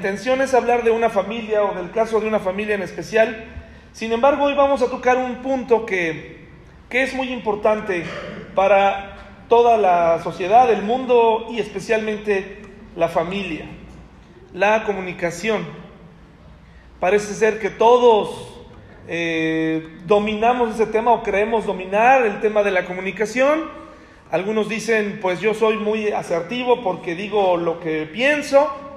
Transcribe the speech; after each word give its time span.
intención 0.00 0.40
es 0.40 0.54
hablar 0.54 0.82
de 0.82 0.90
una 0.90 1.10
familia 1.10 1.62
o 1.62 1.74
del 1.74 1.90
caso 1.90 2.20
de 2.20 2.26
una 2.26 2.40
familia 2.40 2.74
en 2.74 2.80
especial. 2.80 3.44
Sin 3.92 4.10
embargo, 4.12 4.44
hoy 4.44 4.54
vamos 4.54 4.80
a 4.80 4.88
tocar 4.88 5.18
un 5.18 5.42
punto 5.42 5.84
que, 5.84 6.46
que 6.88 7.02
es 7.02 7.12
muy 7.12 7.30
importante 7.30 8.04
para 8.54 9.44
toda 9.50 9.76
la 9.76 10.22
sociedad, 10.22 10.72
el 10.72 10.80
mundo 10.80 11.48
y 11.50 11.58
especialmente 11.58 12.62
la 12.96 13.08
familia, 13.08 13.66
la 14.54 14.84
comunicación. 14.84 15.66
Parece 16.98 17.34
ser 17.34 17.60
que 17.60 17.68
todos 17.68 18.64
eh, 19.06 19.98
dominamos 20.06 20.76
ese 20.76 20.86
tema 20.86 21.12
o 21.12 21.22
creemos 21.22 21.66
dominar 21.66 22.24
el 22.24 22.40
tema 22.40 22.62
de 22.62 22.70
la 22.70 22.86
comunicación. 22.86 23.68
Algunos 24.30 24.66
dicen, 24.66 25.18
pues 25.20 25.40
yo 25.40 25.52
soy 25.52 25.76
muy 25.76 26.08
asertivo 26.08 26.82
porque 26.82 27.14
digo 27.14 27.58
lo 27.58 27.80
que 27.80 28.08
pienso. 28.10 28.89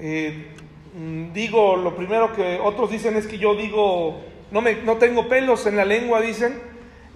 Eh, 0.00 0.46
mm, 0.94 1.32
digo 1.32 1.76
lo 1.76 1.94
primero 1.94 2.32
que 2.32 2.58
otros 2.62 2.90
dicen 2.90 3.16
es 3.16 3.26
que 3.26 3.38
yo 3.38 3.54
digo, 3.54 4.22
no, 4.50 4.60
me, 4.62 4.76
no 4.76 4.96
tengo 4.96 5.28
pelos 5.28 5.66
en 5.66 5.76
la 5.76 5.84
lengua, 5.84 6.20
dicen. 6.20 6.58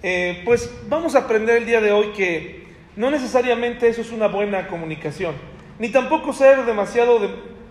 Eh, 0.03 0.43
pues 0.45 0.71
vamos 0.87 1.15
a 1.15 1.19
aprender 1.19 1.57
el 1.57 1.65
día 1.65 1.81
de 1.81 1.91
hoy 1.91 2.09
que 2.15 2.65
no 2.95 3.09
necesariamente 3.09 3.87
eso 3.87 4.01
es 4.01 4.11
una 4.11 4.27
buena 4.27 4.67
comunicación, 4.67 5.33
ni 5.79 5.89
tampoco 5.89 6.31
ser 6.31 6.63
demasiado 6.65 7.19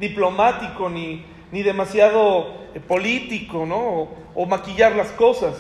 diplomático, 0.01 0.91
ni, 0.91 1.25
ni 1.53 1.63
demasiado 1.63 2.49
eh, 2.75 2.81
político, 2.81 3.65
¿no? 3.67 4.09
O, 4.35 4.47
maquillar 4.47 4.97
las 4.97 5.13
cosas. 5.13 5.55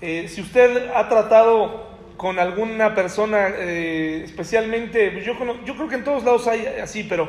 si 0.00 0.40
usted 0.42 0.90
ha 0.94 1.08
tratado 1.08 1.88
con 2.18 2.38
alguna 2.38 2.94
persona, 2.94 3.48
especialmente, 3.48 5.10
pues 5.10 5.24
yo, 5.24 5.32
yo 5.64 5.74
creo 5.74 5.88
que 5.88 5.94
en 5.94 6.04
todos 6.04 6.22
lados 6.22 6.46
hay 6.46 6.66
así, 6.82 7.02
pero 7.02 7.28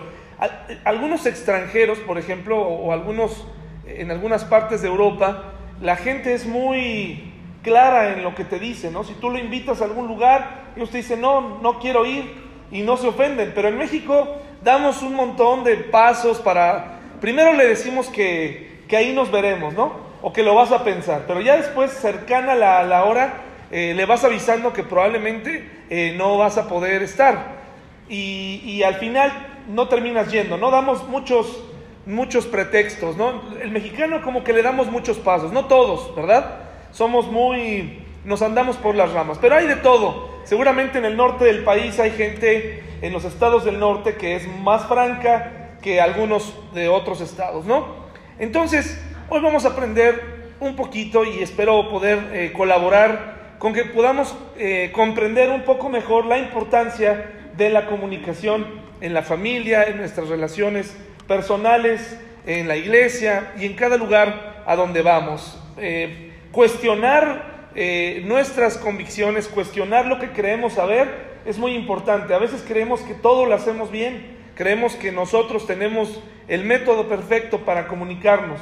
algunos 0.83 1.25
extranjeros, 1.25 1.99
por 1.99 2.17
ejemplo, 2.17 2.59
o, 2.59 2.91
algunos 2.91 3.45
en 3.85 4.11
algunas 4.11 4.45
partes 4.45 4.81
de 4.81 4.87
Europa, 4.87 5.53
la 5.81 5.95
gente 5.95 6.33
es 6.33 6.45
muy 6.45 7.33
clara 7.63 8.13
en 8.13 8.23
lo 8.23 8.35
que 8.35 8.45
te 8.45 8.59
dice, 8.59 8.89
¿no? 8.91 9.03
Si 9.03 9.13
tú 9.13 9.29
lo 9.29 9.37
invitas 9.37 9.81
a 9.81 9.85
algún 9.85 10.07
lugar, 10.07 10.71
ellos 10.75 10.89
te 10.89 10.97
dicen, 10.97 11.21
no, 11.21 11.59
no 11.61 11.79
quiero 11.79 12.05
ir, 12.05 12.41
y 12.71 12.81
no 12.81 12.97
se 12.97 13.07
ofenden. 13.07 13.51
Pero 13.53 13.67
en 13.67 13.77
México 13.77 14.37
damos 14.63 15.01
un 15.01 15.15
montón 15.15 15.63
de 15.63 15.75
pasos 15.75 16.39
para, 16.39 16.99
primero 17.19 17.53
le 17.53 17.67
decimos 17.67 18.07
que, 18.07 18.83
que 18.87 18.97
ahí 18.97 19.13
nos 19.13 19.31
veremos, 19.31 19.73
¿no? 19.73 20.11
O 20.21 20.31
que 20.31 20.43
lo 20.43 20.55
vas 20.55 20.71
a 20.71 20.83
pensar, 20.83 21.23
pero 21.27 21.41
ya 21.41 21.57
después, 21.57 21.91
cercana 21.91 22.55
la, 22.55 22.83
la 22.83 23.05
hora, 23.05 23.41
eh, 23.71 23.93
le 23.95 24.05
vas 24.05 24.23
avisando 24.23 24.71
que 24.71 24.83
probablemente 24.83 25.67
eh, 25.89 26.13
no 26.17 26.37
vas 26.37 26.57
a 26.57 26.67
poder 26.67 27.01
estar. 27.01 27.61
Y, 28.07 28.61
y 28.65 28.83
al 28.83 28.95
final 28.95 29.31
no 29.71 29.87
terminas 29.87 30.31
yendo, 30.31 30.57
no 30.57 30.69
damos 30.69 31.07
muchos, 31.07 31.63
muchos 32.05 32.45
pretextos. 32.45 33.15
El 33.61 33.71
mexicano 33.71 34.21
como 34.21 34.43
que 34.43 34.53
le 34.53 34.61
damos 34.61 34.87
muchos 34.87 35.17
pasos, 35.17 35.51
no 35.51 35.65
todos, 35.65 36.13
¿verdad? 36.15 36.59
Somos 36.91 37.31
muy, 37.31 38.03
nos 38.25 38.41
andamos 38.41 38.75
por 38.77 38.95
las 38.95 39.11
ramas, 39.13 39.37
pero 39.39 39.55
hay 39.55 39.67
de 39.67 39.77
todo. 39.77 40.29
Seguramente 40.43 40.97
en 40.97 41.05
el 41.05 41.15
norte 41.15 41.45
del 41.45 41.63
país 41.63 41.99
hay 41.99 42.11
gente, 42.11 42.83
en 43.01 43.13
los 43.13 43.23
estados 43.23 43.63
del 43.63 43.79
norte, 43.79 44.15
que 44.15 44.35
es 44.35 44.47
más 44.59 44.85
franca 44.87 45.77
que 45.81 46.01
algunos 46.01 46.53
de 46.73 46.89
otros 46.89 47.21
estados, 47.21 47.65
¿no? 47.65 48.01
Entonces, 48.39 49.01
hoy 49.29 49.39
vamos 49.41 49.65
a 49.65 49.69
aprender 49.69 50.51
un 50.59 50.75
poquito 50.75 51.23
y 51.23 51.41
espero 51.41 51.89
poder 51.89 52.29
eh, 52.33 52.53
colaborar 52.55 53.55
con 53.57 53.73
que 53.73 53.85
podamos 53.85 54.35
eh, 54.57 54.91
comprender 54.93 55.49
un 55.49 55.61
poco 55.61 55.89
mejor 55.89 56.25
la 56.25 56.37
importancia 56.37 57.49
de 57.55 57.69
la 57.69 57.85
comunicación 57.87 58.90
en 59.01 59.13
la 59.13 59.23
familia, 59.23 59.83
en 59.83 59.97
nuestras 59.97 60.29
relaciones 60.29 60.95
personales, 61.27 62.17
en 62.45 62.67
la 62.67 62.77
iglesia 62.77 63.53
y 63.59 63.65
en 63.65 63.73
cada 63.73 63.97
lugar 63.97 64.63
a 64.65 64.75
donde 64.75 65.01
vamos. 65.01 65.59
Eh, 65.77 66.31
cuestionar 66.51 67.69
eh, 67.75 68.21
nuestras 68.25 68.77
convicciones, 68.77 69.47
cuestionar 69.47 70.05
lo 70.05 70.19
que 70.19 70.31
creemos 70.31 70.73
saber 70.73 71.31
es 71.45 71.57
muy 71.57 71.73
importante. 71.73 72.33
A 72.33 72.39
veces 72.39 72.63
creemos 72.67 73.01
que 73.01 73.13
todo 73.13 73.45
lo 73.45 73.55
hacemos 73.55 73.91
bien, 73.91 74.37
creemos 74.55 74.95
que 74.95 75.11
nosotros 75.11 75.65
tenemos 75.65 76.21
el 76.47 76.63
método 76.63 77.07
perfecto 77.07 77.59
para 77.59 77.87
comunicarnos. 77.87 78.59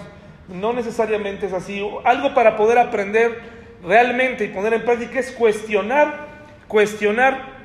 No 0.48 0.74
necesariamente 0.74 1.48
es 1.48 1.54
así. 1.54 1.86
Algo 2.04 2.34
para 2.34 2.56
poder 2.56 2.78
aprender 2.78 3.40
realmente 3.84 4.46
y 4.46 4.48
poner 4.50 4.74
en 4.74 4.84
práctica 4.84 5.20
es 5.20 5.32
cuestionar, 5.32 6.28
cuestionar 6.68 7.60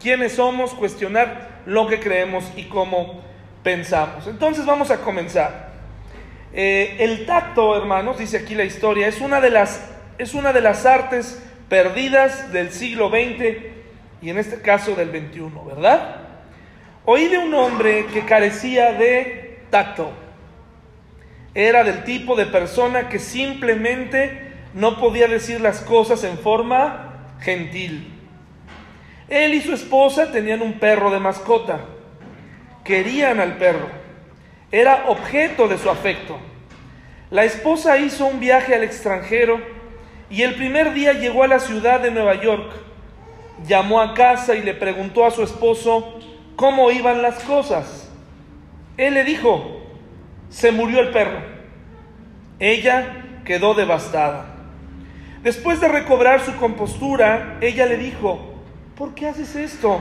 quiénes 0.00 0.32
somos, 0.32 0.74
cuestionar 0.74 1.55
lo 1.66 1.86
que 1.86 2.00
creemos 2.00 2.44
y 2.56 2.64
cómo 2.64 3.22
pensamos. 3.62 4.26
Entonces 4.26 4.64
vamos 4.64 4.90
a 4.90 4.98
comenzar. 4.98 5.72
Eh, 6.52 6.96
el 7.00 7.26
tacto, 7.26 7.76
hermanos, 7.76 8.18
dice 8.18 8.38
aquí 8.38 8.54
la 8.54 8.64
historia, 8.64 9.08
es 9.08 9.20
una, 9.20 9.40
de 9.40 9.50
las, 9.50 9.90
es 10.16 10.32
una 10.32 10.52
de 10.52 10.62
las 10.62 10.86
artes 10.86 11.42
perdidas 11.68 12.52
del 12.52 12.70
siglo 12.70 13.10
XX 13.10 13.56
y 14.22 14.30
en 14.30 14.38
este 14.38 14.60
caso 14.62 14.94
del 14.94 15.10
XXI, 15.10 15.50
¿verdad? 15.66 16.16
Oí 17.04 17.28
de 17.28 17.38
un 17.38 17.52
hombre 17.54 18.06
que 18.06 18.24
carecía 18.24 18.92
de 18.92 19.60
tacto. 19.70 20.12
Era 21.54 21.84
del 21.84 22.04
tipo 22.04 22.36
de 22.36 22.46
persona 22.46 23.08
que 23.08 23.18
simplemente 23.18 24.52
no 24.74 24.98
podía 24.98 25.26
decir 25.26 25.60
las 25.60 25.80
cosas 25.80 26.22
en 26.24 26.38
forma 26.38 27.34
gentil. 27.40 28.15
Él 29.28 29.54
y 29.54 29.60
su 29.60 29.72
esposa 29.72 30.30
tenían 30.30 30.62
un 30.62 30.74
perro 30.74 31.10
de 31.10 31.18
mascota. 31.18 31.80
Querían 32.84 33.40
al 33.40 33.56
perro. 33.56 33.88
Era 34.70 35.06
objeto 35.08 35.66
de 35.68 35.78
su 35.78 35.90
afecto. 35.90 36.38
La 37.30 37.44
esposa 37.44 37.98
hizo 37.98 38.26
un 38.26 38.38
viaje 38.38 38.74
al 38.74 38.84
extranjero 38.84 39.60
y 40.30 40.42
el 40.42 40.54
primer 40.54 40.92
día 40.92 41.12
llegó 41.12 41.42
a 41.42 41.48
la 41.48 41.58
ciudad 41.58 42.00
de 42.00 42.12
Nueva 42.12 42.40
York. 42.40 42.70
Llamó 43.66 44.00
a 44.00 44.14
casa 44.14 44.54
y 44.54 44.62
le 44.62 44.74
preguntó 44.74 45.24
a 45.24 45.30
su 45.30 45.42
esposo 45.42 46.18
cómo 46.54 46.90
iban 46.92 47.22
las 47.22 47.42
cosas. 47.42 48.08
Él 48.96 49.14
le 49.14 49.24
dijo, 49.24 49.80
se 50.50 50.70
murió 50.70 51.00
el 51.00 51.10
perro. 51.10 51.40
Ella 52.60 53.24
quedó 53.44 53.74
devastada. 53.74 54.54
Después 55.42 55.80
de 55.80 55.88
recobrar 55.88 56.40
su 56.40 56.56
compostura, 56.56 57.58
ella 57.60 57.86
le 57.86 57.96
dijo, 57.96 58.55
¿por 58.96 59.14
qué 59.14 59.28
haces 59.28 59.54
esto? 59.54 60.00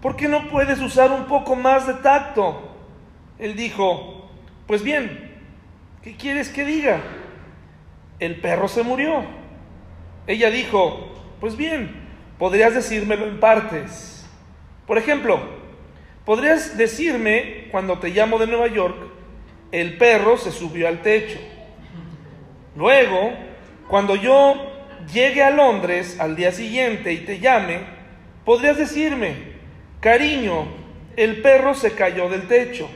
¿Por 0.00 0.16
qué 0.16 0.28
no 0.28 0.48
puedes 0.48 0.80
usar 0.80 1.12
un 1.12 1.26
poco 1.26 1.54
más 1.54 1.86
de 1.86 1.94
tacto? 1.94 2.70
Él 3.38 3.54
dijo, 3.54 4.28
pues 4.66 4.82
bien, 4.82 5.30
¿qué 6.02 6.16
quieres 6.16 6.48
que 6.48 6.64
diga? 6.64 7.00
El 8.18 8.40
perro 8.40 8.68
se 8.68 8.82
murió. 8.82 9.22
Ella 10.26 10.50
dijo, 10.50 11.12
pues 11.40 11.56
bien, 11.56 11.94
podrías 12.38 12.74
decírmelo 12.74 13.26
en 13.26 13.38
partes. 13.38 14.28
Por 14.86 14.98
ejemplo, 14.98 15.40
podrías 16.24 16.76
decirme, 16.76 17.68
cuando 17.70 17.98
te 17.98 18.10
llamo 18.10 18.38
de 18.38 18.48
Nueva 18.48 18.66
York, 18.66 18.96
el 19.70 19.96
perro 19.96 20.36
se 20.36 20.50
subió 20.50 20.88
al 20.88 21.02
techo. 21.02 21.38
Luego, 22.74 23.32
cuando 23.88 24.16
yo 24.16 24.71
llegue 25.12 25.42
a 25.42 25.50
Londres 25.50 26.18
al 26.20 26.36
día 26.36 26.52
siguiente 26.52 27.12
y 27.12 27.18
te 27.18 27.38
llame, 27.38 27.80
podrías 28.44 28.76
decirme, 28.76 29.34
cariño, 30.00 30.66
el 31.16 31.42
perro 31.42 31.74
se 31.74 31.92
cayó 31.92 32.28
del 32.28 32.46
techo. 32.48 32.88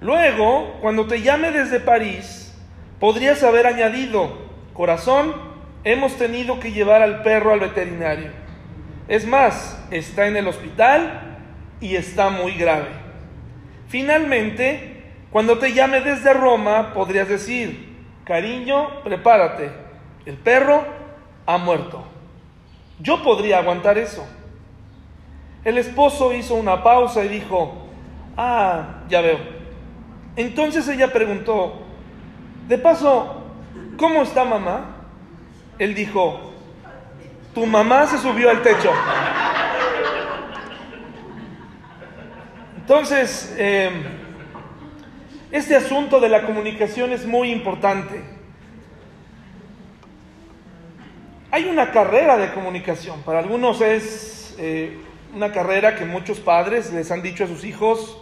Luego, 0.00 0.78
cuando 0.80 1.06
te 1.06 1.22
llame 1.22 1.50
desde 1.50 1.80
París, 1.80 2.54
podrías 3.00 3.42
haber 3.42 3.66
añadido, 3.66 4.38
corazón, 4.72 5.34
hemos 5.84 6.16
tenido 6.16 6.60
que 6.60 6.72
llevar 6.72 7.02
al 7.02 7.22
perro 7.22 7.52
al 7.52 7.60
veterinario. 7.60 8.30
Es 9.08 9.26
más, 9.26 9.82
está 9.90 10.26
en 10.26 10.36
el 10.36 10.48
hospital 10.48 11.38
y 11.80 11.96
está 11.96 12.30
muy 12.30 12.54
grave. 12.54 12.88
Finalmente, 13.88 15.02
cuando 15.30 15.58
te 15.58 15.72
llame 15.72 16.00
desde 16.00 16.32
Roma, 16.32 16.94
podrías 16.94 17.28
decir, 17.28 17.96
cariño, 18.24 19.02
prepárate, 19.02 19.70
el 20.26 20.36
perro 20.36 21.03
ha 21.46 21.58
muerto. 21.58 22.04
Yo 23.00 23.22
podría 23.22 23.58
aguantar 23.58 23.98
eso. 23.98 24.26
El 25.64 25.78
esposo 25.78 26.32
hizo 26.32 26.54
una 26.54 26.82
pausa 26.82 27.24
y 27.24 27.28
dijo, 27.28 27.88
ah, 28.36 29.02
ya 29.08 29.20
veo. 29.20 29.38
Entonces 30.36 30.88
ella 30.88 31.12
preguntó, 31.12 31.82
de 32.68 32.78
paso, 32.78 33.42
¿cómo 33.96 34.22
está 34.22 34.44
mamá? 34.44 34.96
Él 35.78 35.94
dijo, 35.94 36.52
tu 37.54 37.66
mamá 37.66 38.06
se 38.06 38.18
subió 38.18 38.50
al 38.50 38.62
techo. 38.62 38.90
Entonces, 42.76 43.54
eh, 43.56 43.90
este 45.50 45.76
asunto 45.76 46.20
de 46.20 46.28
la 46.28 46.42
comunicación 46.42 47.12
es 47.12 47.24
muy 47.24 47.50
importante. 47.50 48.33
Hay 51.54 51.66
una 51.66 51.92
carrera 51.92 52.36
de 52.36 52.52
comunicación. 52.52 53.22
Para 53.22 53.38
algunos 53.38 53.80
es 53.80 54.56
eh, 54.58 54.98
una 55.32 55.52
carrera 55.52 55.94
que 55.94 56.04
muchos 56.04 56.40
padres 56.40 56.92
les 56.92 57.12
han 57.12 57.22
dicho 57.22 57.44
a 57.44 57.46
sus 57.46 57.62
hijos, 57.62 58.20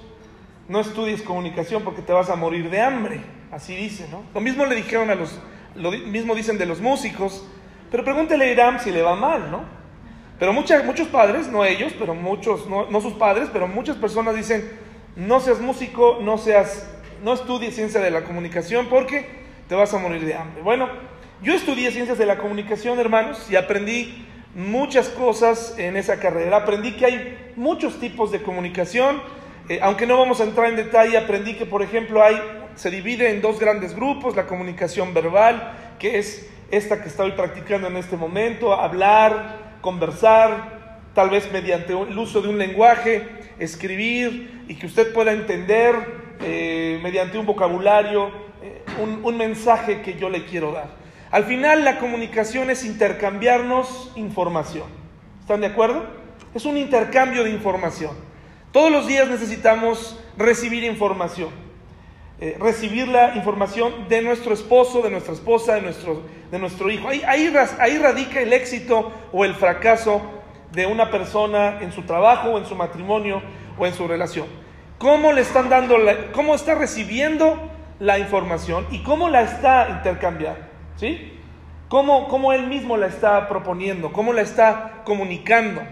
no 0.69 0.81
estudies 0.81 1.23
comunicación 1.23 1.83
porque 1.83 2.03
te 2.03 2.13
vas 2.13 2.29
a 2.29 2.37
morir 2.37 2.69
de 2.69 2.83
hambre. 2.83 3.23
Así 3.51 3.75
dice, 3.75 4.07
¿no? 4.11 4.23
Lo 4.35 4.43
mismo 4.43 4.67
le 4.67 4.75
dijeron 4.75 5.09
a 5.09 5.15
los, 5.15 5.41
lo 5.75 5.93
mismo 5.93 6.35
dicen 6.35 6.59
de 6.59 6.67
los 6.67 6.83
músicos, 6.83 7.49
pero 7.91 8.05
pregúntele 8.05 8.45
a 8.45 8.53
Irán 8.53 8.81
si 8.81 8.91
le 8.91 9.01
va 9.01 9.17
mal, 9.17 9.51
¿no? 9.51 9.65
Pero 10.39 10.53
muchas, 10.53 10.85
muchos 10.85 11.09
padres, 11.09 11.49
no 11.49 11.65
ellos, 11.65 11.95
pero 11.99 12.15
muchos, 12.15 12.69
no, 12.69 12.91
no 12.91 13.01
sus 13.01 13.15
padres, 13.15 13.49
pero 13.51 13.67
muchas 13.67 13.97
personas 13.97 14.35
dicen, 14.35 14.71
no 15.17 15.41
seas 15.41 15.59
músico, 15.59 16.19
no 16.21 16.37
seas, 16.37 16.87
no 17.25 17.33
estudies 17.33 17.75
ciencia 17.75 18.03
de 18.03 18.11
la 18.11 18.25
comunicación 18.25 18.89
porque 18.91 19.27
te 19.71 19.75
vas 19.75 19.95
a 19.95 19.99
morir 19.99 20.23
de 20.23 20.35
hambre. 20.35 20.61
Bueno, 20.61 20.91
yo 21.43 21.55
estudié 21.55 21.91
ciencias 21.91 22.19
de 22.19 22.27
la 22.27 22.39
comunicación, 22.39 23.01
hermanos, 23.01 23.51
y 23.51 23.57
aprendí 23.57 24.25
muchas 24.55 25.09
cosas 25.09 25.75
en 25.77 25.97
esa 25.97 26.21
carrera. 26.21 26.59
Aprendí 26.59 26.93
que 26.93 27.05
hay 27.05 27.53
muchos 27.57 27.99
tipos 27.99 28.31
de 28.31 28.43
comunicación. 28.43 29.21
Eh, 29.69 29.81
aunque 29.83 30.07
no 30.07 30.17
vamos 30.17 30.41
a 30.41 30.45
entrar 30.45 30.69
en 30.69 30.77
detalle, 30.77 31.19
aprendí 31.19 31.55
que, 31.55 31.67
por 31.67 31.83
ejemplo, 31.83 32.23
hay, 32.23 32.41
se 32.77 32.91
divide 32.91 33.31
en 33.31 33.43
dos 33.43 33.59
grandes 33.59 33.97
grupos, 33.97 34.37
la 34.37 34.47
comunicación 34.47 35.15
verbal, 35.15 35.73
que 35.99 36.19
es 36.19 36.49
esta 36.71 37.03
que 37.03 37.09
estoy 37.09 37.33
practicando 37.33 37.89
en 37.89 37.97
este 37.97 38.17
momento, 38.17 38.73
hablar, 38.73 39.79
conversar, 39.81 41.01
tal 41.13 41.31
vez 41.31 41.51
mediante 41.53 41.93
el 41.93 42.17
uso 42.17 42.41
de 42.41 42.51
un 42.51 42.59
lenguaje, 42.59 43.27
escribir 43.59 44.65
y 44.69 44.77
que 44.77 44.87
usted 44.87 45.13
pueda 45.13 45.33
entender 45.33 45.97
eh, 46.41 47.01
mediante 47.03 47.37
un 47.37 47.47
vocabulario 47.47 48.31
eh, 48.63 48.85
un 49.01 49.37
mensaje 49.37 50.03
que 50.03 50.15
yo 50.15 50.31
le 50.31 50.45
quiero 50.45 50.71
dar. 50.71 51.02
Al 51.33 51.45
final 51.45 51.83
la 51.83 51.99
comunicación 51.99 52.69
es 52.69 52.85
intercambiarnos 52.85 54.13
información. 54.17 54.85
¿Están 55.41 55.63
de 55.63 55.69
acuerdo? 55.69 56.05
Es 56.55 56.67
un 56.67 56.77
intercambio 56.77 57.43
de 57.43 57.49
información. 57.49 58.11
Todos 58.71 58.93
los 58.93 59.07
días 59.07 59.31
necesitamos 59.31 60.21
recibir 60.37 60.85
información. 60.85 61.49
Eh, 62.39 62.59
recibir 62.61 63.09
la 63.09 63.35
información 63.35 64.11
de 64.11 64.21
nuestro 64.21 64.53
esposo, 64.53 65.01
de 65.01 65.11
nuestra 65.11 65.33
esposa, 65.33 65.77
de 65.77 65.81
nuestro, 65.81 66.21
de 66.51 66.59
nuestro 66.59 66.91
hijo. 66.91 67.09
Ahí, 67.09 67.23
ahí, 67.27 67.51
ahí 67.79 67.97
radica 67.97 68.39
el 68.43 68.53
éxito 68.53 69.11
o 69.33 69.47
el 69.47 69.55
fracaso 69.55 70.21
de 70.71 70.85
una 70.85 71.11
persona 71.11 71.79
en 71.81 71.93
su 71.93 72.03
trabajo 72.03 72.51
o 72.51 72.59
en 72.59 72.67
su 72.67 72.75
matrimonio 72.75 73.41
o 73.79 73.87
en 73.87 73.95
su 73.95 74.07
relación. 74.07 74.49
¿Cómo 74.99 75.33
le 75.33 75.41
están 75.41 75.71
dando, 75.71 75.97
cómo 76.35 76.55
está 76.55 76.75
recibiendo 76.75 77.59
la 78.01 78.19
información 78.19 78.87
y 78.91 79.03
cómo 79.03 79.31
la 79.31 79.41
está 79.41 79.89
intercambiando? 79.89 80.72
¿Sí? 80.97 81.33
¿Cómo, 81.93 82.53
él 82.55 82.69
mismo 82.69 82.97
la 82.97 83.07
está 83.07 83.49
proponiendo? 83.49 84.15
¿Cómo 84.15 84.33
la 84.33 84.41
está 84.41 85.03
comunicando? 85.05 85.83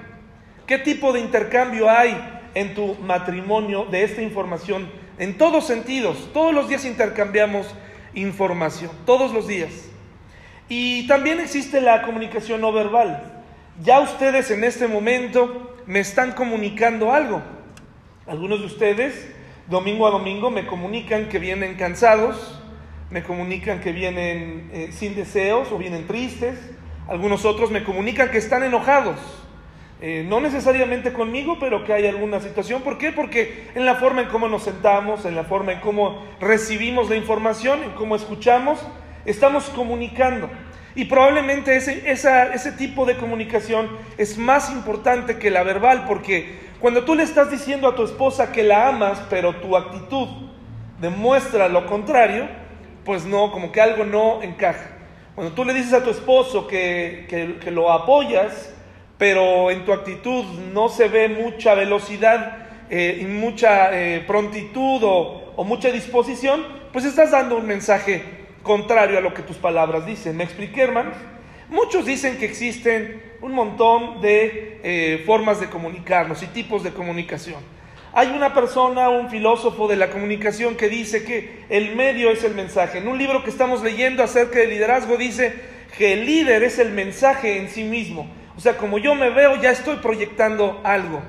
¿Qué 0.67 0.79
tipo 0.79 1.13
de 1.13 1.21
intercambio 1.21 1.91
hay 1.91 2.17
en 2.55 2.75
tu 2.75 2.95
matrimonio 3.03 3.85
de 3.85 4.05
esta 4.05 4.23
información? 4.23 4.89
En 5.19 5.37
todos 5.37 5.67
sentidos, 5.67 6.31
todos 6.33 6.55
los 6.55 6.71
días 6.71 6.87
intercambiamos 6.87 7.67
información, 8.15 8.91
todos 9.05 9.35
los 9.35 9.47
días. 9.47 9.91
Y 10.71 11.07
también 11.07 11.39
existe 11.39 11.83
la 11.83 12.01
comunicación 12.01 12.63
no 12.63 12.73
verbal. 12.73 13.43
Ya 13.83 14.01
ustedes 14.01 14.51
en 14.51 14.65
este 14.65 14.89
momento 14.89 15.77
me 15.85 16.01
están 16.01 16.33
comunicando 16.33 17.13
algo. 17.13 17.43
Algunos 18.27 18.61
de 18.61 18.67
ustedes, 18.67 19.29
domingo 19.69 20.07
a 20.07 20.11
domingo, 20.11 20.51
me 20.51 20.67
comunican 20.67 21.29
que 21.29 21.39
vienen 21.39 21.75
cansados, 21.75 22.60
me 23.11 23.23
comunican 23.25 23.81
que 23.81 23.93
vienen 23.93 24.71
eh, 24.73 24.91
sin 24.93 25.15
deseos 25.15 25.71
o 25.73 25.79
vienen 25.79 26.07
tristes. 26.07 26.59
Algunos 27.09 27.45
otros 27.45 27.71
me 27.71 27.83
comunican 27.83 28.31
que 28.31 28.39
están 28.39 28.63
enojados. 28.63 29.19
Eh, 30.01 30.25
no 30.27 30.41
necesariamente 30.41 31.13
conmigo, 31.13 31.59
pero 31.59 31.85
que 31.85 31.93
hay 31.93 32.07
alguna 32.07 32.41
situación. 32.41 32.83
¿Por 32.83 32.99
qué? 32.99 33.13
Porque 33.13 33.69
en 33.75 33.85
la 33.85 33.97
forma 33.97 34.23
en 34.23 34.29
cómo 34.29 34.49
nos 34.49 34.63
sentamos, 34.63 35.27
en 35.27 35.35
la 35.35 35.45
forma 35.45 35.73
en 35.73 35.81
cómo 35.81 36.25
recibimos 36.41 37.11
la 37.11 37.17
información, 37.17 37.83
en 37.83 37.91
cómo 37.91 38.17
escuchamos, 38.17 38.81
estamos 39.27 39.65
comunicando. 39.71 40.49
Y 40.95 41.05
probablemente 41.05 41.77
ese, 41.77 42.11
ese 42.11 42.73
tipo 42.73 43.05
de 43.05 43.17
comunicación 43.17 43.89
es 44.17 44.39
más 44.39 44.71
importante 44.71 45.39
que 45.39 45.51
la 45.51 45.63
verbal, 45.65 46.05
porque 46.07 46.59
cuando 46.81 47.05
tú 47.05 47.15
le 47.15 47.23
estás 47.23 47.51
diciendo 47.51 47.87
a 47.89 47.95
tu 47.95 48.05
esposa 48.05 48.53
que 48.53 48.63
la 48.63 48.89
amas, 48.89 49.21
pero 49.29 49.55
tu 49.57 49.77
actitud 49.77 50.29
demuestra 51.01 51.69
lo 51.69 51.87
contrario, 51.87 52.49
pues 53.05 53.25
no, 53.25 53.51
como 53.51 53.73
que 53.73 53.81
algo 53.81 54.05
no 54.05 54.43
encaja. 54.43 54.91
Cuando 55.35 55.55
tú 55.55 55.65
le 55.65 55.73
dices 55.73 55.93
a 55.93 56.05
tu 56.05 56.11
esposo 56.11 56.67
que, 56.67 57.27
que, 57.29 57.71
lo 57.71 57.91
apoyas, 57.93 58.75
pero 59.17 59.71
en 59.71 59.85
tu 59.85 59.93
actitud 59.93 60.45
no 60.73 60.89
se 60.89 61.09
ve 61.09 61.29
mucha 61.29 61.75
velocidad 61.75 62.67
eh, 62.91 63.21
y 63.23 63.25
mucha 63.25 63.91
eh, 63.93 64.21
prontitud 64.27 65.01
o, 65.03 65.65
mucha 65.65 65.91
disposición, 65.91 66.65
pues 66.93 67.05
estás 67.05 67.31
dando 67.31 67.59
un 67.59 67.67
mensaje 67.67 68.23
contrario 68.63 69.19
a 69.19 69.21
lo 69.21 69.35
que 69.35 69.43
tus 69.43 69.57
palabras 69.57 70.07
dicen. 70.07 70.37
¿Me 70.37 70.45
expliqué, 70.45 70.83
hermanos? 70.83 71.15
Muchos 71.69 72.07
dicen 72.07 72.39
que 72.39 72.47
existen 72.47 73.23
un 73.43 73.53
montón 73.53 74.21
de 74.21 74.81
eh, 74.83 75.23
formas 75.27 75.61
de 75.61 75.69
comunicarnos 75.69 76.43
y 76.43 76.47
tipos 76.47 76.83
de 76.83 76.93
comunicación. 76.93 77.61
Hay 78.13 78.29
una 78.29 78.53
persona, 78.53 79.09
un 79.09 79.31
filósofo 79.31 79.87
de 79.87 79.95
la 79.95 80.11
comunicación 80.11 80.75
que 80.75 80.89
dice 80.89 81.25
que 81.25 81.65
el 81.69 81.95
medio 81.95 82.31
es 82.31 82.43
el 82.43 82.55
mensaje. 82.55 82.99
En 82.99 83.07
un 83.07 83.19
libro 83.19 83.45
que 83.45 83.51
estamos 83.51 83.83
leyendo 83.83 84.25
acerca 84.25 84.59
del 84.59 84.71
liderazgo 84.71 85.17
dice 85.17 85.55
que 85.97 86.15
el 86.15 86.27
líder 86.27 86.65
es 86.65 86.81
el 86.81 86.91
mensaje 86.91 87.59
en 87.59 87.69
sí 87.69 87.85
mismo. 87.85 88.29
O 88.57 88.61
sea, 88.61 88.77
como 88.77 88.99
yo 88.99 89.15
me 89.15 89.31
veo, 89.31 89.57
ya 89.63 89.71
estoy 89.71 89.97
proyectando 89.97 90.81
algo. 90.83 91.23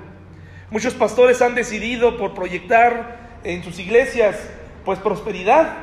Muchos 0.72 0.96
pastores 0.96 1.42
han 1.44 1.54
decidido 1.54 2.18
por 2.18 2.34
proyectar 2.34 3.40
en 3.44 3.64
sus 3.64 3.78
iglesias, 3.78 4.38
pues 4.84 4.98
prosperidad, 4.98 5.78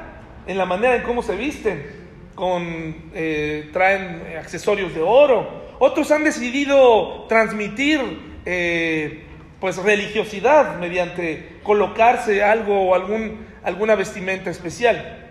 en 0.48 0.58
la 0.58 0.66
manera 0.66 0.96
en 0.96 1.02
cómo 1.02 1.22
se 1.22 1.36
visten, 1.36 1.86
con 2.34 3.10
eh, 3.14 3.70
traen 3.72 4.36
accesorios 4.36 4.94
de 4.94 5.02
oro. 5.02 5.68
Otros 5.78 6.10
han 6.10 6.24
decidido 6.24 7.26
transmitir 7.28 8.00
eh, 8.44 9.27
pues 9.60 9.76
religiosidad 9.76 10.78
mediante 10.78 11.58
colocarse 11.62 12.42
algo 12.44 12.88
o 12.88 12.94
algún, 12.94 13.46
alguna 13.64 13.94
vestimenta 13.94 14.50
especial. 14.50 15.26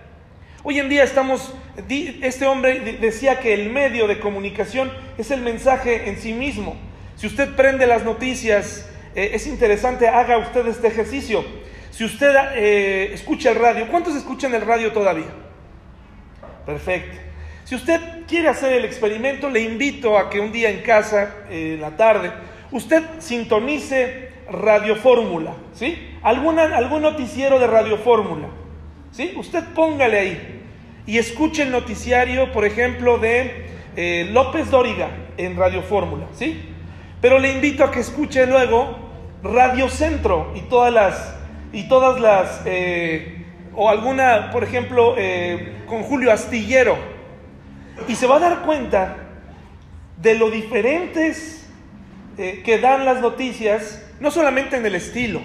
Hoy 0.64 0.80
en 0.80 0.90
día 0.90 1.04
estamos, 1.04 1.54
este 1.88 2.46
hombre 2.46 2.98
decía 3.00 3.40
que 3.40 3.54
el 3.54 3.70
medio 3.70 4.08
de 4.08 4.20
comunicación 4.20 4.92
es 5.18 5.32
el 5.32 5.42
mensaje 5.42 6.10
en 6.10 6.18
sí 6.18 6.34
mismo. 6.34 6.76
Si 7.16 7.26
usted 7.26 7.56
prende 7.56 7.88
las 7.88 8.04
noticias, 8.04 8.90
eh, 9.16 9.32
es 9.34 9.48
interesante, 9.48 10.08
haga 10.10 10.38
usted 10.38 10.68
este 10.68 10.88
ejercicio. 10.88 11.46
Si 11.92 12.04
usted 12.04 12.36
eh, 12.56 13.12
escucha 13.14 13.52
el 13.52 13.56
radio, 13.56 13.88
¿cuántos 13.90 14.16
escuchan 14.16 14.54
el 14.54 14.62
radio 14.62 14.92
todavía? 14.92 15.28
Perfecto. 16.66 17.18
Si 17.64 17.76
usted 17.76 18.00
quiere 18.28 18.50
hacer 18.50 18.74
el 18.74 18.86
experimento, 18.86 19.50
le 19.50 19.62
invito 19.62 20.18
a 20.18 20.30
que 20.30 20.40
un 20.40 20.52
día 20.52 20.70
en 20.70 20.82
casa, 20.82 21.34
eh, 21.50 21.74
en 21.76 21.82
la 21.82 21.96
tarde, 21.98 22.32
usted 22.72 23.04
sintonice 23.20 24.30
Radio 24.50 24.96
Fórmula, 24.96 25.54
¿sí? 25.74 25.98
Alguna, 26.24 26.64
algún 26.76 27.02
noticiero 27.02 27.60
de 27.60 27.68
Radio 27.68 27.98
Fórmula, 27.98 28.48
¿sí? 29.12 29.34
Usted 29.36 29.64
póngale 29.76 30.20
ahí 30.20 30.62
y 31.06 31.18
escuche 31.18 31.64
el 31.64 31.72
noticiario, 31.72 32.52
por 32.52 32.66
ejemplo, 32.66 33.18
de 33.18 33.66
eh, 33.96 34.30
López 34.32 34.70
Dóriga 34.70 35.10
en 35.38 35.56
Radio 35.58 35.82
Fórmula, 35.82 36.26
¿sí? 36.34 36.70
Pero 37.22 37.40
le 37.40 37.52
invito 37.52 37.84
a 37.84 37.92
que 37.92 38.00
escuche 38.00 38.46
luego 38.46 38.98
Radio 39.44 39.90
Centro 39.90 40.52
y 40.56 40.62
todas 40.62 40.94
las, 40.94 41.36
y 41.74 41.88
todas 41.88 42.20
las, 42.20 42.62
eh, 42.66 43.46
o 43.76 43.90
alguna, 43.90 44.52
por 44.52 44.64
ejemplo, 44.64 45.16
eh, 45.18 45.84
con 45.88 46.04
Julio 46.04 46.32
Astillero, 46.32 46.98
y 48.08 48.16
se 48.16 48.28
va 48.28 48.38
a 48.38 48.40
dar 48.40 48.62
cuenta 48.62 49.18
de 50.22 50.36
lo 50.36 50.50
diferentes 50.50 51.57
eh, 52.40 52.62
que 52.64 52.78
dan 52.78 53.04
las 53.04 53.20
noticias, 53.20 54.06
no 54.20 54.30
solamente 54.30 54.78
en 54.78 54.86
el 54.86 54.94
estilo, 54.94 55.42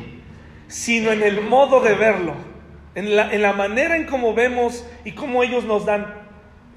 sino 0.69 1.11
en 1.11 1.23
el 1.23 1.41
modo 1.41 1.81
de 1.81 1.95
verlo, 1.95 2.35
en 2.95 3.17
la, 3.17 3.33
en 3.33 3.41
la 3.41 3.55
manera 3.55 3.97
en 3.97 4.05
cómo 4.05 4.35
vemos 4.35 4.87
y 5.03 5.13
cómo 5.13 5.43
ellos 5.43 5.65
nos 5.65 5.87
dan 5.87 6.07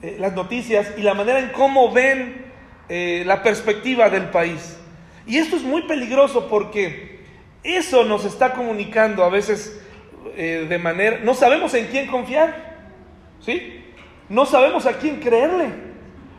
eh, 0.01 0.15
las 0.17 0.33
noticias 0.33 0.93
y 0.97 1.01
la 1.01 1.15
manera 1.15 1.39
en 1.39 1.49
cómo 1.49 1.91
ven 1.91 2.45
eh, 2.87 3.23
la 3.25 3.43
perspectiva 3.43 4.09
del 4.09 4.29
país. 4.29 4.77
Y 5.27 5.37
esto 5.37 5.57
es 5.57 5.63
muy 5.63 5.81
peligroso 5.81 6.47
porque 6.47 7.19
eso 7.63 8.05
nos 8.05 8.23
está 8.23 8.53
comunicando 8.53 9.21
a 9.21 9.29
veces 9.29 9.81
de 10.35 10.79
manera, 10.79 11.19
no 11.23 11.33
sabemos 11.33 11.73
en 11.75 11.85
quién 11.87 12.07
confiar, 12.07 12.75
¿sí? 13.39 13.81
No 14.27 14.45
sabemos 14.45 14.85
a 14.85 14.97
quién 14.97 15.21
creerle, 15.21 15.69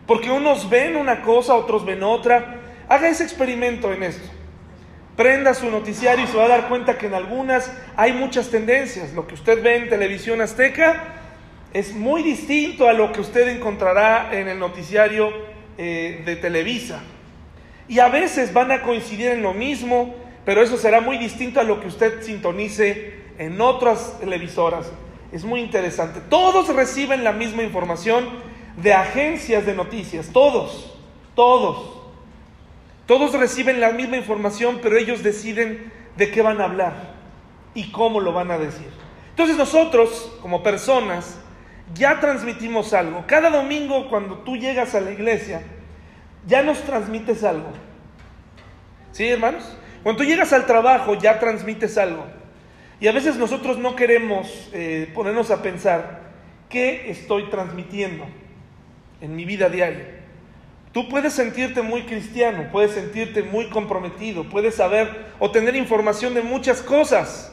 porque 0.06 0.30
unos 0.30 0.68
ven 0.68 0.96
una 0.96 1.22
cosa, 1.22 1.54
otros 1.54 1.86
ven 1.86 2.02
otra, 2.02 2.55
Haga 2.88 3.08
ese 3.08 3.24
experimento 3.24 3.92
en 3.92 4.02
esto. 4.02 4.28
Prenda 5.16 5.54
su 5.54 5.70
noticiario 5.70 6.24
y 6.24 6.28
se 6.28 6.36
va 6.36 6.44
a 6.44 6.48
dar 6.48 6.68
cuenta 6.68 6.98
que 6.98 7.06
en 7.06 7.14
algunas 7.14 7.72
hay 7.96 8.12
muchas 8.12 8.50
tendencias. 8.50 9.12
Lo 9.14 9.26
que 9.26 9.34
usted 9.34 9.62
ve 9.62 9.76
en 9.76 9.88
televisión 9.88 10.40
azteca 10.40 11.14
es 11.72 11.94
muy 11.94 12.22
distinto 12.22 12.86
a 12.86 12.92
lo 12.92 13.12
que 13.12 13.20
usted 13.20 13.48
encontrará 13.48 14.30
en 14.32 14.48
el 14.48 14.58
noticiario 14.58 15.30
eh, 15.78 16.22
de 16.24 16.36
Televisa. 16.36 17.02
Y 17.88 17.98
a 17.98 18.08
veces 18.08 18.52
van 18.52 18.72
a 18.72 18.82
coincidir 18.82 19.30
en 19.30 19.42
lo 19.42 19.54
mismo, 19.54 20.14
pero 20.44 20.62
eso 20.62 20.76
será 20.76 21.00
muy 21.00 21.18
distinto 21.18 21.60
a 21.60 21.64
lo 21.64 21.80
que 21.80 21.88
usted 21.88 22.22
sintonice 22.22 23.14
en 23.38 23.60
otras 23.60 24.18
televisoras. 24.20 24.90
Es 25.32 25.44
muy 25.44 25.60
interesante. 25.60 26.20
Todos 26.28 26.74
reciben 26.74 27.24
la 27.24 27.32
misma 27.32 27.62
información 27.62 28.28
de 28.76 28.92
agencias 28.92 29.64
de 29.66 29.74
noticias, 29.74 30.30
todos, 30.32 30.94
todos. 31.34 31.95
Todos 33.06 33.32
reciben 33.34 33.80
la 33.80 33.92
misma 33.92 34.16
información, 34.16 34.80
pero 34.82 34.96
ellos 34.96 35.22
deciden 35.22 35.92
de 36.16 36.30
qué 36.30 36.42
van 36.42 36.60
a 36.60 36.64
hablar 36.64 37.14
y 37.74 37.90
cómo 37.92 38.20
lo 38.20 38.32
van 38.32 38.50
a 38.50 38.58
decir. 38.58 38.88
Entonces 39.30 39.56
nosotros, 39.56 40.36
como 40.40 40.62
personas, 40.62 41.38
ya 41.94 42.18
transmitimos 42.20 42.92
algo. 42.92 43.24
Cada 43.26 43.50
domingo 43.50 44.08
cuando 44.08 44.38
tú 44.38 44.56
llegas 44.56 44.94
a 44.94 45.00
la 45.00 45.12
iglesia, 45.12 45.62
ya 46.46 46.62
nos 46.62 46.80
transmites 46.82 47.44
algo. 47.44 47.70
¿Sí, 49.12 49.28
hermanos? 49.28 49.76
Cuando 50.02 50.22
tú 50.22 50.28
llegas 50.28 50.52
al 50.52 50.66
trabajo, 50.66 51.14
ya 51.14 51.38
transmites 51.38 51.96
algo. 51.98 52.24
Y 52.98 53.08
a 53.08 53.12
veces 53.12 53.36
nosotros 53.36 53.78
no 53.78 53.94
queremos 53.94 54.70
eh, 54.72 55.10
ponernos 55.14 55.50
a 55.50 55.62
pensar, 55.62 56.32
¿qué 56.68 57.10
estoy 57.10 57.50
transmitiendo 57.50 58.26
en 59.20 59.36
mi 59.36 59.44
vida 59.44 59.68
diaria? 59.68 60.15
Tú 60.96 61.10
puedes 61.10 61.34
sentirte 61.34 61.82
muy 61.82 62.04
cristiano, 62.04 62.68
puedes 62.72 62.92
sentirte 62.92 63.42
muy 63.42 63.68
comprometido, 63.68 64.44
puedes 64.44 64.76
saber 64.76 65.26
o 65.38 65.50
tener 65.50 65.76
información 65.76 66.32
de 66.32 66.40
muchas 66.40 66.80
cosas, 66.80 67.52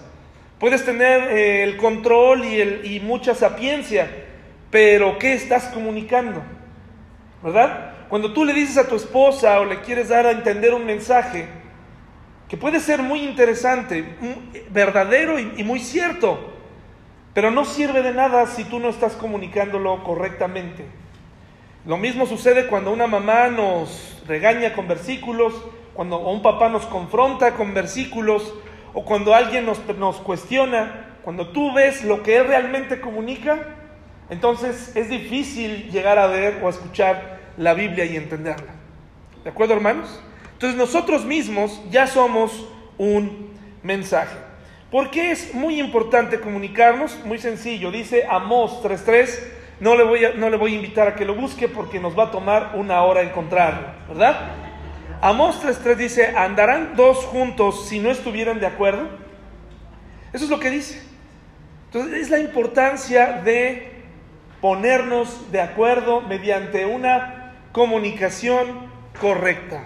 puedes 0.59 0.85
tener 0.85 1.23
eh, 1.23 1.63
el 1.63 1.75
control 1.75 2.45
y, 2.45 2.61
el, 2.61 2.85
y 2.85 3.01
mucha 3.01 3.35
sapiencia, 3.35 4.09
pero 4.71 5.19
¿qué 5.19 5.33
estás 5.33 5.65
comunicando? 5.65 6.41
¿Verdad? 7.43 8.07
Cuando 8.07 8.31
tú 8.31 8.45
le 8.45 8.53
dices 8.53 8.77
a 8.77 8.87
tu 8.87 8.95
esposa 8.95 9.59
o 9.59 9.65
le 9.65 9.81
quieres 9.81 10.07
dar 10.07 10.25
a 10.25 10.31
entender 10.31 10.73
un 10.73 10.85
mensaje 10.85 11.45
que 12.47 12.55
puede 12.55 12.79
ser 12.79 13.01
muy 13.01 13.25
interesante, 13.25 14.05
verdadero 14.69 15.37
y 15.37 15.63
muy 15.65 15.81
cierto, 15.81 16.53
pero 17.33 17.51
no 17.51 17.65
sirve 17.65 18.03
de 18.03 18.13
nada 18.13 18.47
si 18.47 18.63
tú 18.63 18.79
no 18.79 18.87
estás 18.87 19.15
comunicándolo 19.15 20.01
correctamente. 20.05 21.02
Lo 21.85 21.97
mismo 21.97 22.25
sucede 22.25 22.67
cuando 22.67 22.91
una 22.91 23.07
mamá 23.07 23.49
nos 23.49 24.21
regaña 24.25 24.73
con 24.73 24.87
versículos, 24.87 25.53
cuando 25.93 26.17
un 26.19 26.41
papá 26.41 26.69
nos 26.69 26.85
confronta 26.85 27.55
con 27.55 27.73
versículos, 27.73 28.53
o 28.93 29.03
cuando 29.03 29.35
alguien 29.35 29.65
nos, 29.65 29.85
nos 29.97 30.17
cuestiona, 30.17 31.17
cuando 31.23 31.49
tú 31.49 31.73
ves 31.73 32.03
lo 32.03 32.23
que 32.23 32.37
él 32.37 32.47
realmente 32.47 33.01
comunica, 33.01 33.75
entonces 34.29 34.95
es 34.95 35.09
difícil 35.09 35.91
llegar 35.91 36.19
a 36.19 36.27
ver 36.27 36.59
o 36.63 36.67
a 36.67 36.69
escuchar 36.69 37.39
la 37.57 37.73
Biblia 37.73 38.05
y 38.05 38.15
entenderla. 38.15 38.73
¿De 39.43 39.49
acuerdo, 39.49 39.73
hermanos? 39.73 40.21
Entonces 40.53 40.77
nosotros 40.77 41.25
mismos 41.25 41.81
ya 41.91 42.07
somos 42.07 42.65
un 42.97 43.51
mensaje. 43.81 44.37
¿Por 44.89 45.09
qué 45.09 45.31
es 45.31 45.53
muy 45.53 45.79
importante 45.79 46.39
comunicarnos? 46.39 47.19
Muy 47.25 47.39
sencillo, 47.39 47.91
dice 47.91 48.25
Amós 48.29 48.81
3.3, 48.83 49.39
no 49.79 49.95
le, 49.95 50.03
voy 50.03 50.25
a, 50.25 50.33
no 50.33 50.49
le 50.49 50.57
voy 50.57 50.73
a 50.73 50.75
invitar 50.75 51.07
a 51.07 51.15
que 51.15 51.25
lo 51.25 51.35
busque 51.35 51.67
porque 51.67 51.99
nos 51.99 52.17
va 52.17 52.25
a 52.25 52.31
tomar 52.31 52.71
una 52.75 53.01
hora 53.03 53.21
encontrarlo, 53.21 53.87
¿verdad? 54.07 54.37
Amós 55.21 55.63
3.3 55.63 55.95
dice, 55.95 56.27
¿andarán 56.35 56.95
dos 56.95 57.17
juntos 57.25 57.87
si 57.87 57.99
no 57.99 58.11
estuvieran 58.11 58.59
de 58.59 58.67
acuerdo? 58.67 59.07
Eso 60.33 60.45
es 60.45 60.49
lo 60.49 60.59
que 60.59 60.69
dice. 60.69 61.01
Entonces 61.85 62.23
es 62.23 62.29
la 62.29 62.39
importancia 62.39 63.41
de 63.43 63.91
ponernos 64.59 65.51
de 65.51 65.61
acuerdo 65.61 66.21
mediante 66.21 66.85
una 66.85 67.53
comunicación 67.71 68.87
correcta, 69.19 69.85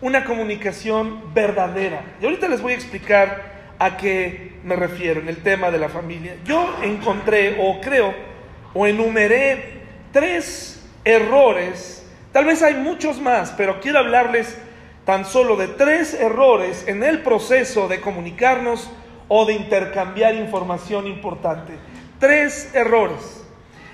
una 0.00 0.24
comunicación 0.24 1.34
verdadera. 1.34 2.02
Y 2.20 2.24
ahorita 2.24 2.48
les 2.48 2.62
voy 2.62 2.72
a 2.72 2.76
explicar 2.76 3.74
a 3.78 3.96
qué 3.96 4.58
me 4.62 4.76
refiero 4.76 5.20
en 5.20 5.28
el 5.28 5.38
tema 5.38 5.70
de 5.70 5.78
la 5.78 5.88
familia. 5.88 6.36
Yo 6.44 6.76
encontré 6.82 7.56
o 7.60 7.80
creo 7.80 8.29
o 8.74 8.86
enumeré 8.86 9.80
tres 10.12 10.82
errores, 11.04 12.06
tal 12.32 12.44
vez 12.44 12.62
hay 12.62 12.74
muchos 12.74 13.20
más, 13.20 13.52
pero 13.56 13.80
quiero 13.80 13.98
hablarles 13.98 14.56
tan 15.04 15.24
solo 15.24 15.56
de 15.56 15.68
tres 15.68 16.14
errores 16.14 16.84
en 16.86 17.02
el 17.02 17.22
proceso 17.22 17.88
de 17.88 18.00
comunicarnos 18.00 18.90
o 19.28 19.44
de 19.44 19.54
intercambiar 19.54 20.34
información 20.34 21.06
importante. 21.06 21.72
Tres 22.18 22.74
errores. 22.74 23.44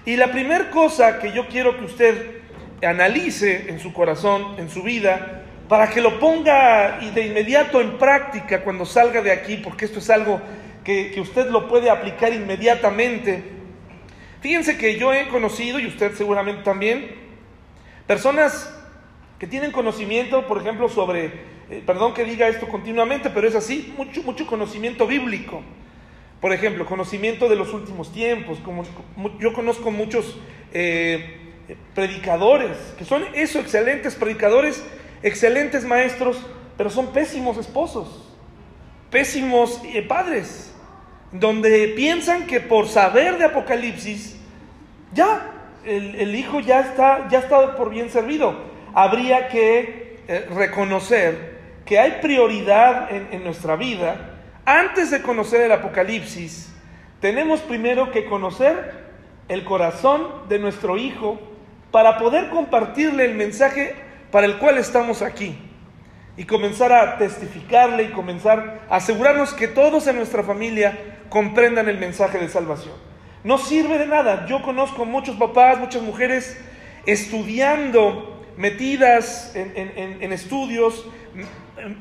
Y 0.04 0.16
la 0.16 0.33
primera 0.33 0.71
cosa 0.71 1.18
que 1.18 1.33
yo 1.33 1.49
quiero 1.49 1.78
que 1.78 1.85
usted 1.85 2.40
analice 2.83 3.71
en 3.71 3.80
su 3.80 3.92
corazón, 3.92 4.56
en 4.59 4.68
su 4.68 4.83
vida, 4.83 5.42
para 5.68 5.90
que 5.90 6.00
lo 6.00 6.21
ponga 6.21 6.99
de 7.00 7.26
inmediato 7.26 7.80
en 7.80 7.99
práctica 7.99 8.62
cuando 8.62 8.85
salga 8.85 9.21
de 9.21 9.33
aquí, 9.33 9.56
porque 9.56 9.85
esto 9.85 9.99
es 9.99 10.11
algo 10.11 10.40
que, 10.85 11.11
que 11.11 11.21
usted 11.21 11.49
lo 11.49 11.68
puede 11.68 11.90
aplicar 11.90 12.33
inmediatamente. 12.33 13.55
Fíjense 14.40 14.76
que 14.78 14.99
yo 14.99 15.12
he 15.12 15.28
conocido, 15.28 15.78
y 15.78 15.87
usted 15.87 16.14
seguramente 16.14 16.62
también, 16.62 17.11
personas 18.07 18.73
que 19.38 19.47
tienen 19.47 19.73
conocimiento, 19.73 20.47
por 20.47 20.59
ejemplo, 20.59 20.88
sobre, 20.88 21.26
eh, 21.71 21.83
perdón 21.85 22.14
que 22.14 22.25
diga 22.25 22.49
esto 22.49 22.69
continuamente, 22.69 23.31
pero 23.31 23.49
es 23.49 23.55
así, 23.55 23.93
mucho, 23.97 24.23
mucho 24.23 24.47
conocimiento 24.47 25.07
bíblico. 25.07 25.62
Por 26.40 26.52
ejemplo, 26.52 26.87
conocimiento 26.87 27.49
de 27.49 27.57
los 27.57 27.73
últimos 27.73 28.12
tiempos. 28.12 28.59
Como, 28.61 28.85
yo 29.38 29.52
conozco 29.52 29.90
muchos 29.90 30.38
eh, 30.73 31.55
predicadores, 31.95 32.76
que 32.99 33.05
son 33.05 33.25
eso, 33.35 33.59
excelentes 33.59 34.14
predicadores, 34.14 34.85
excelentes 35.23 35.85
maestros, 35.85 36.38
pero 36.76 36.90
son 36.90 37.12
pésimos 37.12 37.57
esposos, 37.57 38.28
pésimos 39.11 39.81
eh, 39.87 40.02
padres, 40.02 40.75
donde 41.40 41.88
piensan 41.97 42.47
que 42.47 42.61
por 42.61 42.88
saber 42.88 43.38
de 43.38 43.45
Apocalipsis, 43.45 44.37
ya, 45.12 45.52
el, 45.85 46.35
hijo 46.35 46.61
ya 46.61 46.81
está, 46.81 47.28
ya 47.28 47.40
está 47.40 47.76
por 47.76 47.90
bien 47.90 48.11
servido. 48.11 48.55
Habría 48.95 49.49
que 49.49 50.21
eh, 50.28 50.47
reconocer 50.55 51.57
que 51.85 51.99
hay 51.99 52.19
prioridad 52.23 53.11
en, 53.12 53.28
en 53.33 53.45
nuestra 53.45 53.76
vida. 53.76 54.35
Antes 54.64 55.11
de 55.11 55.23
conocer 55.23 55.61
el 55.61 55.73
Apocalipsis, 55.73 56.73
tenemos 57.21 57.61
primero 57.61 58.11
que 58.11 58.26
conocer 58.26 59.07
el 59.49 59.64
corazón 59.64 60.49
de 60.49 60.59
nuestro 60.59 60.97
hijo 60.97 61.38
para 61.90 62.19
poder 62.19 62.50
compartirle 62.50 63.25
el 63.25 63.35
mensaje 63.35 63.95
para 64.31 64.47
el 64.47 64.59
cual 64.59 64.78
estamos 64.78 65.23
aquí 65.23 65.57
y 66.37 66.45
comenzar 66.45 66.93
a 66.93 67.16
testificarle 67.16 68.05
y 68.05 68.09
comenzar 68.09 68.81
a 68.90 68.97
asegurarnos 68.97 69.55
que 69.55 69.69
todos 69.69 70.07
en 70.07 70.16
nuestra 70.16 70.43
familia 70.43 71.15
comprendan 71.28 71.88
el 71.88 71.99
mensaje 71.99 72.38
de 72.38 72.49
salvación. 72.49 72.95
No 73.45 73.59
sirve 73.59 73.99
de 73.99 74.06
nada. 74.06 74.47
Yo 74.47 74.62
conozco 74.62 75.04
muchos 75.04 75.37
papás, 75.37 75.78
muchas 75.78 76.02
mujeres 76.02 76.59
estudiando, 77.06 78.45
metidas 78.56 79.52
en, 79.54 80.33
estudios, 80.33 81.06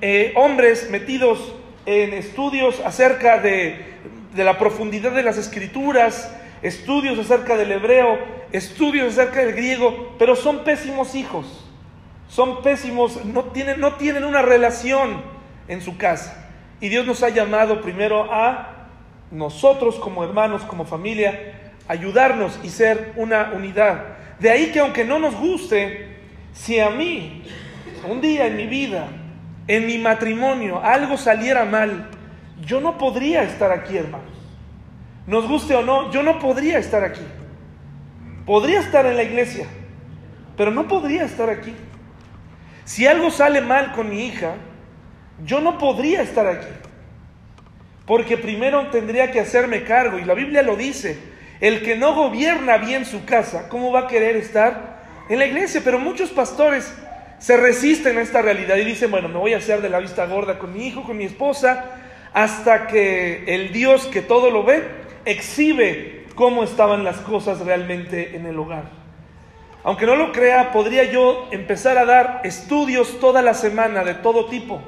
eh, 0.02 0.34
hombres 0.36 0.90
metidos 0.90 1.54
en 1.86 2.14
estudios 2.14 2.82
acerca 2.84 3.40
de, 3.40 3.94
de 4.34 4.44
la 4.44 4.58
profundidad 4.58 5.12
de 5.12 5.22
las 5.22 5.38
escrituras, 5.38 6.36
estudios 6.62 7.20
acerca 7.20 7.56
del 7.56 7.72
hebreo, 7.72 8.18
estudios 8.52 9.14
acerca 9.14 9.42
del 9.42 9.54
griego, 9.54 10.16
pero 10.18 10.36
son 10.36 10.64
pésimos 10.64 11.14
hijos. 11.14 11.66
Son 12.28 12.64
pésimos, 12.64 13.24
no 13.24 13.46
tienen, 13.46 13.80
no 13.80 13.96
tienen 13.96 14.24
una 14.24 14.42
relación 14.42 15.22
en 15.68 15.82
su 15.82 15.98
casa. 15.98 16.50
Y 16.82 16.90
Dios 16.90 17.06
nos 17.06 17.24
ha 17.24 17.30
llamado 17.30 17.82
primero 17.82 18.34
a 18.34 18.75
nosotros 19.38 19.96
como 19.96 20.24
hermanos, 20.24 20.64
como 20.64 20.86
familia, 20.86 21.74
ayudarnos 21.88 22.60
y 22.64 22.70
ser 22.70 23.14
una 23.16 23.52
unidad. 23.56 24.04
De 24.40 24.50
ahí 24.50 24.72
que 24.72 24.80
aunque 24.80 25.06
no 25.06 25.20
nos 25.20 25.36
guste, 25.36 26.18
si 26.54 26.80
a 26.80 26.90
mí, 26.90 27.44
un 28.10 28.22
día 28.22 28.48
en 28.48 28.58
mi 28.58 28.68
vida, 28.68 29.08
en 29.68 29.86
mi 29.86 29.98
matrimonio, 29.98 30.82
algo 30.84 31.18
saliera 31.18 31.66
mal, 31.66 32.10
yo 32.66 32.80
no 32.82 32.98
podría 32.98 33.44
estar 33.44 33.72
aquí, 33.72 33.98
hermanos 33.98 34.36
nos 35.28 35.48
guste 35.48 35.76
o 35.76 35.82
no, 35.82 36.12
yo 36.12 36.22
no 36.24 36.40
podría 36.40 36.78
estar 36.78 37.04
aquí. 37.04 37.22
Podría 38.46 38.80
estar 38.80 39.06
en 39.06 39.18
la 39.18 39.24
iglesia, 39.24 39.66
pero 40.56 40.70
no 40.70 40.88
podría 40.88 41.24
estar 41.24 41.50
aquí. 41.50 41.74
Si 42.84 43.08
algo 43.08 43.32
sale 43.32 43.62
mal 43.62 43.94
con 43.94 44.10
mi 44.10 44.26
hija, 44.26 44.54
yo 45.44 45.60
no 45.62 45.80
podría 45.80 46.22
estar 46.22 46.46
aquí. 46.46 46.68
Porque 48.06 48.38
primero 48.38 48.88
tendría 48.88 49.32
que 49.32 49.40
hacerme 49.40 49.84
cargo, 49.84 50.20
y 50.20 50.26
la 50.26 50.34
Biblia 50.34 50.62
lo 50.62 50.76
dice, 50.76 51.18
el 51.60 51.82
que 51.82 51.96
no 51.96 52.14
gobierna 52.14 52.78
bien 52.78 53.06
su 53.06 53.26
casa, 53.26 53.70
¿cómo 53.70 53.92
va 53.92 54.02
a 54.02 54.08
querer 54.08 54.36
estar 54.36 55.26
en 55.30 55.40
la 55.40 55.46
iglesia? 55.46 55.82
Pero 55.84 55.98
muchos 55.98 56.30
pastores 56.30 56.94
se 57.40 57.58
resisten 57.58 58.18
a 58.18 58.22
esta 58.22 58.42
realidad 58.42 58.76
y 58.78 58.86
dicen, 58.86 59.12
bueno, 59.12 59.28
me 59.28 59.38
voy 59.38 59.54
a 59.54 59.58
hacer 59.58 59.82
de 59.82 59.90
la 59.90 60.00
vista 60.00 60.26
gorda 60.26 60.60
con 60.60 60.74
mi 60.74 60.88
hijo, 60.88 61.04
con 61.04 61.18
mi 61.18 61.26
esposa, 61.26 61.86
hasta 62.34 62.88
que 62.88 63.44
el 63.48 63.72
Dios 63.72 64.08
que 64.08 64.22
todo 64.22 64.52
lo 64.52 64.64
ve 64.64 64.84
exhibe 65.26 66.26
cómo 66.36 66.64
estaban 66.64 67.04
las 67.04 67.18
cosas 67.18 67.60
realmente 67.60 68.36
en 68.36 68.46
el 68.46 68.60
hogar. 68.60 68.84
Aunque 69.84 70.06
no 70.06 70.16
lo 70.16 70.32
crea, 70.32 70.72
podría 70.72 71.04
yo 71.04 71.48
empezar 71.52 71.98
a 71.98 72.06
dar 72.06 72.42
estudios 72.44 73.20
toda 73.20 73.42
la 73.42 73.54
semana 73.54 74.04
de 74.04 74.16
todo 74.16 74.48
tipo. 74.48 74.82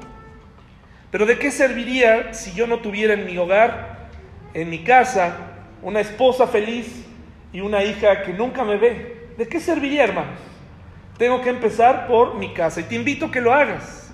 Pero 1.10 1.26
¿de 1.26 1.38
qué 1.38 1.50
serviría 1.50 2.34
si 2.34 2.52
yo 2.52 2.66
no 2.66 2.80
tuviera 2.80 3.14
en 3.14 3.24
mi 3.24 3.38
hogar, 3.38 4.08
en 4.54 4.68
mi 4.68 4.84
casa, 4.84 5.36
una 5.82 6.00
esposa 6.00 6.46
feliz 6.46 7.06
y 7.52 7.60
una 7.60 7.82
hija 7.82 8.22
que 8.22 8.32
nunca 8.32 8.64
me 8.64 8.76
ve? 8.76 9.28
¿De 9.38 9.48
qué 9.48 9.60
serviría, 9.60 10.04
hermanos? 10.04 10.38
Tengo 11.16 11.40
que 11.40 11.50
empezar 11.50 12.06
por 12.06 12.34
mi 12.34 12.52
casa 12.52 12.80
y 12.80 12.84
te 12.84 12.94
invito 12.94 13.26
a 13.26 13.30
que 13.30 13.40
lo 13.40 13.52
hagas. 13.52 14.12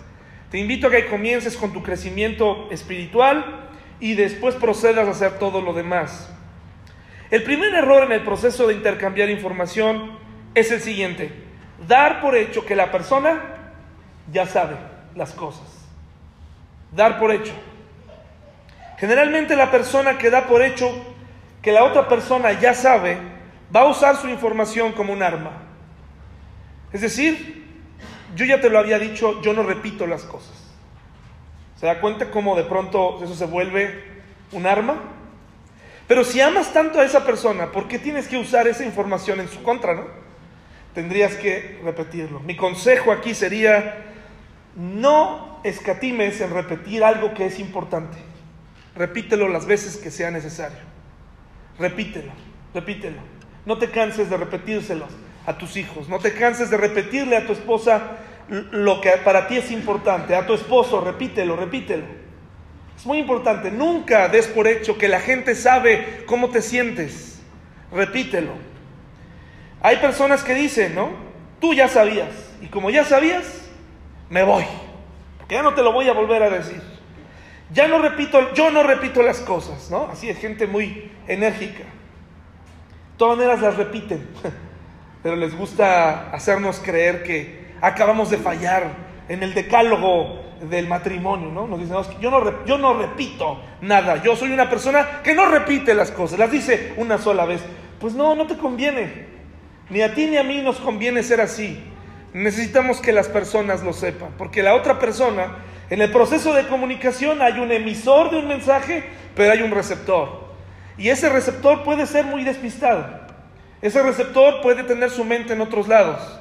Te 0.50 0.58
invito 0.58 0.86
a 0.86 0.90
que 0.90 1.06
comiences 1.06 1.56
con 1.56 1.72
tu 1.72 1.82
crecimiento 1.82 2.68
espiritual 2.70 3.68
y 3.98 4.14
después 4.14 4.54
procedas 4.54 5.08
a 5.08 5.10
hacer 5.10 5.38
todo 5.38 5.60
lo 5.60 5.72
demás. 5.72 6.30
El 7.30 7.42
primer 7.42 7.74
error 7.74 8.04
en 8.04 8.12
el 8.12 8.20
proceso 8.20 8.68
de 8.68 8.74
intercambiar 8.74 9.28
información 9.30 10.16
es 10.54 10.70
el 10.70 10.80
siguiente, 10.80 11.32
dar 11.88 12.20
por 12.20 12.36
hecho 12.36 12.64
que 12.64 12.76
la 12.76 12.92
persona 12.92 13.42
ya 14.30 14.46
sabe 14.46 14.76
las 15.16 15.32
cosas. 15.32 15.73
Dar 16.94 17.18
por 17.18 17.32
hecho. 17.32 17.52
Generalmente 18.98 19.56
la 19.56 19.70
persona 19.70 20.18
que 20.18 20.30
da 20.30 20.46
por 20.46 20.62
hecho 20.62 20.90
que 21.60 21.72
la 21.72 21.84
otra 21.84 22.08
persona 22.08 22.52
ya 22.52 22.74
sabe, 22.74 23.18
va 23.74 23.80
a 23.80 23.86
usar 23.86 24.16
su 24.16 24.28
información 24.28 24.92
como 24.92 25.12
un 25.12 25.22
arma. 25.22 25.62
Es 26.92 27.00
decir, 27.00 27.64
yo 28.36 28.44
ya 28.44 28.60
te 28.60 28.70
lo 28.70 28.78
había 28.78 28.98
dicho, 28.98 29.40
yo 29.42 29.52
no 29.52 29.62
repito 29.62 30.06
las 30.06 30.22
cosas. 30.22 30.52
¿Se 31.76 31.86
da 31.86 32.00
cuenta 32.00 32.30
cómo 32.30 32.54
de 32.54 32.64
pronto 32.64 33.20
eso 33.24 33.34
se 33.34 33.46
vuelve 33.46 34.04
un 34.52 34.66
arma? 34.66 34.96
Pero 36.06 36.22
si 36.22 36.40
amas 36.40 36.72
tanto 36.72 37.00
a 37.00 37.04
esa 37.04 37.24
persona, 37.24 37.72
¿por 37.72 37.88
qué 37.88 37.98
tienes 37.98 38.28
que 38.28 38.36
usar 38.36 38.68
esa 38.68 38.84
información 38.84 39.40
en 39.40 39.48
su 39.48 39.62
contra, 39.62 39.94
no? 39.94 40.04
Tendrías 40.94 41.34
que 41.34 41.80
repetirlo. 41.82 42.40
Mi 42.40 42.56
consejo 42.56 43.10
aquí 43.10 43.34
sería, 43.34 44.04
no 44.76 45.53
escatimes 45.64 46.40
en 46.40 46.50
repetir 46.50 47.02
algo 47.02 47.34
que 47.34 47.46
es 47.46 47.58
importante. 47.58 48.18
Repítelo 48.94 49.48
las 49.48 49.66
veces 49.66 49.96
que 49.96 50.10
sea 50.10 50.30
necesario. 50.30 50.78
Repítelo, 51.78 52.32
repítelo. 52.72 53.20
No 53.66 53.78
te 53.78 53.90
canses 53.90 54.30
de 54.30 54.36
repetírselos 54.36 55.08
a 55.46 55.58
tus 55.58 55.76
hijos. 55.76 56.08
No 56.08 56.18
te 56.18 56.34
canses 56.34 56.70
de 56.70 56.76
repetirle 56.76 57.36
a 57.36 57.46
tu 57.46 57.52
esposa 57.52 58.18
lo 58.48 59.00
que 59.00 59.10
para 59.24 59.48
ti 59.48 59.56
es 59.56 59.70
importante. 59.70 60.36
A 60.36 60.46
tu 60.46 60.54
esposo, 60.54 61.00
repítelo, 61.00 61.56
repítelo. 61.56 62.04
Es 62.96 63.06
muy 63.06 63.18
importante. 63.18 63.70
Nunca 63.70 64.28
des 64.28 64.46
por 64.46 64.68
hecho 64.68 64.96
que 64.96 65.08
la 65.08 65.20
gente 65.20 65.54
sabe 65.54 66.24
cómo 66.26 66.50
te 66.50 66.62
sientes. 66.62 67.42
Repítelo. 67.90 68.52
Hay 69.80 69.96
personas 69.96 70.44
que 70.44 70.54
dicen, 70.54 70.94
¿no? 70.94 71.10
Tú 71.60 71.74
ya 71.74 71.88
sabías. 71.88 72.30
Y 72.60 72.66
como 72.66 72.90
ya 72.90 73.04
sabías, 73.04 73.68
me 74.30 74.42
voy. 74.42 74.64
Porque 75.44 75.56
ya 75.56 75.62
no 75.62 75.74
te 75.74 75.82
lo 75.82 75.92
voy 75.92 76.08
a 76.08 76.14
volver 76.14 76.42
a 76.42 76.48
decir. 76.48 76.80
Ya 77.70 77.86
no 77.86 77.98
repito, 77.98 78.54
yo 78.54 78.70
no 78.70 78.82
repito 78.82 79.22
las 79.22 79.40
cosas, 79.40 79.90
¿no? 79.90 80.08
Así 80.10 80.30
es 80.30 80.38
gente 80.38 80.66
muy 80.66 81.12
enérgica. 81.28 81.84
De 81.84 83.18
todas 83.18 83.36
maneras 83.36 83.60
las 83.60 83.76
repiten. 83.76 84.26
pero 85.22 85.36
les 85.36 85.54
gusta 85.54 86.30
hacernos 86.32 86.80
creer 86.80 87.22
que 87.22 87.72
acabamos 87.82 88.30
de 88.30 88.38
fallar 88.38 88.88
en 89.28 89.42
el 89.42 89.52
decálogo 89.52 90.42
del 90.70 90.88
matrimonio, 90.88 91.50
¿no? 91.50 91.66
Nos 91.66 91.80
dicen, 91.80 91.96
yo 92.22 92.30
no, 92.30 92.64
yo 92.64 92.78
no 92.78 92.94
repito 92.94 93.60
nada, 93.82 94.22
yo 94.22 94.36
soy 94.36 94.52
una 94.52 94.70
persona 94.70 95.22
que 95.22 95.34
no 95.34 95.46
repite 95.46 95.94
las 95.94 96.10
cosas, 96.10 96.38
las 96.38 96.50
dice 96.50 96.94
una 96.96 97.18
sola 97.18 97.44
vez. 97.44 97.62
Pues 98.00 98.14
no, 98.14 98.34
no 98.34 98.46
te 98.46 98.56
conviene, 98.56 99.26
ni 99.90 100.00
a 100.00 100.14
ti 100.14 100.26
ni 100.26 100.38
a 100.38 100.42
mí 100.42 100.62
nos 100.62 100.76
conviene 100.76 101.22
ser 101.22 101.42
así. 101.42 101.82
Necesitamos 102.34 103.00
que 103.00 103.12
las 103.12 103.28
personas 103.28 103.84
lo 103.84 103.92
sepan, 103.92 104.30
porque 104.36 104.60
la 104.60 104.74
otra 104.74 104.98
persona, 104.98 105.58
en 105.88 106.02
el 106.02 106.10
proceso 106.10 106.52
de 106.52 106.66
comunicación 106.66 107.40
hay 107.40 107.60
un 107.60 107.70
emisor 107.70 108.32
de 108.32 108.38
un 108.38 108.48
mensaje, 108.48 109.04
pero 109.36 109.52
hay 109.52 109.62
un 109.62 109.70
receptor. 109.70 110.48
Y 110.98 111.10
ese 111.10 111.28
receptor 111.28 111.84
puede 111.84 112.06
ser 112.06 112.24
muy 112.24 112.42
despistado. 112.42 113.06
Ese 113.80 114.02
receptor 114.02 114.62
puede 114.62 114.82
tener 114.82 115.10
su 115.10 115.24
mente 115.24 115.52
en 115.52 115.60
otros 115.60 115.86
lados. 115.86 116.40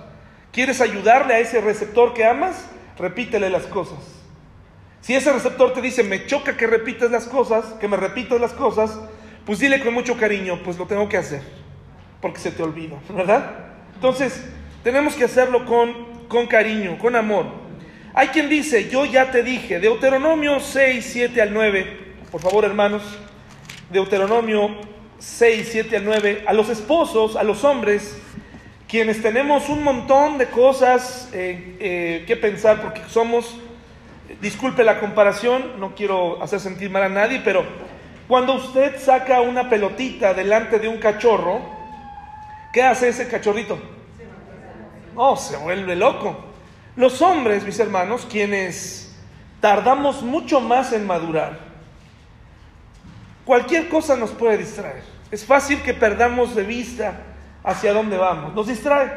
¿Quieres 0.52 0.82
ayudarle 0.82 1.36
a 1.36 1.40
ese 1.40 1.62
receptor 1.62 2.16
que 2.16 2.26
amas? 2.26 2.66
Repítele 2.98 3.52
las 3.52 3.68
cosas. 3.68 4.00
Si 5.02 5.14
ese 5.14 5.32
receptor 5.32 5.74
te 5.74 5.82
dice, 5.82 6.04
me 6.04 6.26
choca 6.26 6.58
que 6.58 6.66
repitas 6.66 7.12
las 7.12 7.26
cosas, 7.26 7.66
que 7.80 7.88
me 7.88 7.98
repitas 7.98 8.42
las 8.42 8.54
cosas, 8.54 9.00
pues 9.46 9.60
dile 9.60 9.80
con 9.84 9.94
mucho 9.94 10.18
cariño, 10.18 10.60
pues 10.64 10.80
lo 10.80 10.88
tengo 10.88 11.08
que 11.08 11.18
hacer, 11.18 11.44
porque 12.20 12.40
se 12.40 12.50
te 12.50 12.64
olvida, 12.64 12.98
¿verdad? 13.10 13.52
Entonces, 13.94 14.44
tenemos 14.84 15.16
que 15.16 15.24
hacerlo 15.24 15.66
con, 15.66 15.94
con 16.28 16.46
cariño, 16.46 16.98
con 17.00 17.16
amor. 17.16 17.46
Hay 18.14 18.28
quien 18.28 18.50
dice, 18.50 18.90
yo 18.90 19.06
ya 19.06 19.32
te 19.32 19.42
dije, 19.42 19.80
Deuteronomio 19.80 20.60
6, 20.60 21.10
7 21.14 21.42
al 21.42 21.54
9, 21.54 21.98
por 22.32 22.42
favor 22.42 22.66
hermanos, 22.66 23.02
Deuteronomio 23.90 24.70
6, 25.18 25.70
7 25.72 25.98
al 25.98 26.06
9, 26.06 26.44
a 26.46 26.54
los 26.54 26.70
esposos, 26.70 27.36
a 27.36 27.44
los 27.44 27.64
hombres, 27.64 28.20
quienes 28.88 29.22
tenemos 29.24 29.70
un 29.70 29.84
montón 29.84 30.38
de 30.38 30.48
cosas 30.48 31.30
eh, 31.34 31.78
eh, 31.80 32.24
que 32.28 32.36
pensar, 32.36 32.82
porque 32.82 33.02
somos, 33.08 33.58
disculpe 34.42 34.84
la 34.84 35.00
comparación, 35.00 35.80
no 35.80 35.96
quiero 35.96 36.44
hacer 36.44 36.60
sentir 36.60 36.92
mal 36.92 37.04
a 37.04 37.10
nadie, 37.10 37.42
pero 37.44 37.64
cuando 38.28 38.54
usted 38.54 39.00
saca 39.00 39.42
una 39.42 39.70
pelotita 39.70 40.36
delante 40.36 40.78
de 40.78 40.88
un 40.88 40.98
cachorro, 40.98 41.62
¿qué 42.72 42.84
hace 42.84 43.08
ese 43.08 43.28
cachorrito? 43.28 43.80
Oh, 45.16 45.36
se 45.36 45.58
vuelve 45.58 45.96
loco. 45.96 46.36
Los 46.96 47.22
hombres, 47.22 47.64
mis 47.64 47.80
hermanos, 47.80 48.28
quienes 48.30 49.16
tardamos 49.60 50.22
mucho 50.22 50.60
más 50.60 50.94
en 50.94 51.06
madurar, 51.08 51.60
cualquier 53.46 53.90
cosa 53.90 54.16
nos 54.16 54.32
puede 54.32 54.58
distraer. 54.58 55.04
Es 55.32 55.46
fácil 55.46 55.82
que 55.82 55.94
perdamos 55.94 56.56
de 56.56 56.64
vista 56.64 57.22
hacia 57.64 57.94
dónde 57.94 58.18
vamos. 58.18 58.54
Nos 58.54 58.68
distrae. 58.68 59.12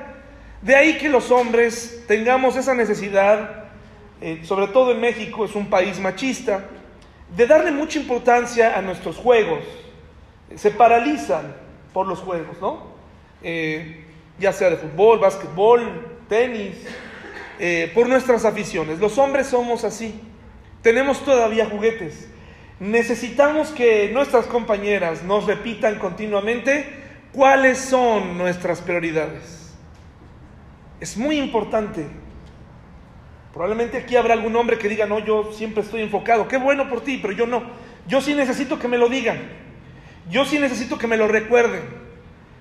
De 0.63 0.75
ahí 0.75 0.99
que 0.99 1.09
los 1.09 1.31
hombres 1.31 2.05
tengamos 2.09 2.57
esa 2.57 2.75
necesidad, 2.75 3.65
eh, 4.21 4.41
sobre 4.45 4.69
todo 4.69 4.93
en 4.93 5.01
México, 5.01 5.45
es 5.45 5.55
un 5.55 5.69
país 5.69 6.01
machista, 6.01 6.65
de 7.37 7.47
darle 7.47 7.73
mucha 7.73 7.99
importancia 7.99 8.77
a 8.77 8.83
nuestros 8.83 9.17
juegos. 9.17 9.61
Se 10.55 10.71
paralizan 10.71 11.55
por 11.93 12.07
los 12.07 12.21
juegos, 12.21 12.59
¿no? 12.61 12.95
Eh, 13.43 14.06
ya 14.39 14.53
sea 14.53 14.71
de 14.71 14.77
fútbol, 14.77 15.19
básquetbol, 15.19 16.19
tenis, 16.29 16.77
eh, 17.59 17.91
por 17.95 18.09
nuestras 18.09 18.45
aficiones. 18.45 18.99
Los 18.99 19.19
hombres 19.19 19.47
somos 19.47 19.85
así. 19.85 20.21
Tenemos 20.83 21.25
todavía 21.25 21.67
juguetes. 21.67 22.29
Necesitamos 22.79 23.71
que 23.71 24.11
nuestras 24.13 24.47
compañeras 24.47 25.23
nos 25.23 25.47
repitan 25.47 25.99
continuamente 25.99 26.87
cuáles 27.33 27.79
son 27.79 28.37
nuestras 28.37 28.81
prioridades. 28.81 29.75
Es 31.01 31.17
muy 31.17 31.39
importante. 31.39 32.07
Probablemente 33.53 33.97
aquí 33.97 34.17
habrá 34.17 34.35
algún 34.35 34.55
hombre 34.57 34.77
que 34.77 34.89
diga, 34.89 35.07
no, 35.07 35.19
yo 35.19 35.51
siempre 35.53 35.83
estoy 35.83 36.03
enfocado. 36.03 36.47
Qué 36.47 36.59
bueno 36.59 36.91
por 36.91 37.03
ti, 37.03 37.19
pero 37.21 37.33
yo 37.33 37.47
no. 37.47 37.63
Yo 38.07 38.21
sí 38.21 38.35
necesito 38.35 38.79
que 38.79 38.89
me 38.89 38.99
lo 38.99 39.09
digan. 39.09 39.39
Yo 40.29 40.45
sí 40.45 40.59
necesito 40.59 40.99
que 40.99 41.07
me 41.07 41.17
lo 41.17 41.27
recuerden. 41.27 41.83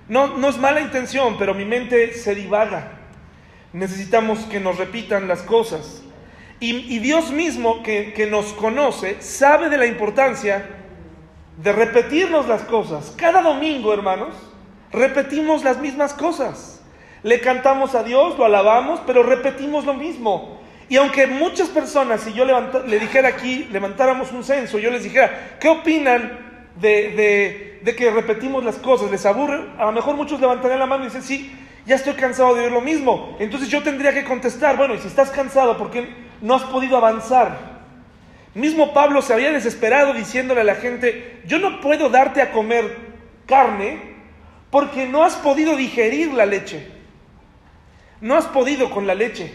No, 0.08 0.36
no 0.36 0.48
es 0.48 0.58
mala 0.58 0.80
intención, 0.80 1.36
pero 1.38 1.54
mi 1.54 1.64
mente 1.64 2.12
se 2.14 2.34
divaga. 2.34 2.92
Necesitamos 3.72 4.40
que 4.44 4.60
nos 4.60 4.78
repitan 4.78 5.28
las 5.28 5.42
cosas. 5.42 6.02
Y, 6.58 6.98
Dios 7.00 7.32
mismo 7.32 7.82
que, 7.82 8.14
que 8.14 8.26
nos 8.26 8.46
conoce 8.54 9.20
sabe 9.20 9.68
de 9.68 9.76
la 9.76 9.86
importancia 9.86 10.66
de 11.58 11.72
repetirnos 11.72 12.48
las 12.48 12.62
cosas. 12.62 13.12
Cada 13.16 13.42
domingo, 13.42 13.92
hermanos, 13.92 14.34
repetimos 14.90 15.64
las 15.64 15.78
mismas 15.78 16.14
cosas. 16.14 16.80
Le 17.22 17.40
cantamos 17.40 17.94
a 17.94 18.02
Dios, 18.02 18.38
lo 18.38 18.44
alabamos, 18.44 19.00
pero 19.06 19.22
repetimos 19.22 19.84
lo 19.84 19.94
mismo. 19.94 20.60
Y 20.88 20.96
aunque 20.96 21.26
muchas 21.26 21.68
personas, 21.68 22.20
si 22.20 22.32
yo 22.32 22.44
le 22.44 23.00
dijera 23.00 23.28
aquí, 23.28 23.68
levantáramos 23.72 24.32
un 24.32 24.44
censo, 24.44 24.78
yo 24.78 24.90
les 24.90 25.02
dijera, 25.02 25.56
¿qué 25.60 25.68
opinan 25.68 26.45
de, 26.80 27.80
de, 27.82 27.96
que 27.96 28.10
repetimos 28.10 28.64
las 28.64 28.76
cosas? 28.76 29.10
¿Les 29.10 29.24
aburre? 29.26 29.60
A 29.78 29.86
lo 29.86 29.92
mejor 29.92 30.16
muchos 30.16 30.40
levantarían 30.40 30.78
la 30.78 30.86
mano 30.86 31.04
y 31.04 31.06
dicen, 31.06 31.22
sí, 31.22 31.52
ya 31.86 31.96
estoy 31.96 32.14
cansado 32.14 32.54
de 32.54 32.64
oír 32.64 32.72
lo 32.72 32.80
mismo. 32.80 33.36
Entonces 33.38 33.68
yo 33.68 33.82
tendría 33.82 34.12
que 34.12 34.24
contestar, 34.24 34.76
bueno, 34.76 34.94
y 34.94 34.98
si 34.98 35.08
estás 35.08 35.30
cansado, 35.30 35.76
¿por 35.78 35.90
qué 35.90 36.26
no 36.40 36.54
has 36.54 36.62
podido 36.64 36.96
avanzar. 36.96 37.76
Mismo 38.54 38.94
Pablo 38.94 39.20
se 39.22 39.34
había 39.34 39.52
desesperado 39.52 40.14
diciéndole 40.14 40.62
a 40.62 40.64
la 40.64 40.76
gente, 40.76 41.42
yo 41.46 41.58
no 41.58 41.80
puedo 41.80 42.08
darte 42.08 42.40
a 42.40 42.52
comer 42.52 42.96
carne 43.46 44.16
porque 44.70 45.06
no 45.06 45.24
has 45.24 45.36
podido 45.36 45.76
digerir 45.76 46.32
la 46.32 46.46
leche. 46.46 46.90
No 48.20 48.34
has 48.34 48.46
podido 48.46 48.90
con 48.90 49.06
la 49.06 49.14
leche. 49.14 49.52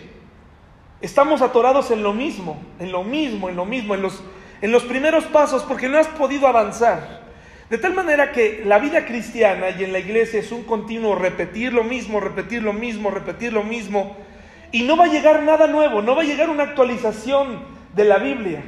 Estamos 1.02 1.42
atorados 1.42 1.90
en 1.90 2.04
lo 2.04 2.14
mismo, 2.14 2.62
en 2.80 2.92
lo 2.92 3.04
mismo, 3.04 3.50
en 3.50 3.56
lo 3.56 3.66
mismo, 3.66 3.96
en 3.96 4.04
los, 4.04 4.22
en 4.62 4.72
los 4.72 4.84
primeros 4.84 5.26
pasos 5.26 5.64
porque 5.64 5.90
no 5.90 5.98
has 5.98 6.08
podido 6.08 6.48
avanzar. 6.48 7.22
De 7.70 7.78
tal 7.78 7.94
manera 7.94 8.32
que 8.32 8.64
la 8.66 8.80
vida 8.80 9.06
cristiana 9.06 9.70
y 9.70 9.84
en 9.84 9.94
la 9.94 10.00
iglesia 10.00 10.40
es 10.40 10.52
un 10.52 10.64
continuo 10.64 11.16
repetir 11.16 11.74
lo 11.74 11.84
mismo, 11.84 12.20
repetir 12.20 12.62
lo 12.62 12.74
mismo, 12.74 13.12
repetir 13.12 13.54
lo 13.54 13.64
mismo 13.64 14.18
y 14.72 14.84
no 14.84 14.98
va 14.98 15.06
a 15.06 15.10
llegar 15.10 15.44
nada 15.44 15.68
nuevo, 15.68 16.02
no 16.02 16.16
va 16.16 16.22
a 16.22 16.26
llegar 16.26 16.50
una 16.50 16.64
actualización 16.64 17.64
de 17.96 18.06
la 18.06 18.18
Biblia. 18.18 18.64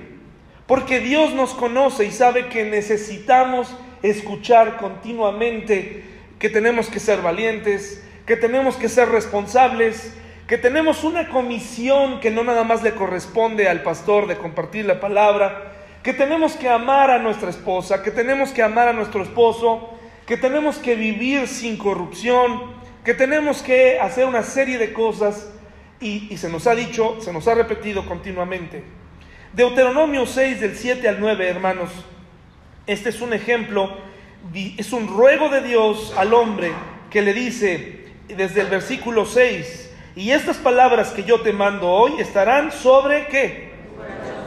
Porque 0.68 1.00
Dios 1.00 1.34
nos 1.34 1.54
conoce 1.54 2.06
y 2.06 2.12
sabe 2.12 2.48
que 2.48 2.64
necesitamos 2.64 3.76
escuchar 4.02 4.78
continuamente 4.78 6.04
que 6.40 6.50
tenemos 6.50 6.88
que 6.88 7.00
ser 7.00 7.22
valientes, 7.22 8.04
que 8.26 8.38
tenemos 8.38 8.76
que 8.76 8.90
ser 8.90 9.10
responsables, 9.10 10.14
que 10.48 10.58
tenemos 10.58 11.04
una 11.04 11.30
comisión 11.30 12.20
que 12.20 12.32
no 12.32 12.44
nada 12.44 12.64
más 12.64 12.84
le 12.84 12.92
corresponde 12.92 13.68
al 13.68 13.82
pastor 13.82 14.28
de 14.28 14.38
compartir 14.38 14.86
la 14.86 15.00
palabra, 15.00 15.74
que 16.04 16.14
tenemos 16.14 16.58
que 16.58 16.68
amar 16.68 17.10
a 17.10 17.18
nuestra 17.18 17.50
esposa, 17.50 18.04
que 18.04 18.12
tenemos 18.12 18.52
que 18.52 18.62
amar 18.62 18.90
a 18.90 18.94
nuestro 18.94 19.24
esposo, 19.24 19.90
que 20.28 20.36
tenemos 20.36 20.78
que 20.78 20.96
vivir 20.96 21.48
sin 21.48 21.78
corrupción, 21.78 22.74
que 23.06 23.14
tenemos 23.14 23.62
que 23.62 24.00
hacer 24.00 24.26
una 24.26 24.44
serie 24.44 24.78
de 24.78 24.92
cosas 24.92 25.50
y, 26.02 26.36
se 26.36 26.50
nos 26.50 26.68
ha 26.68 26.76
dicho, 26.76 27.22
se 27.22 27.32
nos 27.32 27.48
ha 27.48 27.56
repetido 27.56 28.06
continuamente. 28.06 28.84
Deuteronomio 29.54 30.26
6 30.26 30.60
del 30.60 30.76
7 30.76 31.08
al 31.08 31.22
9, 31.22 31.48
hermanos, 31.48 31.90
este 32.86 33.10
es 33.10 33.22
un 33.22 33.32
ejemplo, 33.32 33.90
es 34.54 34.92
un 34.92 35.08
ruego 35.08 35.48
de 35.48 35.62
Dios 35.62 36.14
al 36.18 36.34
hombre 36.34 36.74
que 37.10 37.22
le 37.22 37.34
dice 37.34 38.08
desde 38.28 38.62
el 38.62 38.68
versículo 38.68 39.26
6, 39.26 39.92
y 40.18 40.32
estas 40.32 40.58
palabras 40.58 41.12
que 41.12 41.24
yo 41.24 41.42
te 41.42 41.54
mando 41.54 41.90
hoy 41.90 42.20
estarán 42.20 42.74
sobre 42.74 43.28
qué? 43.28 43.73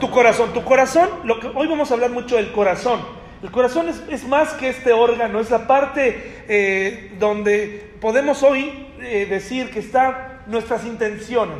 Tu 0.00 0.10
corazón. 0.10 0.52
Tu 0.52 0.64
corazón, 0.64 1.08
lo 1.24 1.40
que, 1.40 1.48
hoy 1.48 1.66
vamos 1.66 1.90
a 1.90 1.94
hablar 1.94 2.10
mucho 2.10 2.36
del 2.36 2.52
corazón. 2.52 3.00
El 3.42 3.50
corazón 3.50 3.86
es, 4.08 4.24
más 4.26 4.54
que 4.54 4.68
este 4.68 4.92
órgano, 4.92 5.40
es 5.40 5.50
la 5.50 5.66
parte 5.66 6.44
eh, 6.48 7.14
donde 7.18 7.92
podemos 8.00 8.42
hoy 8.42 8.86
eh, 9.00 9.26
decir 9.28 9.70
que 9.70 9.80
están 9.80 10.40
nuestras 10.46 10.84
intenciones. 10.84 11.58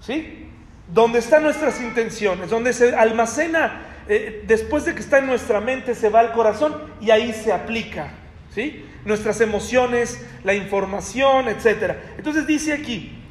¿Sí? 0.00 0.48
Donde 0.92 1.20
están 1.20 1.44
nuestras 1.44 1.80
intenciones, 1.80 2.50
donde 2.50 2.72
se 2.72 2.94
almacena, 2.94 3.82
eh, 4.08 4.42
después 4.46 4.84
de 4.84 4.94
que 4.94 5.00
está 5.00 5.18
en 5.18 5.26
nuestra 5.26 5.60
mente, 5.60 5.94
se 5.94 6.08
va 6.08 6.20
al 6.20 6.32
corazón 6.32 6.76
y 7.00 7.10
ahí 7.10 7.32
se 7.32 7.52
aplica. 7.52 8.08
¿Sí? 8.52 8.84
Nuestras 9.04 9.40
emociones, 9.40 10.24
la 10.44 10.54
información, 10.54 11.48
etc. 11.48 11.94
Entonces 12.18 12.46
dice 12.46 12.72
aquí, 12.72 13.21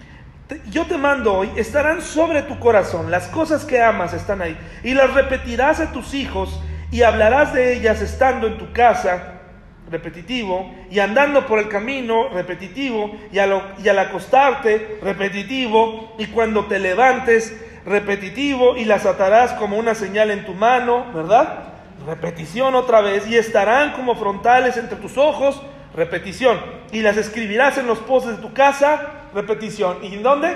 yo 0.70 0.86
te 0.86 0.98
mando 0.98 1.34
hoy, 1.34 1.50
estarán 1.56 2.02
sobre 2.02 2.42
tu 2.42 2.60
corazón, 2.60 3.12
las 3.12 3.28
cosas 3.28 3.66
que 3.66 3.82
amas 3.82 4.14
están 4.14 4.42
ahí, 4.42 4.58
y 4.84 4.94
las 4.94 5.14
repetirás 5.14 5.80
a 5.80 5.92
tus 5.92 6.14
hijos 6.14 6.60
y 6.92 7.04
hablarás 7.04 7.54
de 7.54 7.74
ellas 7.74 8.02
estando 8.02 8.48
en 8.48 8.58
tu 8.58 8.74
casa, 8.74 9.40
repetitivo, 9.90 10.74
y 10.90 11.00
andando 11.00 11.46
por 11.48 11.60
el 11.60 11.70
camino, 11.70 12.30
repetitivo, 12.30 13.16
y 13.32 13.40
al, 13.40 14.00
acostarte, 14.00 15.00
repetitivo, 15.02 16.16
y 16.18 16.28
cuando 16.28 16.66
te 16.66 16.80
levantes, 16.80 17.58
repetitivo, 17.86 18.76
y 18.78 18.86
las 18.86 19.06
atarás 19.06 19.54
como 19.54 19.78
una 19.78 19.96
señal 19.96 20.32
en 20.32 20.46
tu 20.46 20.54
mano, 20.54 21.06
¿verdad? 21.14 21.74
Repetición 22.06 22.76
otra 22.76 23.02
vez, 23.02 23.28
y 23.28 23.38
estarán 23.38 23.94
como 23.94 24.16
frontales 24.16 24.76
entre 24.78 24.98
tus 24.98 25.18
ojos, 25.18 25.62
repetición, 25.96 26.60
y 26.92 27.02
las 27.02 27.16
escribirás 27.18 27.78
en 27.78 27.88
los 27.88 28.00
postes 28.00 28.38
de 28.38 28.42
tu 28.42 28.54
casa, 28.54 29.21
repetición. 29.34 30.04
¿Y 30.04 30.15
en 30.15 30.24
dónde? 30.24 30.56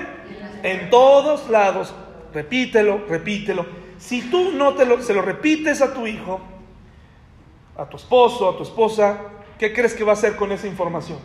En 0.63 0.89
todos 0.89 1.49
lados. 1.49 1.93
Repítelo, 2.33 3.05
repítelo. 3.07 3.65
Si 3.97 4.29
tú 4.29 4.51
no 4.51 4.73
te 4.73 4.85
lo, 4.85 5.01
se 5.01 5.13
lo 5.13 5.21
repites 5.21 5.81
a 5.81 5.93
tu 5.93 6.05
hijo, 6.05 6.41
a 7.77 7.87
tu 7.87 7.97
esposo, 7.97 8.49
a 8.49 8.57
tu 8.57 8.63
esposa, 8.63 9.17
¿qué 9.57 9.73
crees 9.73 9.93
que 9.93 10.03
va 10.03 10.11
a 10.11 10.15
hacer 10.15 10.35
con 10.35 10.51
esa 10.51 10.67
información? 10.67 11.19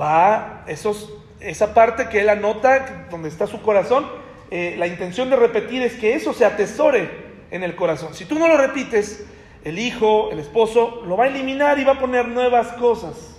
Va, 0.00 0.64
esos, 0.66 1.12
esa 1.40 1.74
parte 1.74 2.08
que 2.08 2.20
él 2.20 2.28
anota, 2.28 3.06
donde 3.10 3.28
está 3.28 3.46
su 3.46 3.62
corazón, 3.62 4.06
eh, 4.50 4.76
la 4.78 4.86
intención 4.86 5.30
de 5.30 5.36
repetir 5.36 5.82
es 5.82 5.94
que 5.94 6.14
eso 6.14 6.32
se 6.32 6.44
atesore 6.44 7.10
en 7.50 7.62
el 7.62 7.74
corazón. 7.74 8.14
Si 8.14 8.26
tú 8.26 8.38
no 8.38 8.48
lo 8.48 8.56
repites, 8.56 9.26
el 9.64 9.78
hijo, 9.78 10.30
el 10.30 10.38
esposo, 10.38 11.02
lo 11.06 11.16
va 11.16 11.24
a 11.24 11.28
eliminar 11.28 11.78
y 11.78 11.84
va 11.84 11.92
a 11.92 11.98
poner 11.98 12.28
nuevas 12.28 12.68
cosas 12.74 13.37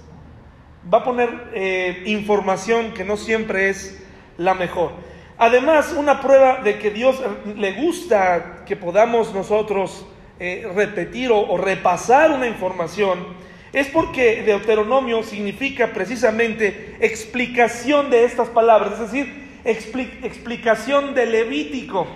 va 0.91 0.99
a 0.99 1.03
poner 1.03 1.29
eh, 1.53 2.03
información 2.05 2.93
que 2.93 3.03
no 3.03 3.17
siempre 3.17 3.69
es 3.69 4.01
la 4.37 4.53
mejor. 4.53 4.91
Además, 5.37 5.93
una 5.97 6.21
prueba 6.21 6.61
de 6.63 6.79
que 6.79 6.91
Dios 6.91 7.21
le 7.55 7.73
gusta 7.73 8.63
que 8.65 8.75
podamos 8.75 9.33
nosotros 9.33 10.05
eh, 10.39 10.69
repetir 10.75 11.31
o, 11.31 11.57
repasar 11.57 12.31
una 12.31 12.47
información 12.47 13.19
es 13.71 13.87
porque 13.87 14.43
Deuteronomio 14.43 15.21
significa 15.23 15.93
precisamente 15.93 16.97
explicación 16.99 18.09
de 18.09 18.23
estas 18.23 18.49
palabras, 18.49 18.93
es 18.93 19.11
decir, 19.11 19.49
explicación 19.63 21.13
de 21.13 21.25
Levítico, 21.25 22.07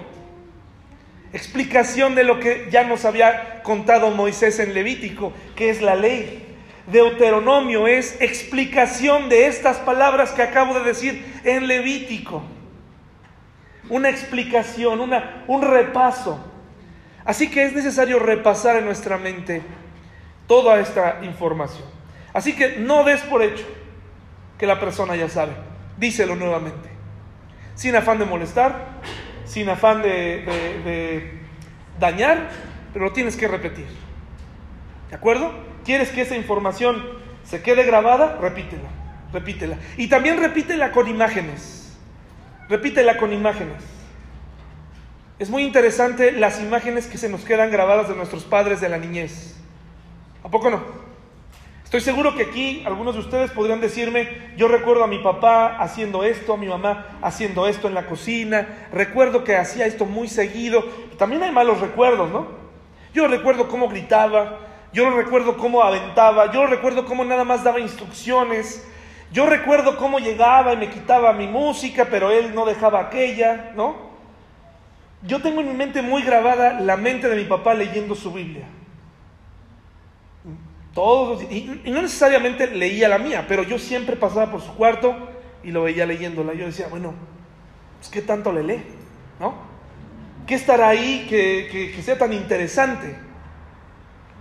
explicación 1.32 2.16
de 2.16 2.24
lo 2.24 2.40
que 2.40 2.68
ya 2.72 2.84
nos 2.84 3.06
había 3.06 3.62
contado 3.64 4.12
Moisés 4.12 4.60
en 4.60 4.74
Levítico, 4.74 5.34
que 5.56 5.70
es 5.70 5.82
la 5.82 5.96
ley. 5.96 6.53
Deuteronomio 6.88 7.88
es 7.88 8.20
explicación 8.20 9.30
de 9.30 9.48
estas 9.48 9.78
palabras 9.78 10.32
que 10.32 10.42
acabo 10.42 10.74
de 10.74 10.84
decir 10.84 11.40
en 11.44 11.68
Levítico. 11.68 12.44
Una 13.90 14.10
explicación, 14.10 15.00
una, 15.00 15.44
un 15.48 15.62
repaso. 15.62 16.44
Así 17.26 17.50
que 17.50 17.64
es 17.64 17.74
necesario 17.74 18.20
repasar 18.20 18.78
en 18.78 18.86
nuestra 18.86 19.18
mente 19.18 19.62
toda 20.46 20.80
esta 20.80 21.20
información. 21.24 21.88
Así 22.34 22.54
que 22.54 22.78
no 22.78 23.04
des 23.04 23.22
por 23.22 23.42
hecho 23.42 23.66
que 24.58 24.68
la 24.68 24.80
persona 24.80 25.16
ya 25.16 25.30
sabe. 25.30 25.54
Díselo 25.98 26.36
nuevamente. 26.36 26.90
Sin 27.76 27.96
afán 27.96 28.20
de 28.20 28.26
molestar, 28.26 29.00
sin 29.46 29.70
afán 29.70 30.02
de, 30.02 30.44
de 30.84 31.40
dañar, 31.98 32.50
pero 32.92 33.06
lo 33.06 33.14
tienes 33.14 33.38
que 33.38 33.48
repetir. 33.48 33.88
¿De 35.10 35.16
acuerdo? 35.16 35.73
¿Quieres 35.86 36.10
que 36.10 36.22
esa 36.22 36.36
información 36.36 37.04
se 37.44 37.62
quede 37.62 37.84
grabada? 37.84 38.38
Repítela, 38.40 38.90
repítela. 39.32 39.78
Y 39.98 40.08
también 40.08 40.40
repítela 40.40 40.92
con 40.92 41.08
imágenes. 41.08 41.98
Repítela 42.70 43.18
con 43.18 43.34
imágenes. 43.34 43.84
Es 45.40 45.50
muy 45.50 45.64
interesante 45.64 46.32
las 46.32 46.62
imágenes 46.62 47.08
que 47.08 47.18
se 47.18 47.28
nos 47.28 47.44
quedan 47.44 47.70
grabadas 47.70 48.08
de 48.08 48.16
nuestros 48.16 48.44
padres 48.46 48.80
de 48.80 48.90
la 48.90 48.98
niñez. 48.98 49.56
¿A 50.44 50.50
poco 50.50 50.70
no? 50.70 50.82
Estoy 51.84 52.02
seguro 52.02 52.36
que 52.36 52.44
aquí 52.44 52.82
algunos 52.86 53.14
de 53.14 53.22
ustedes 53.22 53.52
podrían 53.52 53.80
decirme, 53.80 54.54
yo 54.58 54.68
recuerdo 54.68 55.04
a 55.04 55.08
mi 55.08 55.20
papá 55.20 55.78
haciendo 55.78 56.24
esto, 56.24 56.54
a 56.54 56.58
mi 56.58 56.66
mamá 56.66 57.20
haciendo 57.22 57.68
esto 57.68 57.88
en 57.88 57.94
la 57.94 58.08
cocina, 58.08 58.88
recuerdo 58.92 59.44
que 59.44 59.56
hacía 59.56 59.86
esto 59.86 60.06
muy 60.06 60.28
seguido. 60.28 60.84
También 61.20 61.44
hay 61.44 61.52
malos 61.52 61.82
recuerdos, 61.82 62.32
¿no? 62.32 62.48
Yo 63.14 63.28
recuerdo 63.28 63.68
cómo 63.68 63.90
gritaba, 63.90 64.60
yo 64.94 65.10
recuerdo 65.10 65.58
cómo 65.58 65.82
aventaba, 65.82 66.52
yo 66.52 66.68
recuerdo 66.68 67.06
cómo 67.06 67.26
nada 67.26 67.44
más 67.44 67.64
daba 67.64 67.80
instrucciones, 67.80 68.88
yo 69.32 69.48
recuerdo 69.48 69.98
cómo 69.98 70.20
llegaba 70.20 70.74
y 70.74 70.78
me 70.78 70.90
quitaba 70.90 71.34
mi 71.34 71.48
música, 71.48 72.08
pero 72.10 72.30
él 72.30 72.54
no 72.54 72.66
dejaba 72.66 73.00
aquella, 73.00 73.72
¿no? 73.76 74.14
Yo 75.24 75.42
tengo 75.42 75.62
en 75.62 75.70
mi 75.70 75.74
mente 75.74 76.04
muy 76.04 76.22
grabada 76.22 76.80
la 76.80 76.96
mente 76.98 77.28
de 77.28 77.36
mi 77.36 77.46
papá 77.46 77.74
leyendo 77.74 78.14
su 78.14 78.32
Biblia. 78.32 78.68
Todos, 80.94 81.42
y, 81.44 81.82
no 81.86 82.04
necesariamente 82.04 82.68
leía 82.68 83.10
la 83.10 83.18
mía, 83.18 83.46
pero 83.48 83.64
yo 83.64 83.80
siempre 83.80 84.16
pasaba 84.16 84.52
por 84.52 84.62
su 84.62 84.76
cuarto 84.76 85.16
y 85.64 85.72
lo 85.72 85.84
veía 85.84 86.06
leyéndola. 86.06 86.54
Yo 86.54 86.68
decía, 86.68 86.88
bueno, 86.88 87.16
pues 87.98 88.12
¿qué 88.12 88.22
tanto 88.22 88.52
le 88.52 88.62
lee? 88.62 88.84
¿No? 89.40 89.56
¿Qué 90.46 90.54
estará 90.54 90.90
ahí 90.90 91.26
que, 91.28 91.94
que 91.96 92.02
sea 92.04 92.18
tan 92.20 92.34
interesante? 92.34 93.23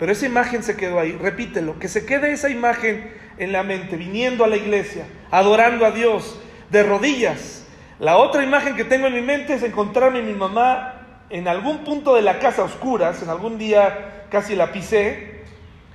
Pero 0.02 0.10
esa 0.10 0.26
imagen 0.26 0.64
se 0.64 0.76
quedó 0.76 0.98
ahí, 0.98 1.12
repítelo, 1.12 1.78
que 1.78 1.86
se 1.86 2.04
quede 2.04 2.32
esa 2.32 2.50
imagen 2.50 3.08
en 3.38 3.52
la 3.52 3.62
mente, 3.62 3.96
viniendo 3.96 4.42
a 4.42 4.48
la 4.48 4.56
iglesia, 4.56 5.06
adorando 5.30 5.86
a 5.86 5.92
Dios, 5.92 6.40
de 6.70 6.82
rodillas. 6.82 7.64
La 8.00 8.16
otra 8.16 8.42
imagen 8.42 8.74
que 8.74 8.82
tengo 8.82 9.06
en 9.06 9.14
mi 9.14 9.20
mente 9.20 9.54
es 9.54 9.62
encontrarme 9.62 10.18
a 10.18 10.22
mi 10.22 10.32
mamá 10.32 11.26
en 11.30 11.46
algún 11.46 11.84
punto 11.84 12.16
de 12.16 12.22
la 12.22 12.40
casa 12.40 12.64
oscuras, 12.64 13.22
en 13.22 13.28
algún 13.28 13.58
día 13.58 14.26
casi 14.28 14.56
la 14.56 14.72
pisé, 14.72 15.44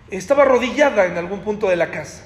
estaba 0.10 0.44
arrodillada 0.44 1.06
en 1.06 1.18
algún 1.18 1.42
punto 1.42 1.68
de 1.68 1.76
la 1.76 1.92
casa. 1.92 2.24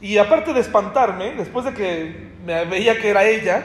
Y 0.00 0.18
aparte 0.18 0.52
de 0.52 0.58
espantarme, 0.58 1.32
después 1.36 1.64
de 1.64 1.74
que 1.74 2.32
me 2.44 2.64
veía 2.64 2.98
que 2.98 3.10
era 3.10 3.22
ella, 3.22 3.62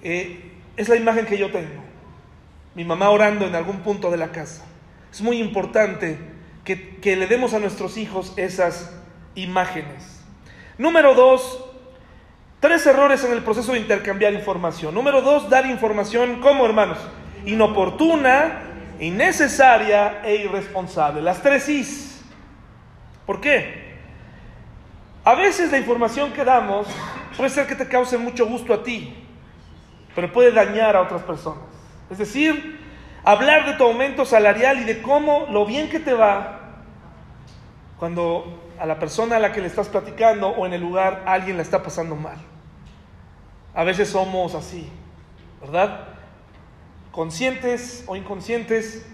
eh, 0.00 0.52
es 0.74 0.88
la 0.88 0.96
imagen 0.96 1.26
que 1.26 1.36
yo 1.36 1.50
tengo. 1.50 1.84
Mi 2.74 2.84
mamá 2.84 3.10
orando 3.10 3.46
en 3.46 3.54
algún 3.54 3.80
punto 3.80 4.10
de 4.10 4.16
la 4.16 4.28
casa. 4.28 4.64
Es 5.12 5.20
muy 5.20 5.36
importante 5.36 6.34
que, 6.66 7.16
le 7.16 7.26
demos 7.28 7.54
a 7.54 7.60
nuestros 7.60 7.96
hijos 7.96 8.34
esas 8.36 8.92
imágenes. 9.36 10.20
Número 10.76 11.14
dos, 11.14 11.64
tres 12.60 12.84
errores 12.86 13.22
en 13.24 13.32
el 13.32 13.42
proceso 13.42 13.72
de 13.72 13.78
intercambiar 13.78 14.32
información. 14.34 14.92
Número 14.92 15.22
dos, 15.22 15.48
dar 15.48 15.64
información 15.66 16.40
como 16.40 16.66
hermanos, 16.66 16.98
inoportuna, 17.44 18.62
innecesaria 18.98 20.22
e 20.24 20.36
irresponsable. 20.36 21.22
Las 21.22 21.40
tres 21.40 21.68
is. 21.68 22.24
¿Por 23.24 23.40
qué? 23.40 23.86
A 25.24 25.34
veces 25.34 25.70
la 25.70 25.78
información 25.78 26.32
que 26.32 26.44
damos 26.44 26.88
puede 27.36 27.50
ser 27.50 27.66
que 27.66 27.76
te 27.76 27.88
cause 27.88 28.18
mucho 28.18 28.46
gusto 28.46 28.74
a 28.74 28.82
ti, 28.82 29.14
pero 30.14 30.32
puede 30.32 30.50
dañar 30.50 30.96
a 30.96 31.02
otras 31.02 31.22
personas. 31.22 31.62
Es 32.10 32.18
decir, 32.18 32.80
hablar 33.24 33.66
de 33.66 33.74
tu 33.74 33.84
aumento 33.84 34.24
salarial 34.24 34.80
y 34.80 34.84
de 34.84 35.02
cómo 35.02 35.46
lo 35.50 35.64
bien 35.64 35.88
que 35.88 36.00
te 36.00 36.12
va 36.12 36.55
cuando 37.98 38.72
a 38.78 38.86
la 38.86 38.98
persona 38.98 39.36
a 39.36 39.38
la 39.38 39.52
que 39.52 39.60
le 39.60 39.66
estás 39.66 39.88
platicando 39.88 40.48
o 40.48 40.66
en 40.66 40.72
el 40.72 40.80
lugar 40.80 41.24
alguien 41.26 41.56
la 41.56 41.62
está 41.62 41.82
pasando 41.82 42.14
mal. 42.14 42.36
A 43.74 43.84
veces 43.84 44.08
somos 44.08 44.54
así, 44.54 44.88
¿verdad? 45.60 46.08
Conscientes 47.10 48.04
o 48.06 48.16
inconscientes, 48.16 49.06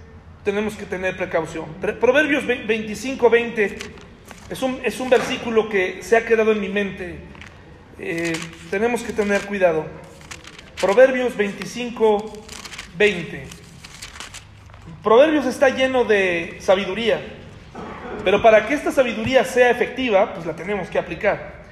tenemos 0.44 0.74
que 0.74 0.84
tener 0.84 1.16
precaución. 1.16 1.66
Proverbios 2.00 2.46
25, 2.46 3.30
20 3.30 3.78
es 4.50 4.62
un, 4.62 4.80
es 4.84 5.00
un 5.00 5.08
versículo 5.08 5.68
que 5.68 6.02
se 6.02 6.16
ha 6.16 6.24
quedado 6.24 6.52
en 6.52 6.60
mi 6.60 6.68
mente. 6.68 7.18
Eh, 7.98 8.36
tenemos 8.70 9.02
que 9.02 9.12
tener 9.12 9.42
cuidado. 9.42 9.86
Proverbios 10.80 11.36
25, 11.36 12.44
20. 12.98 13.46
Proverbios 15.02 15.46
está 15.46 15.68
lleno 15.68 16.04
de 16.04 16.56
sabiduría, 16.60 17.20
pero 18.24 18.42
para 18.42 18.66
que 18.66 18.74
esta 18.74 18.90
sabiduría 18.90 19.44
sea 19.44 19.70
efectiva, 19.70 20.34
pues 20.34 20.46
la 20.46 20.54
tenemos 20.54 20.88
que 20.88 20.98
aplicar. 20.98 21.62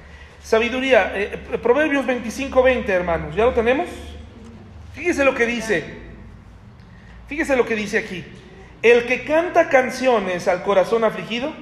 Sabiduría, 0.42 1.12
eh, 1.14 1.38
Proverbios 1.62 2.06
25, 2.06 2.62
20, 2.62 2.92
hermanos, 2.92 3.34
¿ya 3.34 3.44
lo 3.44 3.52
tenemos? 3.52 3.88
Fíjese 4.94 5.24
lo 5.24 5.34
que 5.34 5.46
dice. 5.46 5.84
Fíjese 7.28 7.56
lo 7.56 7.66
que 7.66 7.76
dice 7.76 7.98
aquí. 7.98 8.24
El 8.82 9.06
que 9.06 9.24
canta 9.24 9.68
canciones 9.68 10.48
al 10.48 10.62
corazón 10.62 11.04
afligido 11.04 11.52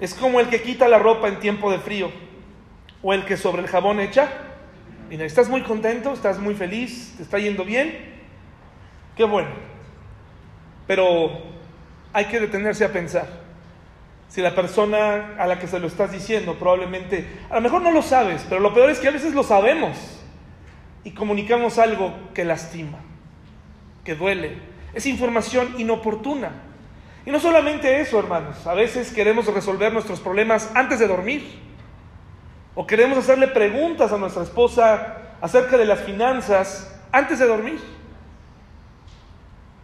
es 0.00 0.14
como 0.14 0.38
el 0.38 0.48
que 0.48 0.62
quita 0.62 0.88
la 0.88 0.98
ropa 0.98 1.28
en 1.28 1.40
tiempo 1.40 1.70
de 1.70 1.78
frío 1.78 2.10
o 3.02 3.12
el 3.12 3.24
que 3.24 3.36
sobre 3.36 3.62
el 3.62 3.68
jabón 3.68 3.98
echa. 3.98 4.28
Mira, 5.10 5.24
estás 5.24 5.48
muy 5.48 5.62
contento, 5.62 6.12
estás 6.12 6.38
muy 6.38 6.54
feliz, 6.54 7.14
te 7.16 7.24
está 7.24 7.38
yendo 7.38 7.64
bien. 7.64 8.16
Qué 9.16 9.24
bueno. 9.24 9.48
Pero 10.86 11.42
hay 12.12 12.26
que 12.26 12.38
detenerse 12.38 12.84
a 12.84 12.92
pensar. 12.92 13.47
Si 14.28 14.42
la 14.42 14.54
persona 14.54 15.36
a 15.38 15.46
la 15.46 15.58
que 15.58 15.66
se 15.66 15.78
lo 15.78 15.86
estás 15.86 16.12
diciendo 16.12 16.54
probablemente, 16.58 17.26
a 17.50 17.56
lo 17.56 17.60
mejor 17.62 17.82
no 17.82 17.90
lo 17.90 18.02
sabes, 18.02 18.44
pero 18.48 18.60
lo 18.60 18.74
peor 18.74 18.90
es 18.90 18.98
que 18.98 19.08
a 19.08 19.12
veces 19.12 19.34
lo 19.34 19.42
sabemos 19.42 20.20
y 21.02 21.12
comunicamos 21.12 21.78
algo 21.78 22.12
que 22.34 22.44
lastima, 22.44 22.98
que 24.04 24.14
duele. 24.14 24.58
Es 24.92 25.06
información 25.06 25.74
inoportuna. 25.78 26.50
Y 27.24 27.30
no 27.30 27.40
solamente 27.40 28.00
eso, 28.00 28.18
hermanos, 28.18 28.66
a 28.66 28.74
veces 28.74 29.12
queremos 29.12 29.46
resolver 29.46 29.92
nuestros 29.92 30.20
problemas 30.20 30.70
antes 30.74 30.98
de 30.98 31.08
dormir. 31.08 31.58
O 32.74 32.86
queremos 32.86 33.18
hacerle 33.18 33.48
preguntas 33.48 34.12
a 34.12 34.18
nuestra 34.18 34.42
esposa 34.42 35.36
acerca 35.40 35.76
de 35.76 35.84
las 35.84 36.00
finanzas 36.00 36.94
antes 37.12 37.38
de 37.38 37.46
dormir. 37.46 37.80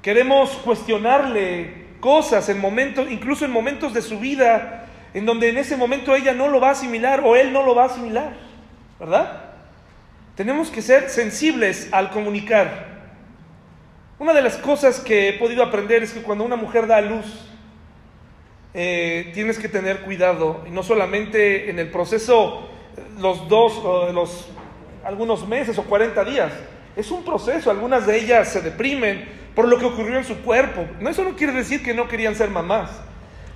Queremos 0.02 0.50
cuestionarle 0.64 1.83
cosas 2.04 2.50
en 2.50 2.60
momentos, 2.60 3.10
incluso 3.10 3.46
en 3.46 3.50
momentos 3.50 3.94
de 3.94 4.02
su 4.02 4.18
vida, 4.18 4.84
en 5.14 5.24
donde 5.24 5.48
en 5.48 5.56
ese 5.56 5.74
momento 5.74 6.14
ella 6.14 6.34
no 6.34 6.48
lo 6.48 6.60
va 6.60 6.68
a 6.68 6.72
asimilar 6.72 7.22
o 7.24 7.34
él 7.34 7.50
no 7.50 7.62
lo 7.64 7.74
va 7.74 7.84
a 7.84 7.86
asimilar, 7.86 8.34
¿verdad? 9.00 9.44
Tenemos 10.36 10.68
que 10.68 10.82
ser 10.82 11.08
sensibles 11.08 11.88
al 11.92 12.10
comunicar. 12.10 12.88
Una 14.18 14.34
de 14.34 14.42
las 14.42 14.58
cosas 14.58 15.00
que 15.00 15.30
he 15.30 15.32
podido 15.32 15.62
aprender 15.62 16.02
es 16.02 16.12
que 16.12 16.20
cuando 16.20 16.44
una 16.44 16.56
mujer 16.56 16.86
da 16.86 16.98
a 16.98 17.00
luz, 17.00 17.24
eh, 18.74 19.30
tienes 19.32 19.58
que 19.58 19.70
tener 19.70 20.00
cuidado, 20.00 20.62
y 20.66 20.70
no 20.72 20.82
solamente 20.82 21.70
en 21.70 21.78
el 21.78 21.90
proceso, 21.90 22.68
los 23.18 23.48
dos, 23.48 24.12
los, 24.12 24.50
algunos 25.04 25.48
meses 25.48 25.78
o 25.78 25.84
40 25.84 26.22
días, 26.26 26.52
es 26.96 27.10
un 27.10 27.24
proceso, 27.24 27.70
algunas 27.70 28.06
de 28.06 28.18
ellas 28.18 28.48
se 28.52 28.60
deprimen 28.60 29.24
por 29.54 29.68
lo 29.68 29.78
que 29.78 29.84
ocurrió 29.84 30.18
en 30.18 30.24
su 30.24 30.42
cuerpo. 30.42 30.86
No, 31.00 31.10
eso 31.10 31.24
no 31.24 31.36
quiere 31.36 31.52
decir 31.52 31.82
que 31.82 31.94
no 31.94 32.08
querían 32.08 32.34
ser 32.34 32.50
mamás, 32.50 32.90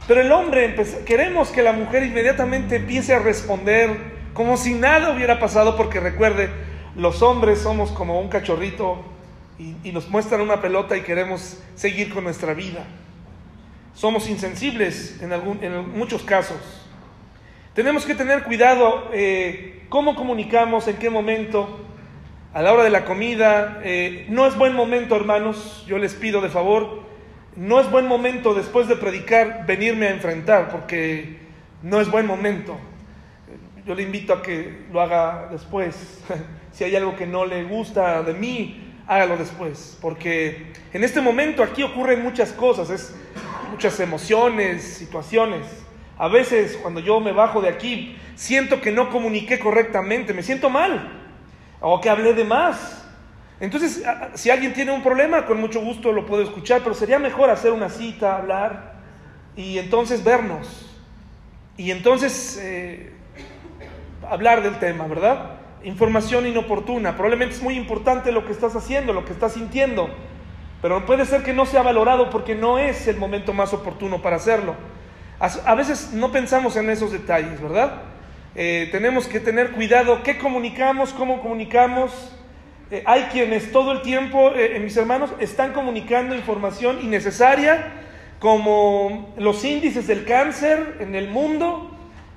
pero 0.06 0.22
el 0.22 0.32
hombre, 0.32 0.74
queremos 1.04 1.50
que 1.50 1.62
la 1.62 1.72
mujer 1.72 2.02
inmediatamente 2.02 2.76
empiece 2.76 3.14
a 3.14 3.18
responder 3.18 4.18
como 4.32 4.56
si 4.56 4.72
nada 4.72 5.10
hubiera 5.10 5.38
pasado, 5.38 5.76
porque 5.76 6.00
recuerde, 6.00 6.48
los 6.96 7.22
hombres 7.22 7.58
somos 7.58 7.90
como 7.90 8.20
un 8.20 8.28
cachorrito 8.28 9.04
y, 9.58 9.92
nos 9.92 10.08
muestran 10.08 10.40
una 10.40 10.60
pelota 10.60 10.96
y 10.96 11.02
queremos 11.02 11.58
seguir 11.74 12.12
con 12.12 12.24
nuestra 12.24 12.54
vida. 12.54 12.86
Somos 13.94 14.28
insensibles 14.28 15.20
en, 15.20 15.32
algún, 15.32 15.62
en 15.62 15.90
muchos 15.98 16.22
casos. 16.22 16.56
Tenemos 17.74 18.06
que 18.06 18.14
tener 18.14 18.44
cuidado 18.44 19.10
eh, 19.12 19.84
cómo 19.88 20.14
comunicamos, 20.14 20.88
en 20.88 20.96
qué 20.96 21.10
momento, 21.10 21.80
a 22.52 22.62
la 22.62 22.72
hora 22.72 22.84
de 22.84 22.90
la 22.90 23.04
comida. 23.04 23.80
Eh, 23.84 24.26
no 24.28 24.46
es 24.46 24.56
buen 24.56 24.74
momento, 24.74 25.16
hermanos, 25.16 25.84
yo 25.86 25.98
les 25.98 26.14
pido 26.14 26.40
de 26.40 26.48
favor, 26.48 27.02
no 27.56 27.80
es 27.80 27.90
buen 27.90 28.06
momento 28.06 28.54
después 28.54 28.88
de 28.88 28.96
predicar 28.96 29.66
venirme 29.66 30.06
a 30.06 30.10
enfrentar, 30.10 30.68
porque 30.70 31.38
no 31.82 32.00
es 32.00 32.10
buen 32.10 32.26
momento. 32.26 32.78
Yo 33.86 33.94
le 33.94 34.02
invito 34.02 34.32
a 34.32 34.42
que 34.42 34.86
lo 34.92 35.00
haga 35.00 35.48
después. 35.50 36.22
si 36.72 36.84
hay 36.84 36.94
algo 36.94 37.16
que 37.16 37.26
no 37.26 37.46
le 37.46 37.64
gusta 37.64 38.22
de 38.22 38.34
mí, 38.34 38.94
hágalo 39.06 39.36
después, 39.36 39.98
porque 40.00 40.72
en 40.92 41.02
este 41.02 41.20
momento 41.20 41.62
aquí 41.62 41.82
ocurren 41.82 42.22
muchas 42.22 42.52
cosas, 42.52 42.90
es 42.90 43.14
muchas 43.70 43.98
emociones, 44.00 44.82
situaciones. 44.82 45.66
A 46.18 46.28
veces 46.28 46.78
cuando 46.82 47.00
yo 47.00 47.18
me 47.18 47.32
bajo 47.32 47.60
de 47.60 47.68
aquí, 47.68 48.16
siento 48.34 48.80
que 48.80 48.92
no 48.92 49.08
comuniqué 49.08 49.58
correctamente, 49.58 50.34
me 50.34 50.42
siento 50.42 50.68
mal, 50.68 51.17
o 51.80 52.00
que 52.00 52.10
hablé 52.10 52.34
de 52.34 52.44
más. 52.44 53.06
Entonces, 53.60 54.04
si 54.34 54.50
alguien 54.50 54.72
tiene 54.72 54.92
un 54.92 55.02
problema, 55.02 55.46
con 55.46 55.60
mucho 55.60 55.80
gusto 55.80 56.12
lo 56.12 56.26
puedo 56.26 56.42
escuchar, 56.42 56.82
pero 56.82 56.94
sería 56.94 57.18
mejor 57.18 57.50
hacer 57.50 57.72
una 57.72 57.88
cita, 57.88 58.36
hablar 58.36 58.94
y 59.56 59.78
entonces 59.78 60.22
vernos. 60.22 60.96
Y 61.76 61.90
entonces 61.90 62.58
eh, 62.60 63.12
hablar 64.28 64.62
del 64.62 64.78
tema, 64.78 65.06
¿verdad? 65.06 65.58
información 65.84 66.46
inoportuna. 66.46 67.12
Probablemente 67.12 67.54
es 67.54 67.62
muy 67.62 67.74
importante 67.74 68.32
lo 68.32 68.44
que 68.44 68.52
estás 68.52 68.74
haciendo, 68.76 69.12
lo 69.12 69.24
que 69.24 69.32
estás 69.32 69.52
sintiendo, 69.52 70.08
pero 70.82 71.04
puede 71.06 71.24
ser 71.24 71.42
que 71.42 71.52
no 71.52 71.66
sea 71.66 71.82
valorado 71.82 72.30
porque 72.30 72.54
no 72.54 72.78
es 72.78 73.06
el 73.08 73.16
momento 73.16 73.52
más 73.52 73.72
oportuno 73.72 74.20
para 74.20 74.36
hacerlo. 74.36 74.74
A 75.40 75.74
veces 75.76 76.12
no 76.12 76.32
pensamos 76.32 76.76
en 76.76 76.90
esos 76.90 77.12
detalles, 77.12 77.60
¿verdad? 77.60 78.02
Eh, 78.54 78.88
tenemos 78.90 79.26
que 79.26 79.40
tener 79.40 79.70
cuidado 79.72 80.22
qué 80.22 80.38
comunicamos, 80.38 81.12
cómo 81.12 81.40
comunicamos. 81.40 82.32
Eh, 82.90 83.02
hay 83.06 83.22
quienes 83.24 83.70
todo 83.70 83.92
el 83.92 84.02
tiempo, 84.02 84.52
eh, 84.54 84.78
mis 84.80 84.96
hermanos, 84.96 85.30
están 85.38 85.72
comunicando 85.72 86.34
información 86.34 87.00
innecesaria, 87.02 87.92
como 88.38 89.34
los 89.36 89.64
índices 89.64 90.06
del 90.06 90.24
cáncer 90.24 90.96
en 91.00 91.14
el 91.14 91.28
mundo, 91.28 91.90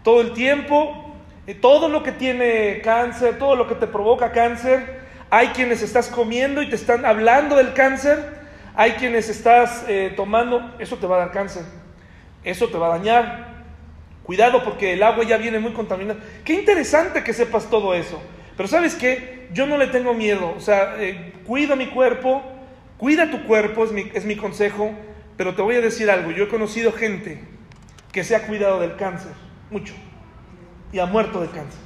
todo 0.04 0.22
el 0.22 0.34
tiempo, 0.34 1.14
todo 1.60 1.90
lo 1.90 2.04
que 2.04 2.12
tiene 2.12 2.82
cáncer, 2.82 3.38
todo 3.38 3.56
lo 3.56 3.68
que 3.68 3.76
te 3.76 3.88
provoca 3.88 4.32
cáncer, 4.32 5.02
hay 5.30 5.48
quienes 5.48 5.82
estás 5.82 6.10
comiendo 6.10 6.62
y 6.62 6.70
te 6.70 6.76
están 6.76 7.06
hablando 7.06 7.56
del 7.56 7.74
cáncer, 7.74 8.42
hay 8.76 8.92
quienes 8.94 9.30
estás 9.30 9.86
eh, 9.88 10.14
tomando, 10.16 10.76
eso 10.78 10.98
te 10.98 11.08
va 11.08 11.16
a 11.16 11.20
dar 11.20 11.32
cáncer, 11.32 11.64
eso 12.44 12.68
te 12.68 12.78
va 12.78 12.88
a 12.88 12.98
dañar. 12.98 13.51
Cuidado 14.24 14.64
porque 14.64 14.94
el 14.94 15.04
agua 15.04 15.24
ya 15.24 15.38
viene 15.38 15.60
muy 15.60 15.74
contaminada. 15.74 16.20
Qué 16.46 16.54
interesante 16.54 17.24
que 17.24 17.34
sepas 17.34 17.70
todo 17.70 17.94
eso. 17.94 18.22
Pero 18.56 18.68
sabes 18.68 18.96
qué, 18.96 19.50
yo 19.54 19.66
no 19.66 19.78
le 19.78 19.88
tengo 19.88 20.14
miedo. 20.14 20.54
O 20.56 20.60
sea, 20.60 20.96
eh, 21.00 21.34
cuida 21.46 21.76
mi 21.76 21.88
cuerpo, 21.88 22.44
cuida 22.98 23.32
tu 23.32 23.44
cuerpo, 23.46 23.84
es 23.86 23.92
mi, 23.92 24.12
es 24.14 24.26
mi 24.26 24.36
consejo. 24.36 24.94
Pero 25.38 25.56
te 25.56 25.62
voy 25.62 25.76
a 25.76 25.82
decir 25.82 26.10
algo, 26.12 26.32
yo 26.32 26.44
he 26.44 26.48
conocido 26.48 26.92
gente 26.92 27.42
que 28.12 28.24
se 28.24 28.36
ha 28.36 28.46
cuidado 28.46 28.80
del 28.80 28.96
cáncer, 28.96 29.32
mucho 29.70 29.94
y 30.92 31.00
ha 31.00 31.06
muerto 31.06 31.42
de 31.42 31.48
cáncer. 31.48 31.80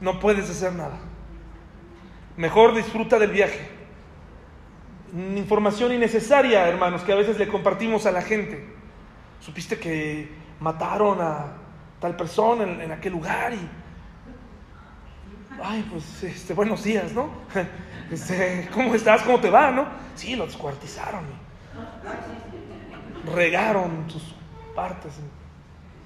No 0.00 0.20
puedes 0.20 0.48
hacer 0.50 0.72
nada. 0.72 0.98
Mejor 2.36 2.74
disfruta 2.74 3.18
del 3.18 3.30
viaje. 3.30 3.68
Información 5.36 5.92
innecesaria, 5.92 6.66
hermanos, 6.66 7.02
que 7.02 7.12
a 7.12 7.16
veces 7.16 7.38
le 7.38 7.46
compartimos 7.46 8.06
a 8.06 8.12
la 8.12 8.22
gente. 8.22 8.64
Supiste 9.40 9.78
que 9.78 10.28
mataron 10.60 11.20
a 11.20 11.46
tal 12.00 12.16
persona 12.16 12.64
en, 12.64 12.92
aquel 12.92 13.12
lugar 13.12 13.52
y... 13.54 13.68
Ay, 15.62 15.86
pues, 15.90 16.22
este, 16.24 16.52
buenos 16.52 16.82
días, 16.82 17.12
¿no? 17.12 17.28
Este, 18.10 18.68
¿Cómo 18.74 18.94
estás? 18.94 19.22
¿Cómo 19.22 19.40
te 19.40 19.48
va, 19.48 19.70
no? 19.70 19.86
Sí, 20.14 20.36
lo 20.36 20.44
descuartizaron. 20.44 21.24
Regaron 23.34 24.04
sus 24.08 24.34
partes. 24.74 25.14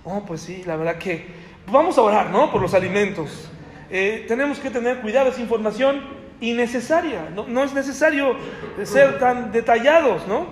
Oh, 0.04 0.24
pues 0.24 0.42
sí, 0.42 0.62
la 0.64 0.76
verdad 0.76 0.96
que 0.96 1.26
vamos 1.66 1.98
a 1.98 2.02
orar, 2.02 2.30
¿no? 2.30 2.52
Por 2.52 2.62
los 2.62 2.72
alimentos. 2.72 3.50
Eh, 3.90 4.26
tenemos 4.28 4.58
que 4.58 4.70
tener 4.70 5.00
cuidado, 5.00 5.30
es 5.30 5.38
información 5.38 6.02
innecesaria, 6.40 7.30
no, 7.30 7.64
es 7.64 7.72
necesario 7.72 8.36
ser 8.84 9.18
tan 9.18 9.50
detallados, 9.50 10.26
¿no? 10.28 10.46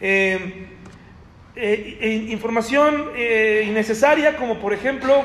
Eh, 0.00 0.69
eh, 1.56 2.26
información 2.30 3.10
innecesaria 3.66 4.36
como 4.36 4.58
por 4.58 4.72
ejemplo 4.72 5.24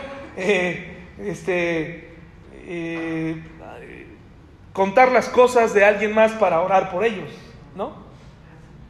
este, 1.19 2.09
contar 4.73 5.11
las 5.11 5.29
cosas 5.29 5.73
de 5.73 5.85
alguien 5.85 6.13
más 6.13 6.31
para 6.33 6.61
orar 6.61 6.91
por 6.91 7.03
ellos, 7.05 7.29
¿no? 7.75 8.05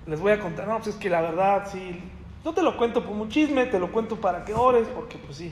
les 0.08 0.20
voy 0.20 0.32
a 0.32 0.40
contar, 0.40 0.68
no, 0.68 0.76
pues 0.78 0.90
es 0.90 0.96
que 0.96 1.10
la 1.10 1.22
verdad, 1.22 1.68
sí, 1.72 2.00
no 2.44 2.54
te 2.54 2.62
lo 2.62 2.78
cuento 2.78 3.06
como 3.06 3.24
un 3.24 3.30
chisme, 3.30 3.66
te 3.66 3.80
lo 3.80 3.92
cuento 3.92 4.18
para 4.18 4.46
que 4.46 4.54
ores, 4.54 4.88
porque 4.94 5.18
pues 5.18 5.38
sí, 5.38 5.52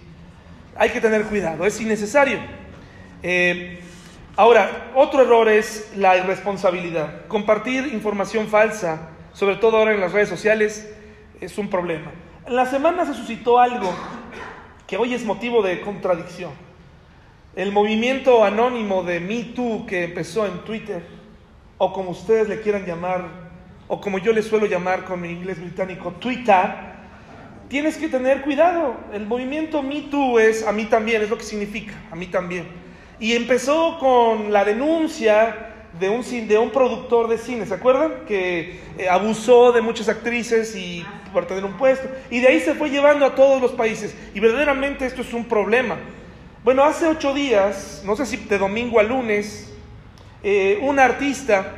hay 0.76 0.90
que 0.90 1.02
tener 1.02 1.24
cuidado, 1.24 1.66
es 1.66 1.80
innecesario. 1.82 2.38
Eh, 3.24 3.80
ahora, 4.36 4.92
otro 4.96 5.24
error 5.24 5.50
es 5.50 5.92
la 5.96 6.18
irresponsabilidad. 6.18 7.26
Compartir 7.28 7.88
información 7.94 8.48
falsa, 8.48 9.10
sobre 9.34 9.56
todo 9.56 9.78
ahora 9.78 9.94
en 9.94 10.02
las 10.02 10.12
redes 10.12 10.30
sociales, 10.30 10.88
es 11.42 11.58
un 11.58 11.70
problema. 11.70 12.12
La 12.48 12.66
semana 12.66 13.06
se 13.06 13.14
suscitó 13.14 13.60
algo 13.60 13.90
que 14.88 14.98
hoy 14.98 15.14
es 15.14 15.24
motivo 15.26 15.62
de 15.62 15.82
contradicción. 15.82 16.52
El 17.56 17.72
movimiento 17.72 18.44
anónimo 18.44 19.04
de 19.04 19.20
Me 19.20 19.44
Too 19.44 19.86
que 19.86 20.06
empezó 20.06 20.46
en 20.46 20.60
Twitter, 20.66 21.06
o 21.78 21.94
como 21.94 22.12
ustedes 22.12 22.50
le 22.50 22.62
quieran 22.62 22.86
llamar, 22.86 23.26
o 23.88 24.02
como 24.02 24.18
yo 24.18 24.34
le 24.34 24.42
suelo 24.42 24.66
llamar 24.66 25.06
con 25.06 25.22
mi 25.22 25.30
inglés 25.30 25.60
británico, 25.60 26.12
Twitter, 26.20 26.94
tienes 27.70 27.98
que 27.98 28.08
tener 28.08 28.42
cuidado. 28.42 28.96
El 29.14 29.26
movimiento 29.26 29.82
Me 29.82 30.02
Too 30.02 30.40
es 30.40 30.66
a 30.66 30.72
mí 30.72 30.86
también, 30.86 31.22
es 31.22 31.30
lo 31.30 31.38
que 31.38 31.44
significa, 31.44 31.94
a 32.12 32.16
mí 32.16 32.28
también. 32.28 32.68
Y 33.20 33.34
empezó 33.34 33.98
con 34.00 34.52
la 34.52 34.66
denuncia 34.66 35.74
de 36.00 36.10
un, 36.10 36.24
de 36.48 36.58
un 36.58 36.72
productor 36.72 37.28
de 37.28 37.38
cine, 37.38 37.66
¿se 37.66 37.74
acuerdan? 37.74 38.26
Que 38.28 38.80
eh, 38.98 39.08
abusó 39.10 39.72
de 39.72 39.82
muchas 39.82 40.10
actrices 40.10 40.76
y 40.76 41.06
por 41.34 41.46
tener 41.46 41.66
un 41.66 41.74
puesto. 41.74 42.08
Y 42.30 42.40
de 42.40 42.48
ahí 42.48 42.62
se 42.62 42.76
fue 42.76 42.90
llevando 42.90 43.26
a 43.26 43.36
todos 43.36 43.62
los 43.62 43.72
países. 43.72 44.16
Y 44.34 44.40
verdaderamente 44.40 45.06
esto 45.06 45.22
es 45.22 45.34
un 45.34 45.46
problema. 45.46 45.98
Bueno, 46.64 46.86
hace 46.86 47.08
ocho 47.08 47.34
días, 47.34 48.04
no 48.06 48.16
sé 48.16 48.26
si 48.26 48.38
de 48.38 48.58
domingo 48.58 49.00
a 49.00 49.04
lunes, 49.04 49.70
eh, 50.42 50.80
un 50.82 50.98
artista 50.98 51.74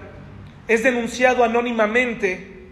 es 0.67 0.83
denunciado 0.83 1.43
anónimamente 1.43 2.67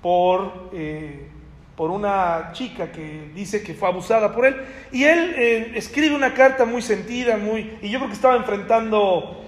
por, 0.00 0.70
eh, 0.72 1.28
por 1.76 1.90
una 1.90 2.50
chica 2.52 2.90
que 2.90 3.30
dice 3.34 3.62
que 3.62 3.74
fue 3.74 3.88
abusada 3.88 4.34
por 4.34 4.46
él. 4.46 4.56
Y 4.92 5.04
él 5.04 5.34
eh, 5.36 5.72
escribe 5.74 6.14
una 6.14 6.32
carta 6.32 6.64
muy 6.64 6.80
sentida, 6.80 7.36
muy, 7.36 7.76
y 7.82 7.90
yo 7.90 7.98
creo 7.98 8.08
que 8.08 8.16
estaba 8.16 8.36
enfrentando 8.36 9.44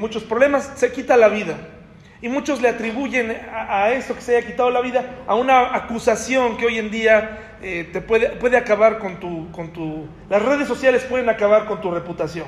muchos 0.00 0.24
problemas, 0.24 0.72
se 0.74 0.90
quita 0.90 1.16
la 1.16 1.28
vida. 1.28 1.75
Y 2.22 2.28
muchos 2.28 2.62
le 2.62 2.68
atribuyen 2.68 3.36
a, 3.52 3.90
esto 3.90 4.14
que 4.14 4.20
se 4.20 4.36
haya 4.36 4.46
quitado 4.46 4.70
la 4.70 4.80
vida 4.80 5.16
a 5.26 5.34
una 5.34 5.76
acusación 5.76 6.56
que 6.56 6.66
hoy 6.66 6.78
en 6.78 6.90
día 6.90 7.58
te 7.60 8.00
puede, 8.00 8.30
puede 8.30 8.56
acabar 8.56 8.98
con 8.98 9.20
tu, 9.20 9.50
con 9.52 9.72
tu... 9.72 10.06
Las 10.30 10.42
redes 10.42 10.66
sociales 10.66 11.04
pueden 11.04 11.28
acabar 11.28 11.66
con 11.66 11.80
tu 11.80 11.90
reputación. 11.90 12.46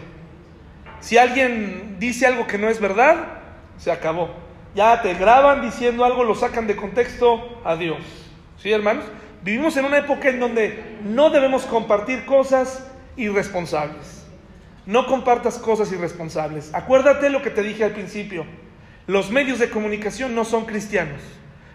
Si 1.01 1.19
alguien 1.19 1.97
dice 1.99 2.27
algo 2.27 2.47
que 2.47 2.57
no 2.57 2.69
es 2.69 2.81
verdad, 2.81 3.17
se 3.77 3.93
acabó 3.93 4.31
ya 4.75 5.03
te 5.03 5.15
graban 5.15 5.63
diciendo 5.63 6.05
algo, 6.05 6.25
lo 6.25 6.35
sacan 6.35 6.67
de 6.67 6.77
contexto, 6.77 7.61
adiós. 7.65 7.99
¿Sí, 8.59 8.71
hermanos? 8.71 9.05
Vivimos 9.43 9.77
en 9.77 9.85
una 9.85 9.99
época 9.99 10.29
en 10.29 10.41
donde 10.41 10.99
no 11.03 11.31
debemos 11.31 11.65
compartir 11.65 12.25
cosas 12.25 12.89
irresponsables. 13.17 14.27
No 14.87 15.07
compartas 15.07 15.59
cosas 15.59 15.91
irresponsables. 15.93 16.73
Acuérdate 16.75 17.31
lo 17.31 17.43
que 17.43 17.51
te 17.51 17.63
dije 17.63 17.85
al 17.85 17.91
principio. 17.91 18.47
Los 19.09 19.31
medios 19.31 19.59
de 19.59 19.71
comunicación 19.71 20.35
no 20.35 20.45
son 20.45 20.67
cristianos. 20.67 21.23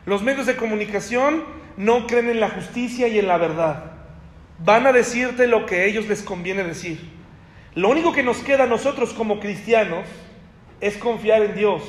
Los 0.06 0.22
medios 0.22 0.46
de 0.46 0.56
comunicación 0.56 1.44
no 1.78 2.06
creen 2.06 2.30
en 2.30 2.40
la 2.40 2.52
justicia 2.52 3.08
y 3.08 3.18
en 3.18 3.28
la 3.28 3.40
verdad. 3.40 3.94
Van 4.60 4.86
a 4.86 4.94
decirte 4.94 5.48
lo 5.48 5.66
que 5.66 5.78
a 5.78 5.84
ellos 5.86 6.08
les 6.08 6.22
conviene 6.22 6.64
decir. 6.64 7.10
Lo 7.74 7.90
único 7.90 8.14
que 8.14 8.22
nos 8.22 8.38
queda 8.38 8.66
a 8.66 8.68
nosotros 8.68 9.16
como 9.16 9.40
cristianos 9.40 10.06
es 10.80 10.96
confiar 10.98 11.42
en 11.42 11.56
Dios 11.56 11.82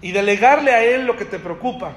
y 0.00 0.12
delegarle 0.12 0.70
a 0.70 0.84
Él 0.84 1.06
lo 1.06 1.16
que 1.16 1.24
te 1.24 1.40
preocupa. 1.40 1.96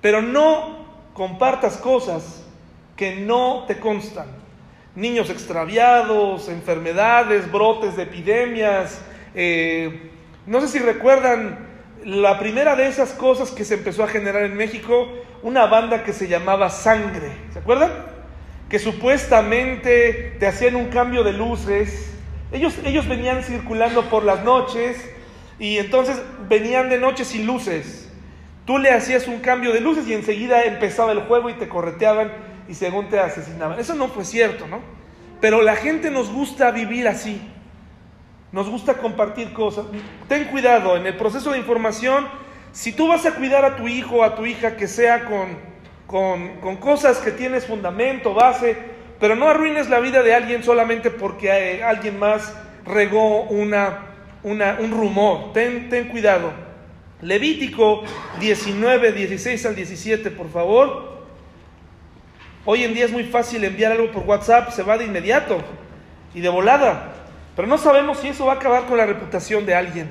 Pero 0.00 0.22
no 0.22 0.86
compartas 1.12 1.76
cosas 1.76 2.46
que 2.94 3.16
no 3.16 3.64
te 3.66 3.80
constan. 3.80 4.28
Niños 4.94 5.28
extraviados, 5.28 6.48
enfermedades, 6.48 7.50
brotes 7.50 7.96
de 7.96 8.04
epidemias. 8.04 9.02
Eh, 9.34 10.12
no 10.46 10.60
sé 10.60 10.68
si 10.68 10.78
recuerdan 10.78 11.69
la 12.04 12.38
primera 12.38 12.76
de 12.76 12.88
esas 12.88 13.10
cosas 13.12 13.50
que 13.50 13.64
se 13.64 13.74
empezó 13.74 14.04
a 14.04 14.08
generar 14.08 14.44
en 14.44 14.56
México, 14.56 15.08
una 15.42 15.66
banda 15.66 16.02
que 16.04 16.12
se 16.12 16.28
llamaba 16.28 16.70
Sangre. 16.70 17.32
¿Se 17.52 17.58
acuerdan? 17.58 17.90
Que 18.68 18.78
supuestamente 18.78 20.36
te 20.38 20.46
hacían 20.46 20.76
un 20.76 20.86
cambio 20.86 21.22
de 21.24 21.32
luces. 21.32 22.14
Ellos, 22.52 22.74
ellos 22.84 23.06
venían 23.08 23.42
circulando 23.42 24.08
por 24.08 24.24
las 24.24 24.44
noches 24.44 24.96
y 25.58 25.78
entonces 25.78 26.20
venían 26.48 26.88
de 26.88 26.98
noche 26.98 27.24
sin 27.24 27.46
luces. 27.46 28.10
Tú 28.64 28.78
le 28.78 28.90
hacías 28.90 29.26
un 29.26 29.40
cambio 29.40 29.72
de 29.72 29.80
luces 29.80 30.06
y 30.06 30.14
enseguida 30.14 30.62
empezaba 30.64 31.12
el 31.12 31.20
juego 31.20 31.50
y 31.50 31.54
te 31.54 31.68
correteaban 31.68 32.32
y 32.68 32.74
según 32.74 33.08
te 33.08 33.18
asesinaban. 33.18 33.78
Eso 33.78 33.94
no 33.94 34.08
fue 34.08 34.24
cierto, 34.24 34.66
¿no? 34.66 34.80
Pero 35.40 35.62
la 35.62 35.76
gente 35.76 36.10
nos 36.10 36.30
gusta 36.30 36.70
vivir 36.70 37.08
así. 37.08 37.40
Nos 38.52 38.68
gusta 38.68 38.94
compartir 38.94 39.52
cosas. 39.52 39.86
Ten 40.28 40.46
cuidado 40.46 40.96
en 40.96 41.06
el 41.06 41.16
proceso 41.16 41.52
de 41.52 41.58
información. 41.58 42.26
Si 42.72 42.92
tú 42.92 43.08
vas 43.08 43.26
a 43.26 43.34
cuidar 43.34 43.64
a 43.64 43.76
tu 43.76 43.88
hijo 43.88 44.16
o 44.16 44.24
a 44.24 44.34
tu 44.34 44.46
hija, 44.46 44.76
que 44.76 44.88
sea 44.88 45.24
con, 45.24 45.56
con, 46.06 46.56
con 46.60 46.76
cosas 46.76 47.18
que 47.18 47.30
tienes 47.30 47.66
fundamento, 47.66 48.34
base, 48.34 48.76
pero 49.18 49.36
no 49.36 49.48
arruines 49.48 49.88
la 49.88 50.00
vida 50.00 50.22
de 50.22 50.34
alguien 50.34 50.62
solamente 50.64 51.10
porque 51.10 51.48
eh, 51.48 51.84
alguien 51.84 52.18
más 52.18 52.54
regó 52.84 53.42
una 53.42 54.10
un 54.42 54.90
rumor. 54.90 55.52
Ten, 55.52 55.88
ten 55.88 56.08
cuidado. 56.08 56.52
Levítico 57.22 58.02
19, 58.38 59.12
16 59.12 59.66
al 59.66 59.76
17, 59.76 60.30
por 60.30 60.50
favor. 60.50 61.20
Hoy 62.64 62.84
en 62.84 62.94
día 62.94 63.04
es 63.04 63.12
muy 63.12 63.24
fácil 63.24 63.64
enviar 63.64 63.92
algo 63.92 64.10
por 64.10 64.24
WhatsApp, 64.24 64.70
se 64.70 64.82
va 64.82 64.96
de 64.96 65.04
inmediato 65.04 65.58
y 66.34 66.40
de 66.40 66.48
volada. 66.48 67.14
Pero 67.60 67.68
no 67.68 67.76
sabemos 67.76 68.16
si 68.16 68.28
eso 68.28 68.46
va 68.46 68.54
a 68.54 68.56
acabar 68.56 68.86
con 68.86 68.96
la 68.96 69.04
reputación 69.04 69.66
de 69.66 69.74
alguien. 69.74 70.08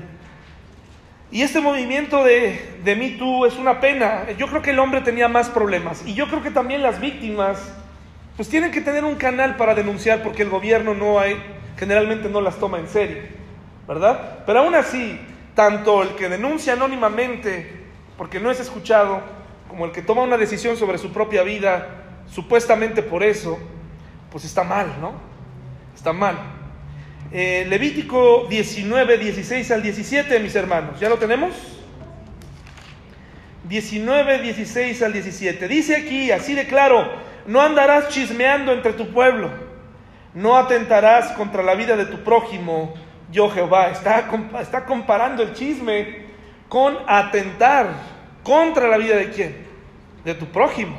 Y 1.32 1.42
este 1.42 1.60
movimiento 1.60 2.22
de, 2.22 2.78
de 2.84 2.94
Me 2.94 3.10
Too 3.10 3.44
es 3.44 3.56
una 3.56 3.80
pena. 3.80 4.30
Yo 4.38 4.46
creo 4.46 4.62
que 4.62 4.70
el 4.70 4.78
hombre 4.78 5.00
tenía 5.00 5.26
más 5.26 5.48
problemas. 5.48 6.06
Y 6.06 6.14
yo 6.14 6.28
creo 6.28 6.44
que 6.44 6.52
también 6.52 6.80
las 6.80 7.00
víctimas, 7.00 7.74
pues 8.36 8.48
tienen 8.48 8.70
que 8.70 8.80
tener 8.80 9.04
un 9.04 9.16
canal 9.16 9.56
para 9.56 9.74
denunciar 9.74 10.22
porque 10.22 10.42
el 10.42 10.48
gobierno 10.48 10.94
no 10.94 11.18
hay, 11.18 11.42
generalmente 11.76 12.28
no 12.28 12.40
las 12.40 12.54
toma 12.54 12.78
en 12.78 12.86
serio. 12.86 13.20
¿verdad? 13.88 14.44
Pero 14.46 14.60
aún 14.60 14.76
así, 14.76 15.18
tanto 15.56 16.04
el 16.04 16.10
que 16.10 16.28
denuncia 16.28 16.74
anónimamente 16.74 17.80
porque 18.16 18.38
no 18.38 18.52
es 18.52 18.60
escuchado, 18.60 19.22
como 19.68 19.86
el 19.86 19.90
que 19.90 20.02
toma 20.02 20.22
una 20.22 20.36
decisión 20.36 20.76
sobre 20.76 20.98
su 20.98 21.12
propia 21.12 21.42
vida, 21.42 21.88
supuestamente 22.28 23.02
por 23.02 23.24
eso, 23.24 23.58
pues 24.30 24.44
está 24.44 24.62
mal, 24.62 24.94
¿no? 25.00 25.14
Está 25.96 26.12
mal. 26.12 26.59
Eh, 27.32 27.64
Levítico 27.68 28.46
19, 28.48 29.18
16 29.18 29.70
al 29.70 29.82
17, 29.82 30.40
mis 30.40 30.54
hermanos, 30.56 30.98
¿ya 30.98 31.08
lo 31.08 31.16
tenemos? 31.16 31.54
19, 33.68 34.42
16 34.42 35.02
al 35.02 35.12
17. 35.12 35.68
Dice 35.68 35.96
aquí, 35.96 36.32
así 36.32 36.54
de 36.54 36.66
claro, 36.66 37.08
no 37.46 37.60
andarás 37.60 38.08
chismeando 38.08 38.72
entre 38.72 38.94
tu 38.94 39.12
pueblo, 39.12 39.48
no 40.34 40.56
atentarás 40.56 41.30
contra 41.32 41.62
la 41.62 41.76
vida 41.76 41.96
de 41.96 42.06
tu 42.06 42.24
prójimo, 42.24 42.94
yo 43.30 43.48
Jehová. 43.48 43.90
Está, 43.90 44.28
está 44.60 44.84
comparando 44.84 45.44
el 45.44 45.54
chisme 45.54 46.24
con 46.68 46.98
atentar 47.06 47.90
contra 48.42 48.88
la 48.88 48.96
vida 48.96 49.14
de 49.14 49.30
quién? 49.30 49.66
De 50.24 50.34
tu 50.34 50.46
prójimo. 50.46 50.98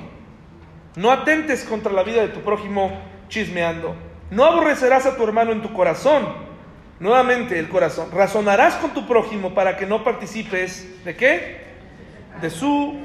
No 0.96 1.12
atentes 1.12 1.66
contra 1.66 1.92
la 1.92 2.04
vida 2.04 2.22
de 2.22 2.30
tu 2.30 2.40
prójimo 2.40 3.02
chismeando. 3.28 4.11
No 4.32 4.46
aborrecerás 4.46 5.06
a 5.06 5.16
tu 5.16 5.24
hermano 5.24 5.52
en 5.52 5.62
tu 5.62 5.72
corazón. 5.74 6.26
Nuevamente 7.00 7.60
el 7.60 7.68
corazón. 7.68 8.10
Razonarás 8.12 8.76
con 8.76 8.92
tu 8.92 9.06
prójimo 9.06 9.54
para 9.54 9.76
que 9.76 9.86
no 9.86 10.04
participes 10.04 11.04
de 11.04 11.16
qué? 11.16 11.62
De 12.42 12.50
su 12.50 12.98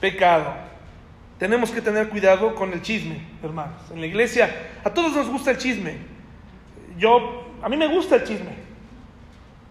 pecado. 0.00 0.54
Tenemos 1.38 1.70
que 1.70 1.80
tener 1.80 2.08
cuidado 2.08 2.54
con 2.54 2.72
el 2.72 2.82
chisme, 2.82 3.20
hermanos. 3.42 3.80
En 3.92 4.00
la 4.00 4.06
iglesia 4.06 4.50
a 4.82 4.90
todos 4.90 5.14
nos 5.14 5.28
gusta 5.28 5.52
el 5.52 5.58
chisme. 5.58 5.98
Yo 6.98 7.46
a 7.62 7.68
mí 7.68 7.76
me 7.76 7.86
gusta 7.86 8.16
el 8.16 8.24
chisme. 8.24 8.56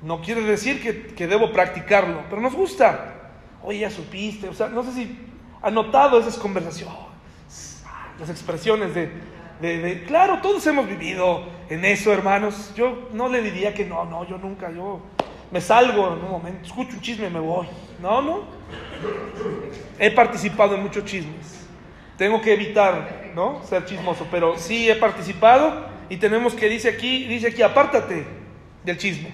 No 0.02 0.22
quiere 0.22 0.42
decir 0.42 1.16
que, 1.16 1.28
debo 1.28 1.52
practicarlo, 1.52 2.22
pero 2.30 2.42
nos 2.42 2.54
gusta. 2.54 3.32
Oye, 3.64 3.80
ya 3.80 3.90
supiste, 3.90 4.48
o 4.48 4.54
sea, 4.54 4.68
no 4.68 4.84
sé 4.84 4.92
si 4.92 5.20
ha 5.62 5.72
notado 5.72 6.20
esas 6.20 6.38
conversaciones, 6.38 6.96
las 8.20 8.30
expresiones 8.30 8.94
de, 8.94 9.10
claro, 10.08 10.40
todos 10.42 10.66
hemos 10.68 10.88
vivido 10.88 11.44
en 11.70 11.86
eso, 11.86 12.12
hermanos. 12.12 12.74
Yo 12.76 13.10
no 13.14 13.30
le 13.30 13.42
diría 13.42 13.74
que 13.74 13.86
no, 13.86 14.06
no, 14.06 14.28
yo 14.28 14.38
nunca, 14.38 14.72
yo 14.72 15.02
me 15.52 15.62
salgo 15.62 16.08
en 16.14 16.24
un 16.24 16.32
momento, 16.32 16.66
escucho 16.66 16.96
un 16.96 17.02
chisme 17.02 17.28
y 17.28 17.30
me 17.30 17.40
voy. 17.40 17.68
No, 18.02 18.22
no. 18.22 18.44
He 20.00 20.12
participado 20.12 20.76
en 20.76 20.84
muchos 20.84 21.06
chismes. 21.06 21.68
Tengo 22.18 22.42
que 22.42 22.54
evitar, 22.54 23.32
¿no? 23.36 23.62
Ser 23.64 23.86
chismoso, 23.86 24.28
pero 24.32 24.58
sí 24.58 24.90
he 24.90 24.96
participado 24.96 25.86
y 26.10 26.18
tenemos 26.18 26.54
que, 26.54 26.70
dice 26.70 26.90
aquí, 26.90 27.26
dice 27.26 27.48
aquí, 27.48 27.62
apártate 27.62 28.26
del 28.84 28.98
chisme. 28.98 29.30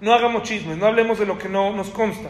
No 0.00 0.12
hagamos 0.12 0.42
chisme, 0.42 0.76
no 0.76 0.86
hablemos 0.86 1.18
de 1.18 1.26
lo 1.26 1.38
que 1.38 1.48
no 1.48 1.72
nos 1.72 1.90
consta. 1.90 2.28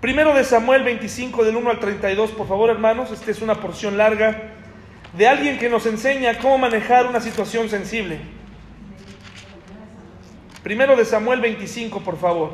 Primero 0.00 0.34
de 0.34 0.42
Samuel 0.42 0.82
25 0.82 1.44
del 1.44 1.56
1 1.56 1.70
al 1.70 1.78
32, 1.78 2.32
por 2.32 2.48
favor 2.48 2.70
hermanos, 2.70 3.12
esta 3.12 3.30
es 3.30 3.40
una 3.40 3.54
porción 3.54 3.96
larga 3.96 4.61
de 5.12 5.28
alguien 5.28 5.58
que 5.58 5.68
nos 5.68 5.84
enseña 5.86 6.38
cómo 6.38 6.58
manejar 6.58 7.06
una 7.06 7.20
situación 7.20 7.68
sensible. 7.68 8.18
Primero 10.62 10.96
de 10.96 11.04
Samuel 11.04 11.40
25, 11.40 12.00
por 12.00 12.18
favor. 12.18 12.52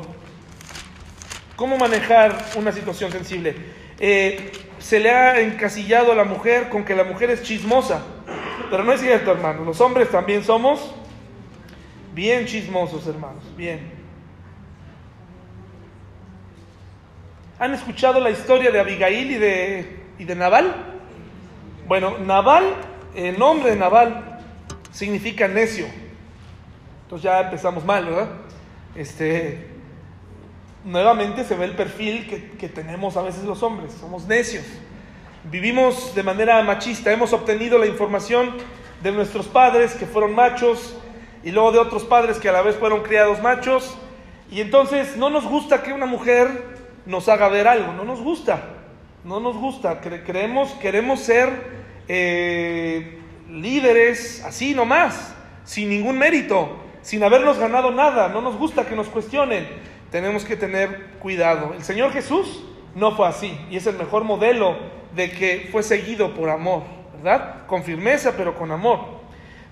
¿Cómo 1.55 1.77
manejar 1.77 2.35
una 2.55 2.71
situación 2.71 3.11
sensible? 3.11 3.55
Eh, 3.99 4.51
se 4.79 4.99
le 4.99 5.11
ha 5.11 5.39
encasillado 5.41 6.11
a 6.11 6.15
la 6.15 6.23
mujer 6.23 6.69
con 6.69 6.83
que 6.83 6.95
la 6.95 7.03
mujer 7.03 7.29
es 7.29 7.43
chismosa, 7.43 8.03
pero 8.69 8.83
no 8.83 8.93
es 8.93 9.01
cierto, 9.01 9.31
hermanos. 9.31 9.65
Los 9.65 9.81
hombres 9.81 10.09
también 10.09 10.43
somos 10.43 10.95
bien 12.13 12.45
chismosos, 12.45 13.05
hermanos, 13.07 13.43
bien. 13.55 13.91
¿Han 17.59 17.73
escuchado 17.73 18.19
la 18.21 18.29
historia 18.29 18.71
de 18.71 18.79
Abigail 18.79 19.31
y 19.31 19.35
de, 19.35 19.99
y 20.17 20.23
de 20.23 20.35
Nabal? 20.35 20.98
Bueno, 21.89 22.19
Nabal, 22.19 22.75
el 23.15 23.39
nombre 23.39 23.71
de 23.71 23.75
Nabal 23.75 24.39
significa 24.91 25.47
necio. 25.47 25.87
Entonces 27.01 27.23
ya 27.23 27.41
empezamos 27.41 27.83
mal, 27.83 28.05
¿verdad? 28.05 28.29
Este, 28.93 29.69
nuevamente 30.85 31.43
se 31.43 31.55
ve 31.55 31.65
el 31.65 31.75
perfil 31.75 32.27
que, 32.27 32.51
que 32.51 32.69
tenemos 32.69 33.17
a 33.17 33.23
veces 33.23 33.43
los 33.43 33.63
hombres, 33.63 33.91
somos 33.99 34.27
necios. 34.27 34.65
Vivimos 35.45 36.13
de 36.13 36.21
manera 36.21 36.61
machista, 36.61 37.11
hemos 37.11 37.33
obtenido 37.33 37.79
la 37.79 37.87
información 37.87 38.51
de 39.01 39.11
nuestros 39.11 39.47
padres 39.47 39.95
que 39.95 40.05
fueron 40.05 40.35
machos 40.35 40.95
y 41.43 41.49
luego 41.49 41.71
de 41.71 41.79
otros 41.79 42.03
padres 42.03 42.37
que 42.37 42.49
a 42.49 42.51
la 42.51 42.61
vez 42.61 42.75
fueron 42.75 43.01
criados 43.01 43.41
machos. 43.41 43.97
Y 44.51 44.61
entonces 44.61 45.17
no 45.17 45.31
nos 45.31 45.43
gusta 45.43 45.81
que 45.81 45.91
una 45.91 46.05
mujer 46.05 46.65
nos 47.07 47.27
haga 47.29 47.47
ver 47.49 47.67
algo, 47.67 47.93
no 47.93 48.03
nos 48.03 48.21
gusta, 48.21 48.61
no 49.23 49.39
nos 49.39 49.57
gusta, 49.57 50.01
creemos, 50.01 50.73
queremos 50.73 51.21
ser 51.21 51.78
eh, 52.09 53.19
líderes 53.49 54.43
así 54.43 54.73
nomás, 54.73 55.35
sin 55.63 55.89
ningún 55.89 56.17
mérito, 56.17 56.77
sin 57.03 57.23
habernos 57.23 57.59
ganado 57.59 57.91
nada, 57.91 58.29
no 58.29 58.41
nos 58.41 58.57
gusta 58.57 58.87
que 58.87 58.95
nos 58.95 59.07
cuestionen, 59.07 59.67
tenemos 60.11 60.43
que 60.43 60.55
tener 60.55 61.11
cuidado. 61.19 61.73
El 61.75 61.83
Señor 61.83 62.11
Jesús 62.11 62.65
no 62.95 63.15
fue 63.15 63.27
así 63.27 63.55
y 63.69 63.77
es 63.77 63.85
el 63.85 63.95
mejor 63.95 64.23
modelo 64.23 64.75
de 65.15 65.31
que 65.31 65.69
fue 65.71 65.83
seguido 65.83 66.33
por 66.33 66.49
amor, 66.49 66.83
¿verdad? 67.13 67.67
Con 67.67 67.83
firmeza, 67.83 68.33
pero 68.35 68.55
con 68.55 68.71
amor. 68.71 69.19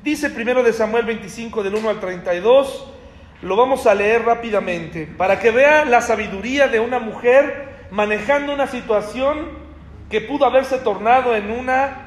Dice 0.04 0.30
primero 0.30 0.62
de 0.62 0.74
Samuel 0.74 1.06
25 1.06 1.64
del 1.64 1.76
1 1.76 1.90
al 1.90 2.00
32, 2.00 2.94
lo 3.42 3.56
vamos 3.56 3.88
a 3.88 3.96
leer 3.96 4.24
rápidamente 4.26 5.08
para 5.08 5.40
que 5.40 5.50
vea 5.50 5.86
la 5.86 6.02
sabiduría 6.02 6.68
de 6.68 6.80
una 6.80 7.00
mujer 7.00 7.88
manejando 7.90 8.54
una 8.54 8.68
situación 8.68 9.66
que 10.10 10.22
pudo 10.22 10.46
haberse 10.46 10.78
tornado 10.78 11.36
en 11.36 11.52
una 11.52 12.07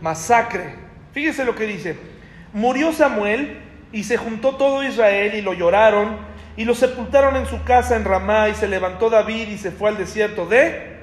masacre. 0.00 0.74
Fíjese 1.12 1.44
lo 1.44 1.54
que 1.54 1.64
dice. 1.64 1.96
Murió 2.52 2.92
Samuel 2.92 3.58
y 3.92 4.04
se 4.04 4.16
juntó 4.16 4.56
todo 4.56 4.82
Israel 4.82 5.34
y 5.34 5.42
lo 5.42 5.54
lloraron 5.54 6.16
y 6.56 6.64
lo 6.64 6.74
sepultaron 6.74 7.36
en 7.36 7.46
su 7.46 7.62
casa 7.64 7.96
en 7.96 8.04
Ramá 8.04 8.48
y 8.48 8.54
se 8.54 8.68
levantó 8.68 9.10
David 9.10 9.48
y 9.48 9.58
se 9.58 9.70
fue 9.70 9.90
al 9.90 9.98
desierto 9.98 10.46
de 10.46 10.96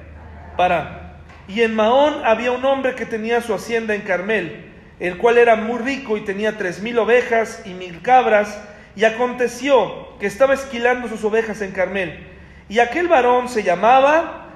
para. 0.56 1.18
Y 1.46 1.62
en 1.62 1.74
Maón 1.74 2.22
había 2.24 2.52
un 2.52 2.64
hombre 2.64 2.94
que 2.94 3.06
tenía 3.06 3.40
su 3.40 3.54
hacienda 3.54 3.94
en 3.94 4.02
Carmel, 4.02 4.72
el 4.98 5.18
cual 5.18 5.38
era 5.38 5.56
muy 5.56 5.78
rico 5.78 6.16
y 6.16 6.22
tenía 6.22 6.56
tres 6.56 6.80
mil 6.80 6.98
ovejas 6.98 7.62
y 7.64 7.74
mil 7.74 8.00
cabras 8.02 8.60
y 8.96 9.04
aconteció 9.04 10.16
que 10.18 10.26
estaba 10.26 10.54
esquilando 10.54 11.08
sus 11.08 11.24
ovejas 11.24 11.60
en 11.60 11.72
Carmel. 11.72 12.26
Y 12.68 12.78
aquel 12.78 13.08
varón 13.08 13.48
se 13.48 13.62
llamaba 13.62 14.48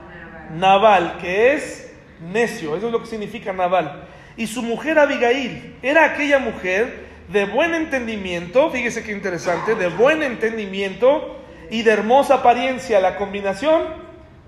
Nabal, 0.54 1.18
que 1.20 1.52
es 1.52 1.92
necio, 2.32 2.76
eso 2.76 2.86
es 2.86 2.92
lo 2.92 3.00
que 3.00 3.06
significa 3.06 3.52
Nabal. 3.52 4.08
Y 4.38 4.46
su 4.46 4.62
mujer 4.62 5.00
Abigail 5.00 5.74
era 5.82 6.04
aquella 6.04 6.38
mujer 6.38 7.08
de 7.28 7.44
buen 7.44 7.74
entendimiento, 7.74 8.70
fíjese 8.70 9.02
qué 9.02 9.10
interesante, 9.10 9.74
de 9.74 9.88
buen 9.88 10.22
entendimiento 10.22 11.42
y 11.70 11.82
de 11.82 11.90
hermosa 11.90 12.34
apariencia, 12.34 13.00
la 13.00 13.16
combinación 13.16 13.82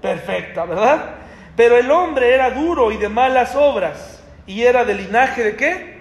perfecta, 0.01 0.65
¿verdad? 0.65 1.17
Pero 1.57 1.77
el 1.77 1.91
hombre 1.91 2.33
era 2.33 2.51
duro 2.51 2.93
y 2.93 2.99
de 2.99 3.09
malas 3.09 3.57
obras, 3.57 4.23
y 4.47 4.63
era 4.63 4.85
del 4.85 4.99
linaje 4.99 5.43
de 5.43 5.57
qué? 5.57 6.01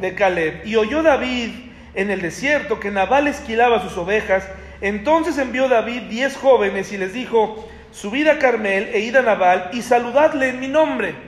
De 0.00 0.14
Caleb. 0.14 0.64
Y 0.64 0.76
oyó 0.76 1.02
David 1.02 1.50
en 1.94 2.12
el 2.12 2.22
desierto 2.22 2.78
que 2.78 2.92
Nabal 2.92 3.26
esquilaba 3.26 3.82
sus 3.82 3.98
ovejas, 3.98 4.48
entonces 4.80 5.38
envió 5.38 5.68
David 5.68 6.02
diez 6.02 6.36
jóvenes 6.36 6.92
y 6.92 6.98
les 6.98 7.12
dijo, 7.12 7.68
subid 7.90 8.28
a 8.28 8.38
Carmel 8.38 8.90
e 8.92 9.00
id 9.00 9.16
a 9.16 9.22
Nabal 9.22 9.70
y 9.72 9.82
saludadle 9.82 10.50
en 10.50 10.60
mi 10.60 10.68
nombre. 10.68 11.27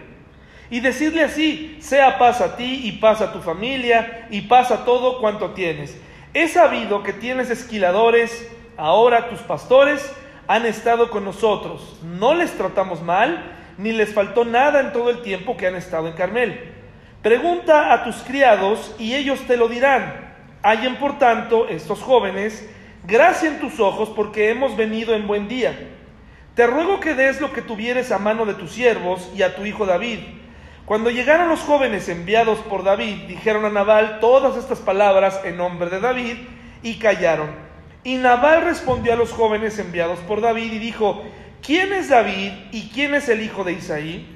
Y 0.70 0.80
decidle 0.80 1.24
así, 1.24 1.76
sea 1.80 2.16
paz 2.16 2.40
a 2.40 2.56
ti 2.56 2.82
y 2.84 2.92
paz 2.92 3.20
a 3.20 3.32
tu 3.32 3.40
familia 3.40 4.28
y 4.30 4.42
paz 4.42 4.70
a 4.70 4.84
todo 4.84 5.20
cuanto 5.20 5.50
tienes. 5.50 6.00
He 6.32 6.46
sabido 6.46 7.02
que 7.02 7.12
tienes 7.12 7.50
esquiladores, 7.50 8.48
ahora 8.76 9.28
tus 9.28 9.40
pastores 9.40 10.12
han 10.46 10.64
estado 10.66 11.10
con 11.10 11.24
nosotros. 11.24 11.98
No 12.04 12.34
les 12.34 12.52
tratamos 12.52 13.02
mal, 13.02 13.52
ni 13.78 13.90
les 13.90 14.14
faltó 14.14 14.44
nada 14.44 14.80
en 14.80 14.92
todo 14.92 15.10
el 15.10 15.22
tiempo 15.22 15.56
que 15.56 15.66
han 15.66 15.74
estado 15.74 16.06
en 16.06 16.14
Carmel. 16.14 16.72
Pregunta 17.22 17.92
a 17.92 18.04
tus 18.04 18.16
criados 18.16 18.94
y 18.98 19.14
ellos 19.14 19.40
te 19.48 19.56
lo 19.56 19.68
dirán. 19.68 20.34
Hallen 20.62 20.96
por 20.96 21.18
tanto 21.18 21.68
estos 21.68 22.00
jóvenes 22.00 22.68
gracia 23.06 23.48
en 23.48 23.58
tus 23.58 23.80
ojos 23.80 24.08
porque 24.10 24.50
hemos 24.50 24.76
venido 24.76 25.14
en 25.14 25.26
buen 25.26 25.48
día. 25.48 25.76
Te 26.54 26.66
ruego 26.66 27.00
que 27.00 27.14
des 27.14 27.40
lo 27.40 27.52
que 27.52 27.62
tuvieres 27.62 28.12
a 28.12 28.18
mano 28.18 28.46
de 28.46 28.54
tus 28.54 28.70
siervos 28.70 29.30
y 29.34 29.42
a 29.42 29.56
tu 29.56 29.64
hijo 29.66 29.86
David. 29.86 30.20
Cuando 30.90 31.08
llegaron 31.08 31.48
los 31.48 31.60
jóvenes 31.60 32.08
enviados 32.08 32.58
por 32.58 32.82
David, 32.82 33.28
dijeron 33.28 33.64
a 33.64 33.70
Nabal 33.70 34.18
todas 34.18 34.56
estas 34.56 34.80
palabras 34.80 35.40
en 35.44 35.56
nombre 35.56 35.88
de 35.88 36.00
David 36.00 36.34
y 36.82 36.94
callaron. 36.94 37.48
Y 38.02 38.16
Nabal 38.16 38.62
respondió 38.62 39.12
a 39.12 39.16
los 39.16 39.30
jóvenes 39.30 39.78
enviados 39.78 40.18
por 40.18 40.40
David 40.40 40.72
y 40.72 40.78
dijo, 40.80 41.22
¿quién 41.62 41.92
es 41.92 42.08
David 42.08 42.50
y 42.72 42.88
quién 42.88 43.14
es 43.14 43.28
el 43.28 43.40
hijo 43.40 43.62
de 43.62 43.74
Isaí? 43.74 44.26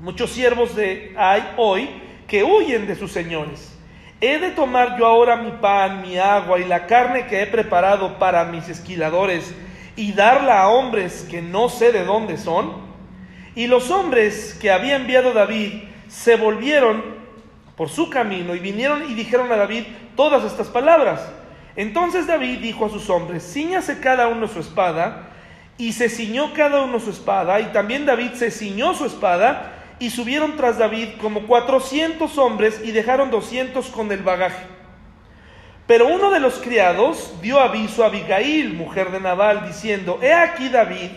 Muchos 0.00 0.32
siervos 0.32 0.74
de 0.74 1.14
hay 1.16 1.48
hoy 1.56 1.88
que 2.26 2.42
huyen 2.42 2.88
de 2.88 2.96
sus 2.96 3.12
señores. 3.12 3.72
¿He 4.20 4.40
de 4.40 4.50
tomar 4.50 4.98
yo 4.98 5.06
ahora 5.06 5.36
mi 5.36 5.52
pan, 5.52 6.02
mi 6.02 6.18
agua 6.18 6.58
y 6.58 6.64
la 6.64 6.88
carne 6.88 7.28
que 7.28 7.40
he 7.40 7.46
preparado 7.46 8.18
para 8.18 8.46
mis 8.46 8.68
esquiladores 8.68 9.54
y 9.94 10.10
darla 10.10 10.62
a 10.62 10.70
hombres 10.70 11.24
que 11.30 11.40
no 11.40 11.68
sé 11.68 11.92
de 11.92 12.04
dónde 12.04 12.36
son? 12.36 12.83
Y 13.54 13.66
los 13.66 13.90
hombres 13.90 14.56
que 14.60 14.70
había 14.70 14.96
enviado 14.96 15.32
David 15.32 15.84
se 16.08 16.36
volvieron 16.36 17.02
por 17.76 17.88
su 17.88 18.10
camino 18.10 18.54
y 18.54 18.58
vinieron 18.58 19.10
y 19.10 19.14
dijeron 19.14 19.50
a 19.52 19.56
David 19.56 19.84
todas 20.16 20.44
estas 20.44 20.68
palabras. 20.68 21.28
Entonces 21.76 22.26
David 22.26 22.58
dijo 22.58 22.86
a 22.86 22.90
sus 22.90 23.10
hombres, 23.10 23.42
ciñase 23.52 24.00
cada 24.00 24.28
uno 24.28 24.46
su 24.46 24.60
espada, 24.60 25.30
y 25.76 25.92
se 25.92 26.08
ciñó 26.08 26.52
cada 26.54 26.82
uno 26.82 27.00
su 27.00 27.10
espada, 27.10 27.58
y 27.60 27.64
también 27.72 28.06
David 28.06 28.34
se 28.34 28.52
ciñó 28.52 28.94
su 28.94 29.06
espada, 29.06 29.72
y 29.98 30.10
subieron 30.10 30.56
tras 30.56 30.78
David 30.78 31.08
como 31.20 31.46
cuatrocientos 31.46 32.38
hombres 32.38 32.80
y 32.84 32.92
dejaron 32.92 33.30
doscientos 33.30 33.86
con 33.86 34.10
el 34.12 34.22
bagaje. 34.22 34.64
Pero 35.86 36.08
uno 36.08 36.30
de 36.30 36.40
los 36.40 36.54
criados 36.54 37.34
dio 37.42 37.60
aviso 37.60 38.02
a 38.02 38.06
Abigail, 38.06 38.72
mujer 38.72 39.10
de 39.10 39.20
Nabal, 39.20 39.66
diciendo, 39.66 40.18
He 40.22 40.32
aquí 40.32 40.68
David 40.68 41.10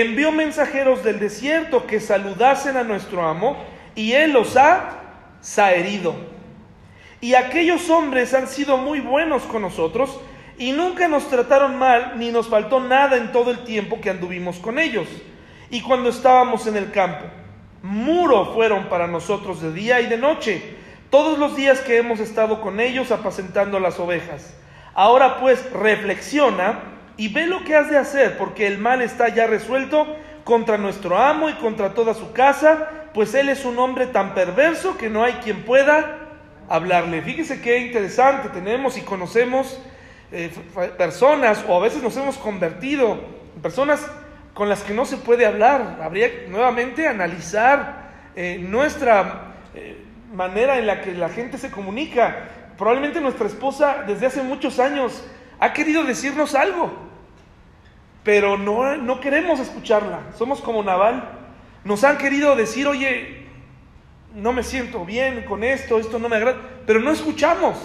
envió 0.00 0.32
mensajeros 0.32 1.04
del 1.04 1.20
desierto 1.20 1.86
que 1.86 2.00
saludasen 2.00 2.76
a 2.76 2.84
nuestro 2.84 3.26
amo, 3.26 3.56
y 3.94 4.12
él 4.12 4.32
los 4.32 4.56
ha 4.56 5.02
saherido. 5.40 6.14
Y 7.20 7.34
aquellos 7.34 7.88
hombres 7.90 8.34
han 8.34 8.48
sido 8.48 8.76
muy 8.76 9.00
buenos 9.00 9.42
con 9.44 9.62
nosotros, 9.62 10.18
y 10.58 10.72
nunca 10.72 11.06
nos 11.06 11.28
trataron 11.30 11.76
mal, 11.76 12.14
ni 12.16 12.30
nos 12.30 12.48
faltó 12.48 12.80
nada 12.80 13.16
en 13.16 13.30
todo 13.30 13.50
el 13.50 13.64
tiempo 13.64 14.00
que 14.00 14.10
anduvimos 14.10 14.58
con 14.58 14.78
ellos, 14.78 15.06
y 15.70 15.80
cuando 15.80 16.10
estábamos 16.10 16.66
en 16.66 16.76
el 16.76 16.90
campo 16.90 17.26
muro 17.84 18.54
fueron 18.54 18.88
para 18.88 19.06
nosotros 19.06 19.60
de 19.60 19.70
día 19.70 20.00
y 20.00 20.06
de 20.06 20.16
noche, 20.16 20.74
todos 21.10 21.38
los 21.38 21.54
días 21.54 21.80
que 21.80 21.98
hemos 21.98 22.18
estado 22.18 22.62
con 22.62 22.80
ellos 22.80 23.12
apacentando 23.12 23.78
las 23.78 24.00
ovejas. 24.00 24.56
Ahora 24.94 25.38
pues 25.38 25.70
reflexiona 25.70 26.93
y 27.16 27.28
ve 27.28 27.46
lo 27.46 27.64
que 27.64 27.76
has 27.76 27.90
de 27.90 27.96
hacer, 27.96 28.36
porque 28.38 28.66
el 28.66 28.78
mal 28.78 29.02
está 29.02 29.28
ya 29.28 29.46
resuelto 29.46 30.06
contra 30.44 30.78
nuestro 30.78 31.18
amo 31.18 31.48
y 31.48 31.54
contra 31.54 31.94
toda 31.94 32.14
su 32.14 32.32
casa, 32.32 32.88
pues 33.14 33.34
él 33.34 33.48
es 33.48 33.64
un 33.64 33.78
hombre 33.78 34.06
tan 34.06 34.34
perverso 34.34 34.96
que 34.98 35.08
no 35.08 35.22
hay 35.22 35.34
quien 35.34 35.62
pueda 35.62 36.18
hablarle. 36.68 37.22
Fíjese 37.22 37.60
qué 37.60 37.78
interesante, 37.78 38.48
tenemos 38.48 38.98
y 38.98 39.02
conocemos 39.02 39.80
eh, 40.32 40.50
personas, 40.98 41.64
o 41.68 41.76
a 41.76 41.80
veces 41.80 42.02
nos 42.02 42.16
hemos 42.16 42.36
convertido 42.36 43.20
en 43.54 43.62
personas 43.62 44.04
con 44.52 44.68
las 44.68 44.82
que 44.82 44.94
no 44.94 45.04
se 45.04 45.16
puede 45.16 45.46
hablar. 45.46 46.00
Habría 46.02 46.28
nuevamente 46.48 47.06
analizar 47.06 48.10
eh, 48.34 48.58
nuestra 48.60 49.54
eh, 49.74 49.96
manera 50.32 50.78
en 50.78 50.86
la 50.86 51.00
que 51.00 51.12
la 51.12 51.28
gente 51.28 51.58
se 51.58 51.70
comunica. 51.70 52.48
Probablemente 52.76 53.20
nuestra 53.20 53.46
esposa 53.46 54.04
desde 54.06 54.26
hace 54.26 54.42
muchos 54.42 54.80
años 54.80 55.24
ha 55.64 55.72
querido 55.72 56.04
decirnos 56.04 56.54
algo. 56.54 56.92
pero 58.22 58.56
no, 58.56 58.96
no 58.96 59.20
queremos 59.20 59.60
escucharla. 59.60 60.20
Somos 60.38 60.60
como 60.62 60.82
Naval. 60.82 61.28
Nos 61.84 62.04
han 62.04 62.16
querido 62.16 62.56
decir, 62.56 62.86
oye, 62.86 63.46
no 64.34 64.52
me 64.52 64.62
siento 64.62 65.04
bien 65.04 65.44
con 65.44 65.62
esto, 65.62 65.98
esto 65.98 66.18
no 66.18 66.30
me 66.30 66.36
agrada, 66.36 66.58
pero 66.86 67.00
no 67.00 67.10
escuchamos. 67.10 67.76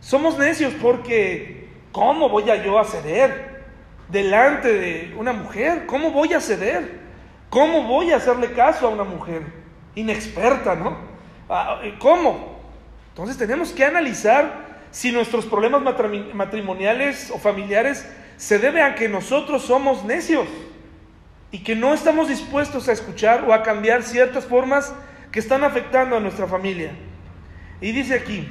Somos 0.00 0.38
necios 0.38 0.72
porque, 0.80 1.68
¿cómo 1.92 2.30
voy 2.30 2.48
a 2.50 2.64
yo 2.64 2.78
a 2.78 2.84
ceder 2.84 3.66
delante 4.08 4.72
de 4.72 5.14
una 5.18 5.34
mujer? 5.34 5.84
¿Cómo 5.86 6.10
voy 6.12 6.32
a 6.32 6.40
ceder? 6.40 7.00
¿Cómo 7.50 7.82
voy 7.82 8.12
a 8.12 8.16
hacerle 8.16 8.52
caso 8.52 8.86
a 8.86 8.90
una 8.90 9.04
mujer 9.04 9.42
inexperta, 9.94 10.74
no? 10.74 10.96
Ah, 11.48 11.80
¿Cómo? 11.98 12.58
Entonces 13.10 13.36
tenemos 13.36 13.72
que 13.72 13.84
analizar 13.84 14.67
si 14.90 15.12
nuestros 15.12 15.46
problemas 15.46 15.82
matrimoniales 16.34 17.30
o 17.30 17.38
familiares 17.38 18.08
se 18.36 18.58
deben 18.58 18.84
a 18.84 18.94
que 18.94 19.08
nosotros 19.08 19.62
somos 19.62 20.04
necios 20.04 20.46
y 21.50 21.58
que 21.58 21.74
no 21.74 21.94
estamos 21.94 22.28
dispuestos 22.28 22.88
a 22.88 22.92
escuchar 22.92 23.44
o 23.48 23.52
a 23.52 23.62
cambiar 23.62 24.02
ciertas 24.02 24.44
formas 24.44 24.94
que 25.32 25.40
están 25.40 25.64
afectando 25.64 26.16
a 26.16 26.20
nuestra 26.20 26.46
familia. 26.46 26.92
Y 27.80 27.92
dice 27.92 28.14
aquí, 28.14 28.48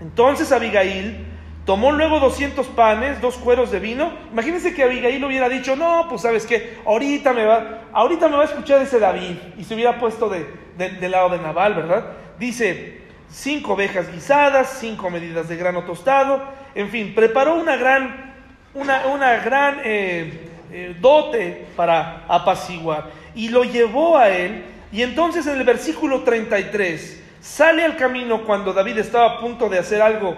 entonces 0.00 0.52
Abigail 0.52 1.26
tomó 1.64 1.92
luego 1.92 2.20
200 2.20 2.66
panes, 2.68 3.20
dos 3.20 3.36
cueros 3.36 3.70
de 3.70 3.80
vino. 3.80 4.12
Imagínense 4.32 4.74
que 4.74 4.82
Abigail 4.82 5.24
hubiera 5.24 5.48
dicho, 5.48 5.76
no, 5.76 6.06
pues 6.08 6.22
sabes 6.22 6.46
qué, 6.46 6.78
ahorita 6.84 7.32
me 7.32 7.44
va, 7.44 7.84
ahorita 7.92 8.28
me 8.28 8.36
va 8.36 8.42
a 8.42 8.46
escuchar 8.46 8.82
ese 8.82 8.98
David. 8.98 9.36
Y 9.56 9.64
se 9.64 9.74
hubiera 9.74 9.98
puesto 9.98 10.28
de, 10.28 10.46
del 10.76 11.10
lado 11.10 11.30
de 11.30 11.38
Naval, 11.38 11.74
¿verdad? 11.74 12.04
Dice, 12.38 13.03
cinco 13.30 13.74
ovejas 13.74 14.12
guisadas, 14.12 14.78
cinco 14.80 15.10
medidas 15.10 15.48
de 15.48 15.56
grano 15.56 15.84
tostado, 15.84 16.42
en 16.74 16.88
fin, 16.90 17.14
preparó 17.14 17.54
una 17.54 17.76
gran, 17.76 18.34
una, 18.74 19.06
una 19.06 19.36
gran 19.36 19.80
eh, 19.84 20.48
eh, 20.72 20.96
dote 21.00 21.66
para 21.76 22.24
apaciguar. 22.28 23.10
Y 23.34 23.48
lo 23.48 23.64
llevó 23.64 24.16
a 24.16 24.30
él. 24.30 24.64
Y 24.92 25.02
entonces 25.02 25.46
en 25.46 25.58
el 25.58 25.64
versículo 25.64 26.22
33 26.22 27.22
sale 27.40 27.84
al 27.84 27.96
camino 27.96 28.44
cuando 28.44 28.72
David 28.72 28.98
estaba 28.98 29.32
a 29.32 29.40
punto 29.40 29.68
de 29.68 29.78
hacer 29.78 30.00
algo, 30.00 30.36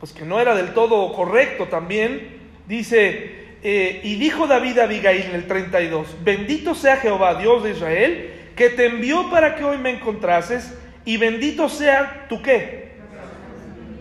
pues 0.00 0.12
que 0.12 0.24
no 0.24 0.40
era 0.40 0.54
del 0.54 0.74
todo 0.74 1.12
correcto 1.12 1.66
también. 1.66 2.40
Dice, 2.66 3.56
eh, 3.62 4.00
y 4.02 4.16
dijo 4.16 4.46
David 4.46 4.78
a 4.78 4.84
Abigail 4.84 5.22
en 5.22 5.34
el 5.34 5.46
32, 5.46 6.16
bendito 6.24 6.74
sea 6.74 6.96
Jehová, 6.96 7.36
Dios 7.36 7.62
de 7.62 7.70
Israel, 7.70 8.30
que 8.56 8.70
te 8.70 8.86
envió 8.86 9.30
para 9.30 9.54
que 9.54 9.64
hoy 9.64 9.78
me 9.78 9.90
encontrases 9.90 10.74
y 11.04 11.16
bendito 11.16 11.68
sea 11.68 12.26
tu 12.28 12.42
qué. 12.42 12.92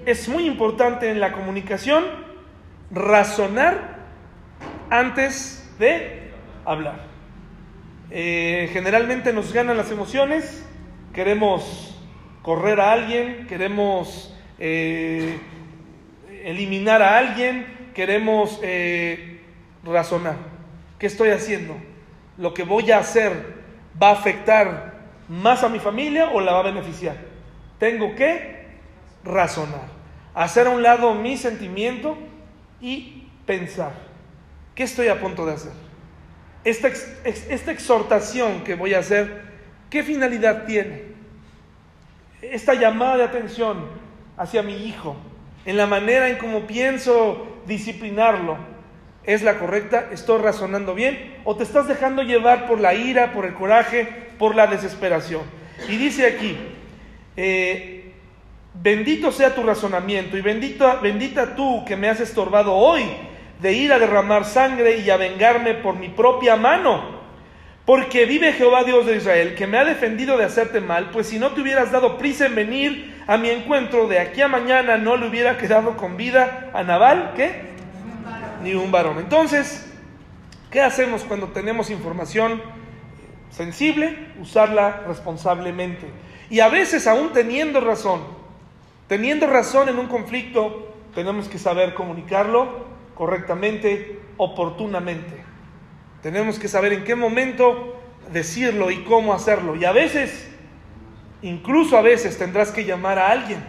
Es 0.06 0.28
muy 0.28 0.46
importante 0.46 1.10
en 1.10 1.20
la 1.20 1.32
comunicación 1.32 2.04
razonar 2.92 3.98
antes 4.90 5.70
de 5.80 6.32
hablar. 6.66 7.06
Eh, 8.10 8.70
generalmente 8.74 9.32
nos 9.32 9.54
ganan 9.54 9.78
las 9.78 9.90
emociones, 9.92 10.66
queremos 11.14 11.98
correr 12.42 12.82
a 12.82 12.92
alguien, 12.92 13.48
queremos 13.48 14.36
eh, 14.60 15.40
eliminar 16.44 17.02
a 17.02 17.18
alguien, 17.18 17.66
queremos 17.94 18.60
eh, 18.64 19.42
razonar. 19.84 20.36
¿Qué 21.00 21.08
estoy 21.08 21.30
haciendo? 21.30 21.78
¿Lo 22.38 22.54
que 22.54 22.64
voy 22.64 22.92
a 22.92 23.00
hacer 23.00 23.62
va 24.02 24.10
a 24.10 24.14
afectar 24.14 24.91
más 25.32 25.64
a 25.64 25.70
mi 25.70 25.80
familia 25.80 26.30
o 26.32 26.42
la 26.42 26.52
va 26.52 26.60
a 26.60 26.64
beneficiar. 26.64 27.16
Tengo 27.80 28.16
que 28.16 28.66
razonar, 29.24 29.88
hacer 30.34 30.68
a 30.68 30.72
un 30.72 30.84
lado 30.84 31.16
mi 31.16 31.38
sentimiento 31.38 32.18
y 32.82 33.30
pensar, 33.46 33.94
¿qué 34.76 34.84
estoy 34.84 35.08
a 35.08 35.22
punto 35.22 35.46
de 35.46 35.54
hacer? 35.54 35.72
Esta, 36.66 36.90
exhortación 37.72 38.66
que 38.66 38.76
voy 38.76 38.94
a 38.94 39.00
hacer, 39.00 39.44
¿qué 39.90 40.04
finalidad 40.04 40.66
tiene? 40.66 41.04
Esta 42.42 42.74
llamada 42.74 43.18
de 43.18 43.24
atención 43.24 43.86
hacia 44.36 44.62
mi 44.62 44.86
hijo, 44.86 45.16
en 45.64 45.78
la 45.78 45.88
manera 45.88 46.28
en 46.28 46.40
cómo 46.40 46.68
pienso 46.68 47.62
disciplinarlo, 47.68 48.58
¿es 49.24 49.42
la 49.42 49.60
correcta? 49.60 50.10
¿Estoy 50.12 50.42
razonando 50.42 50.96
bien? 50.96 51.36
¿O 51.44 51.56
te 51.56 51.64
estás 51.64 51.88
dejando 51.88 52.24
llevar 52.24 52.68
por 52.68 52.80
la 52.80 52.94
ira, 52.94 53.34
por 53.34 53.46
el 53.46 53.54
coraje, 53.54 54.32
por 54.42 54.56
la 54.56 54.66
desesperación. 54.66 55.44
Y 55.88 55.98
dice 55.98 56.26
aquí, 56.26 56.58
eh, 57.38 58.12
bendito 58.74 59.32
sea 59.32 59.54
tu 59.54 59.62
razonamiento 59.62 60.36
y 60.36 60.42
bendita, 60.42 60.96
bendita 60.96 61.56
tú 61.56 61.86
que 61.86 61.96
me 61.96 62.10
has 62.10 62.20
estorbado 62.20 62.74
hoy 62.74 63.04
de 63.60 63.74
ir 63.74 63.94
a 63.94 64.00
derramar 64.00 64.46
sangre 64.46 64.98
y 64.98 65.12
a 65.12 65.18
vengarme 65.18 65.76
por 65.76 65.96
mi 65.96 66.10
propia 66.10 66.56
mano. 66.56 67.22
Porque 67.86 68.26
vive 68.26 68.54
Jehová 68.54 68.84
Dios 68.84 69.06
de 69.06 69.18
Israel, 69.18 69.54
que 69.54 69.68
me 69.68 69.78
ha 69.78 69.86
defendido 69.86 70.38
de 70.38 70.46
hacerte 70.46 70.82
mal, 70.82 71.12
pues 71.12 71.28
si 71.28 71.38
no 71.38 71.52
te 71.52 71.62
hubieras 71.62 71.92
dado 71.92 72.18
prisa 72.18 72.48
en 72.48 72.56
venir 72.56 73.24
a 73.28 73.38
mi 73.38 73.52
encuentro, 73.52 74.08
de 74.08 74.18
aquí 74.18 74.42
a 74.42 74.48
mañana 74.48 74.98
no 74.98 75.18
le 75.18 75.28
hubiera 75.28 75.60
quedado 75.60 75.98
con 75.98 76.18
vida 76.18 76.72
a 76.74 76.82
Naval, 76.82 77.34
¿qué? 77.36 77.70
Ni 78.64 78.74
un 78.74 78.92
varón. 78.92 79.20
Entonces, 79.20 79.92
¿qué 80.70 80.82
hacemos 80.82 81.24
cuando 81.24 81.48
tenemos 81.48 81.90
información? 81.90 82.62
sensible, 83.52 84.18
usarla 84.42 85.04
responsablemente. 85.08 86.08
Y 86.50 86.62
a 86.62 86.70
veces, 86.70 87.08
aún 87.08 87.32
teniendo 87.34 87.80
razón, 87.80 88.22
teniendo 89.08 89.48
razón 89.48 89.90
en 89.90 90.00
un 90.00 90.08
conflicto, 90.08 90.94
tenemos 91.14 91.48
que 91.48 91.60
saber 91.60 91.94
comunicarlo 91.94 92.86
correctamente, 93.14 94.20
oportunamente. 94.38 95.44
Tenemos 96.24 96.60
que 96.60 96.68
saber 96.68 96.94
en 96.94 97.04
qué 97.04 97.16
momento 97.16 98.00
decirlo 98.32 98.92
y 98.92 99.04
cómo 99.04 99.34
hacerlo. 99.34 99.76
Y 99.76 99.86
a 99.86 99.92
veces, 99.92 100.50
incluso 101.42 101.98
a 101.98 102.02
veces, 102.02 102.38
tendrás 102.38 102.72
que 102.72 102.86
llamar 102.86 103.20
a 103.20 103.32
alguien 103.32 103.60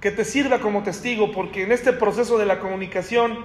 que 0.00 0.10
te 0.10 0.24
sirva 0.24 0.58
como 0.58 0.82
testigo, 0.82 1.32
porque 1.32 1.62
en 1.62 1.72
este 1.72 1.92
proceso 1.92 2.36
de 2.36 2.46
la 2.46 2.58
comunicación 2.60 3.38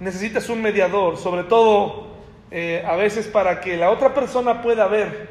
necesitas 0.00 0.48
un 0.48 0.62
mediador, 0.62 1.16
sobre 1.16 1.44
todo 1.44 2.08
eh, 2.50 2.84
a 2.86 2.96
veces 2.96 3.26
para 3.26 3.60
que 3.60 3.76
la 3.76 3.90
otra 3.90 4.14
persona 4.14 4.62
pueda 4.62 4.86
ver, 4.86 5.28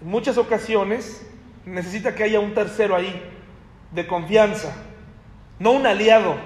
en 0.00 0.08
muchas 0.08 0.38
ocasiones 0.38 1.26
necesita 1.64 2.14
que 2.14 2.24
haya 2.24 2.40
un 2.40 2.54
tercero 2.54 2.96
ahí, 2.96 3.22
de 3.92 4.06
confianza, 4.06 4.74
no 5.58 5.72
un 5.72 5.86
aliado, 5.86 6.36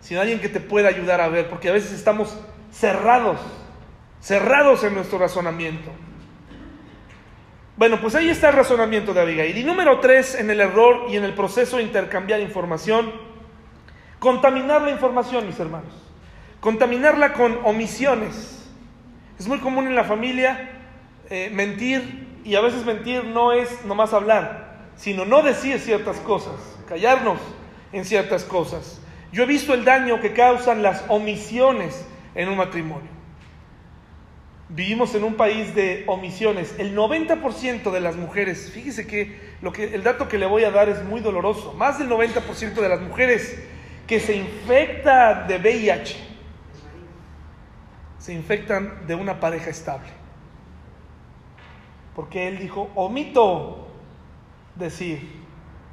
sino 0.00 0.20
alguien 0.20 0.40
que 0.40 0.48
te 0.48 0.60
pueda 0.60 0.88
ayudar 0.88 1.20
a 1.20 1.28
ver, 1.28 1.48
porque 1.48 1.68
a 1.68 1.72
veces 1.72 1.92
estamos 1.92 2.38
cerrados, 2.70 3.40
cerrados 4.20 4.84
en 4.84 4.94
nuestro 4.94 5.18
razonamiento. 5.18 5.90
Bueno, 7.76 7.98
pues 8.00 8.14
ahí 8.14 8.28
está 8.28 8.50
el 8.50 8.56
razonamiento 8.56 9.14
de 9.14 9.22
Abigail. 9.22 9.56
Y 9.56 9.64
número 9.64 10.00
tres, 10.00 10.34
en 10.34 10.50
el 10.50 10.60
error 10.60 11.06
y 11.08 11.16
en 11.16 11.24
el 11.24 11.32
proceso 11.32 11.78
de 11.78 11.82
intercambiar 11.84 12.38
información, 12.40 13.10
contaminar 14.18 14.82
la 14.82 14.90
información, 14.90 15.46
mis 15.46 15.58
hermanos. 15.58 16.09
Contaminarla 16.60 17.32
con 17.32 17.58
omisiones. 17.64 18.66
Es 19.38 19.48
muy 19.48 19.60
común 19.60 19.86
en 19.86 19.94
la 19.94 20.04
familia 20.04 20.72
eh, 21.30 21.50
mentir 21.50 22.28
y 22.44 22.54
a 22.54 22.60
veces 22.60 22.84
mentir 22.84 23.24
no 23.24 23.52
es 23.52 23.84
nomás 23.86 24.12
hablar, 24.12 24.90
sino 24.94 25.24
no 25.24 25.42
decir 25.42 25.80
ciertas 25.80 26.18
cosas, 26.18 26.54
callarnos 26.86 27.38
en 27.92 28.04
ciertas 28.04 28.44
cosas. 28.44 29.00
Yo 29.32 29.44
he 29.44 29.46
visto 29.46 29.72
el 29.72 29.86
daño 29.86 30.20
que 30.20 30.34
causan 30.34 30.82
las 30.82 31.02
omisiones 31.08 32.04
en 32.34 32.50
un 32.50 32.58
matrimonio. 32.58 33.08
Vivimos 34.68 35.14
en 35.14 35.24
un 35.24 35.34
país 35.34 35.74
de 35.74 36.04
omisiones. 36.08 36.74
El 36.78 36.94
90% 36.94 37.90
de 37.90 38.00
las 38.00 38.16
mujeres, 38.16 38.70
fíjese 38.72 39.06
que, 39.06 39.40
lo 39.62 39.72
que 39.72 39.94
el 39.94 40.02
dato 40.02 40.28
que 40.28 40.36
le 40.36 40.46
voy 40.46 40.64
a 40.64 40.70
dar 40.70 40.90
es 40.90 41.02
muy 41.04 41.22
doloroso. 41.22 41.72
Más 41.72 41.98
del 41.98 42.10
90% 42.10 42.74
de 42.74 42.88
las 42.88 43.00
mujeres 43.00 43.58
que 44.06 44.20
se 44.20 44.36
infecta 44.36 45.46
de 45.48 45.56
VIH 45.56 46.29
se 48.20 48.34
infectan 48.34 49.06
de 49.06 49.14
una 49.14 49.40
pareja 49.40 49.70
estable. 49.70 50.08
Porque 52.14 52.48
él 52.48 52.58
dijo, 52.58 52.90
omito 52.94 53.88
decir 54.76 55.40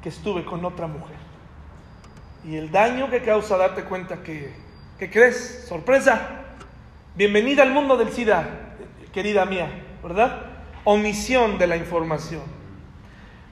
que 0.02 0.10
estuve 0.10 0.44
con 0.44 0.64
otra 0.64 0.86
mujer. 0.86 1.16
Y 2.44 2.56
el 2.56 2.70
daño 2.70 3.10
que 3.10 3.22
causa 3.22 3.56
darte 3.56 3.82
cuenta 3.84 4.22
que, 4.22 4.52
¿qué 4.98 5.10
crees? 5.10 5.64
Sorpresa. 5.66 6.44
Bienvenida 7.16 7.62
al 7.62 7.72
mundo 7.72 7.96
del 7.96 8.12
SIDA, 8.12 8.76
querida 9.12 9.44
mía, 9.46 9.70
¿verdad? 10.02 10.42
Omisión 10.84 11.58
de 11.58 11.66
la 11.66 11.76
información. 11.76 12.42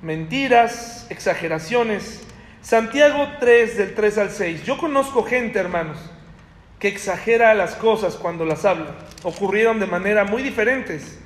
Mentiras, 0.02 1.06
exageraciones. 1.10 2.26
Santiago 2.60 3.26
3 3.40 3.78
del 3.78 3.94
3 3.94 4.18
al 4.18 4.30
6. 4.30 4.64
Yo 4.64 4.76
conozco 4.76 5.22
gente, 5.22 5.58
hermanos, 5.58 5.98
que 6.78 6.88
exagera 6.88 7.54
las 7.54 7.74
cosas 7.74 8.16
cuando 8.16 8.44
las 8.44 8.64
habla. 8.64 8.94
Ocurrieron 9.22 9.80
de 9.80 9.86
manera 9.86 10.24
muy 10.24 10.42
diferentes. 10.42 11.18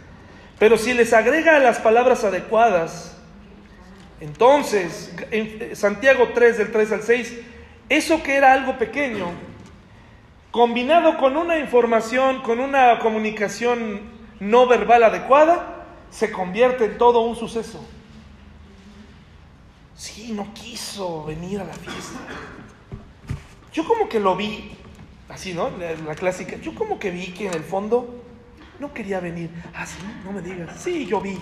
Pero 0.59 0.77
si 0.77 0.93
les 0.95 1.13
agrega 1.13 1.59
las 1.59 1.79
palabras 1.79 2.25
adecuadas, 2.25 3.17
entonces, 4.21 5.15
en 5.31 5.75
Santiago 5.75 6.31
3, 6.35 6.59
del 6.59 6.73
3 6.73 6.93
al 6.93 7.03
6, 7.03 7.39
eso 7.89 8.23
que 8.23 8.37
era 8.37 8.53
algo 8.53 8.77
pequeño, 8.77 9.31
combinado 10.51 11.17
con 11.17 11.37
una 11.37 11.59
información, 11.59 12.43
con 12.43 12.61
una 12.61 12.99
comunicación 12.99 14.01
no 14.39 14.67
verbal 14.67 15.05
adecuada, 15.05 15.87
se 16.11 16.31
convierte 16.31 16.85
en 16.85 16.99
todo 16.99 17.21
un 17.21 17.37
suceso. 17.37 17.85
Sí, 19.97 20.33
no 20.33 20.53
quiso 20.55 21.25
venir 21.25 21.61
a 21.61 21.65
la 21.65 21.75
fiesta. 21.75 22.19
Yo 23.73 23.87
como 23.87 24.09
que 24.09 24.21
lo 24.21 24.37
vi, 24.37 24.77
así, 25.31 25.55
¿no? 25.55 25.71
La, 26.07 26.15
clásica. 26.15 26.57
Yo 26.57 26.75
como 26.75 26.99
que 26.99 27.11
vi 27.11 27.29
que 27.29 27.47
en 27.47 27.55
el 27.55 27.63
fondo 27.63 28.23
no 28.79 28.93
quería 28.93 29.21
venir. 29.21 29.51
Ah, 29.75 29.87
sí, 29.87 29.99
no 30.25 30.33
me 30.33 30.43
digas. 30.43 30.81
Sí, 30.81 31.07
yo 31.07 31.21
vi. 31.21 31.39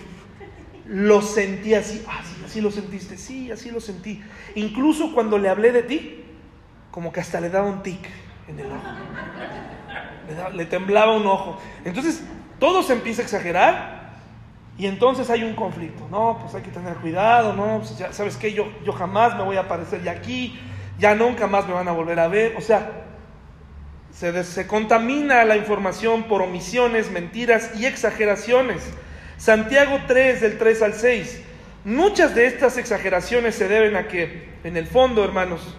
Lo 0.87 1.21
sentí 1.21 1.75
así. 1.75 2.05
Ah, 2.09 2.23
sí, 2.25 2.43
así 2.45 2.61
lo 2.61 2.71
sentiste. 2.71 3.17
Sí, 3.17 3.51
así 3.51 3.71
lo 3.71 3.81
sentí. 3.81 4.23
Incluso 4.55 5.13
cuando 5.13 5.39
le 5.39 5.49
hablé 5.49 5.73
de 5.73 5.83
ti, 5.83 6.25
como 6.91 7.13
que 7.13 7.21
hasta 7.21 7.41
le 7.41 7.51
daba 7.51 7.69
un 7.69 7.83
tic 7.83 8.09
en 8.49 8.59
el 8.59 8.67
ojo. 8.67 8.83
Le, 10.55 10.67
temblaba 10.67 11.17
un 11.17 11.27
ojo. 11.27 11.59
Entonces, 11.85 12.23
todo 12.59 12.83
se 12.83 12.93
empieza 12.93 13.23
a 13.23 13.25
exagerar 13.25 13.99
y 14.77 14.87
entonces 14.87 15.31
hay 15.31 15.43
un 15.43 15.55
conflicto. 15.55 16.07
No, 16.11 16.39
pues 16.41 16.55
hay 16.55 16.63
que 16.63 16.71
tener 16.71 16.95
cuidado, 16.97 17.53
no, 17.55 17.79
pues 17.79 17.97
ya 17.99 18.13
sabes 18.13 18.37
que 18.37 18.53
yo, 18.53 18.69
yo 18.85 18.93
jamás 18.93 19.37
me 19.37 19.43
voy 19.43 19.57
a 19.57 19.61
aparecer 19.61 20.03
ya 20.03 20.13
aquí, 20.13 20.59
ya 20.99 21.15
nunca 21.15 21.47
más 21.47 21.67
me 21.67 21.75
van 21.75 21.89
a 21.89 21.93
volver 21.93 22.21
a 22.21 22.29
ver. 22.29 22.57
O 22.57 22.61
sea, 22.61 23.09
se, 24.13 24.67
contamina 24.67 25.45
la 25.45 25.57
información 25.57 26.25
por 26.25 26.43
omisiones, 26.43 27.11
mentiras 27.11 27.71
y 27.77 27.87
exageraciones. 27.87 28.83
Santiago 29.37 30.01
3, 30.07 30.41
del 30.41 30.59
3 30.59 30.83
al 30.83 30.95
6. 30.95 31.43
Muchas 31.85 32.35
de 32.35 32.47
estas 32.47 32.77
exageraciones 32.79 33.55
se 33.55 33.69
deben 33.69 33.97
a 33.97 34.09
que, 34.09 34.49
en 34.65 34.77
el 34.77 34.87
fondo, 34.87 35.25
hermanos, 35.25 35.77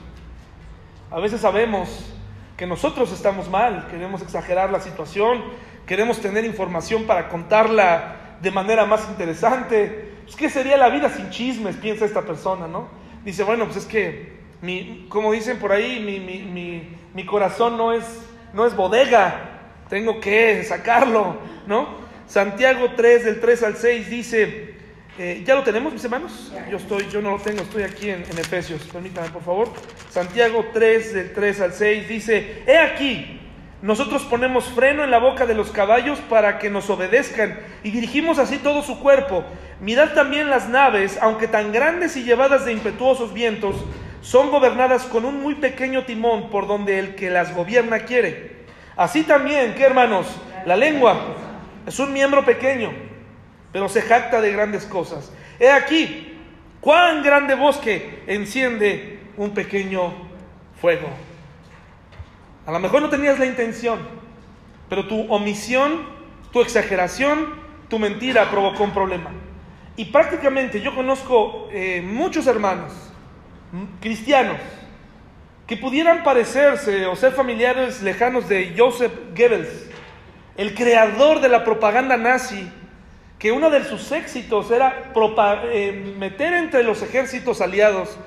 a 1.11 1.19
veces 1.19 1.41
sabemos 1.41 2.13
que 2.55 2.65
nosotros 2.65 3.11
estamos 3.11 3.49
mal, 3.49 3.88
queremos 3.89 4.21
exagerar 4.21 4.71
la 4.71 4.80
situación, 4.80 5.43
queremos 5.86 6.21
tener 6.21 6.45
información 6.45 7.05
para 7.05 7.30
contarla 7.30 8.38
de 8.41 8.51
manera 8.51 8.86
más 8.86 9.07
interesante. 9.09 10.13
Pues, 10.23 10.36
¿Qué 10.36 10.49
sería 10.49 10.77
la 10.77 10.89
vida 10.89 11.09
sin 11.09 11.30
chismes? 11.30 11.75
Piensa 11.75 12.05
esta 12.05 12.21
persona, 12.21 12.67
¿no? 12.67 12.88
Dice, 13.25 13.43
bueno, 13.43 13.65
pues 13.65 13.77
es 13.77 13.86
que, 13.86 14.38
mi, 14.62 15.05
como 15.10 15.32
dicen 15.32 15.60
por 15.60 15.72
ahí, 15.72 15.99
mi, 15.99 16.20
mi, 16.20 16.97
mi 17.14 17.26
corazón 17.26 17.78
no 17.78 17.93
es, 17.93 18.05
no 18.53 18.66
es 18.66 18.76
bodega, 18.76 19.60
tengo 19.89 20.20
que 20.20 20.64
sacarlo, 20.64 21.38
¿no? 21.68 21.97
Santiago 22.28 22.91
3, 22.95 23.26
del 23.26 23.39
3 23.39 23.64
al 23.64 23.76
6 23.76 24.10
dice, 24.10 24.80
eh, 25.22 25.43
¿Ya 25.45 25.53
lo 25.53 25.64
tenemos, 25.64 25.91
mis 25.91 26.03
hermanos? 26.05 26.49
Yo 26.72 26.78
estoy, 26.78 27.05
yo 27.12 27.22
no 27.22 27.32
lo 27.32 27.39
tengo, 27.39 27.62
estoy 27.64 27.84
aquí 27.84 28.10
en, 28.10 28.24
en, 28.24 28.38
Efesios. 28.38 28.84
Permítanme, 28.84 29.30
por 29.32 29.43
favor. 29.43 29.70
Santiago 30.10 30.68
3, 30.72 31.14
del 31.14 31.34
3 31.34 31.60
al 31.60 31.74
6, 31.74 32.07
dice, 32.07 32.64
He 32.66 32.78
aquí, 32.78 33.41
nosotros 33.82 34.24
ponemos 34.24 34.64
freno 34.70 35.03
en 35.03 35.12
la 35.12 35.20
boca 35.20 35.45
de 35.45 35.55
los 35.55 35.72
caballos 35.72 36.20
para 36.30 36.57
que 36.57 36.70
nos 36.70 36.89
obedezcan 36.89 37.60
y 37.84 37.91
dirigimos 37.91 38.39
así 38.39 38.60
todo 38.60 38.82
su 38.82 38.99
cuerpo. 39.01 39.43
Mirad 39.82 40.14
también 40.14 40.49
las 40.49 40.70
naves, 40.70 41.18
aunque 41.22 41.49
tan 41.49 41.74
grandes 41.74 42.16
y 42.16 42.24
llevadas 42.24 42.64
de 42.64 42.72
impetuosos 42.72 43.34
vientos, 43.34 43.76
son 44.22 44.51
gobernadas 44.51 45.03
con 45.03 45.26
un 45.26 45.41
muy 45.41 45.55
pequeño 45.55 46.05
timón 46.05 46.49
por 46.49 46.67
donde 46.67 46.99
el 46.99 47.15
que 47.15 47.30
las 47.30 47.55
gobierna 47.55 47.99
quiere. 47.99 48.65
Así 48.95 49.24
también, 49.24 49.76
¿qué 49.76 49.84
hermanos? 49.84 50.28
La 50.65 50.76
lengua 50.76 51.17
es 51.86 51.99
un 51.99 52.11
miembro 52.11 52.43
pequeño 52.43 53.09
pero 53.72 53.89
se 53.89 54.01
jacta 54.01 54.41
de 54.41 54.51
grandes 54.51 54.86
cosas. 54.86 55.32
He 55.59 55.70
aquí, 55.70 56.34
cuán 56.80 57.24
grande 57.24 57.55
bosque 57.55 58.24
enciende 58.28 59.20
un 59.38 59.51
pequeño 59.51 60.13
fuego. 60.82 61.09
A 62.65 62.72
lo 62.72 62.80
mejor 62.80 63.01
no 63.01 63.09
tenías 63.09 63.39
la 63.39 63.45
intención, 63.45 63.99
pero 64.89 65.07
tu 65.07 65.32
omisión, 65.32 66.03
tu 66.51 66.61
exageración, 66.61 67.53
tu 67.89 67.99
mentira 67.99 68.49
provocó 68.49 68.84
un 68.84 68.91
problema. 68.91 69.32
Y 69.95 70.05
prácticamente 70.05 70.82
yo 70.82 70.95
conozco 70.95 71.67
eh, 71.72 72.01
muchos 72.01 72.47
hermanos 72.47 73.09
cristianos 73.99 74.57
que 75.67 75.78
pudieran 75.78 76.24
parecerse 76.24 77.05
o 77.05 77.15
ser 77.15 77.32
familiares 77.32 78.01
lejanos 78.01 78.49
de 78.49 78.74
Joseph 78.78 79.13
Goebbels, 79.36 79.89
el 80.57 80.74
creador 80.74 81.41
de 81.41 81.49
la 81.49 81.63
propaganda 81.63 82.17
nazi 82.17 82.70
que 83.38 83.51
uno 83.53 83.70
de 83.70 83.86
sus 83.86 84.11
éxitos 84.11 84.70
era 84.70 85.11
eh, 85.72 86.13
meter 86.17 86.53
entre 86.53 86.84
los 86.84 87.01
ejércitos 87.01 87.61
aliados 87.61 88.17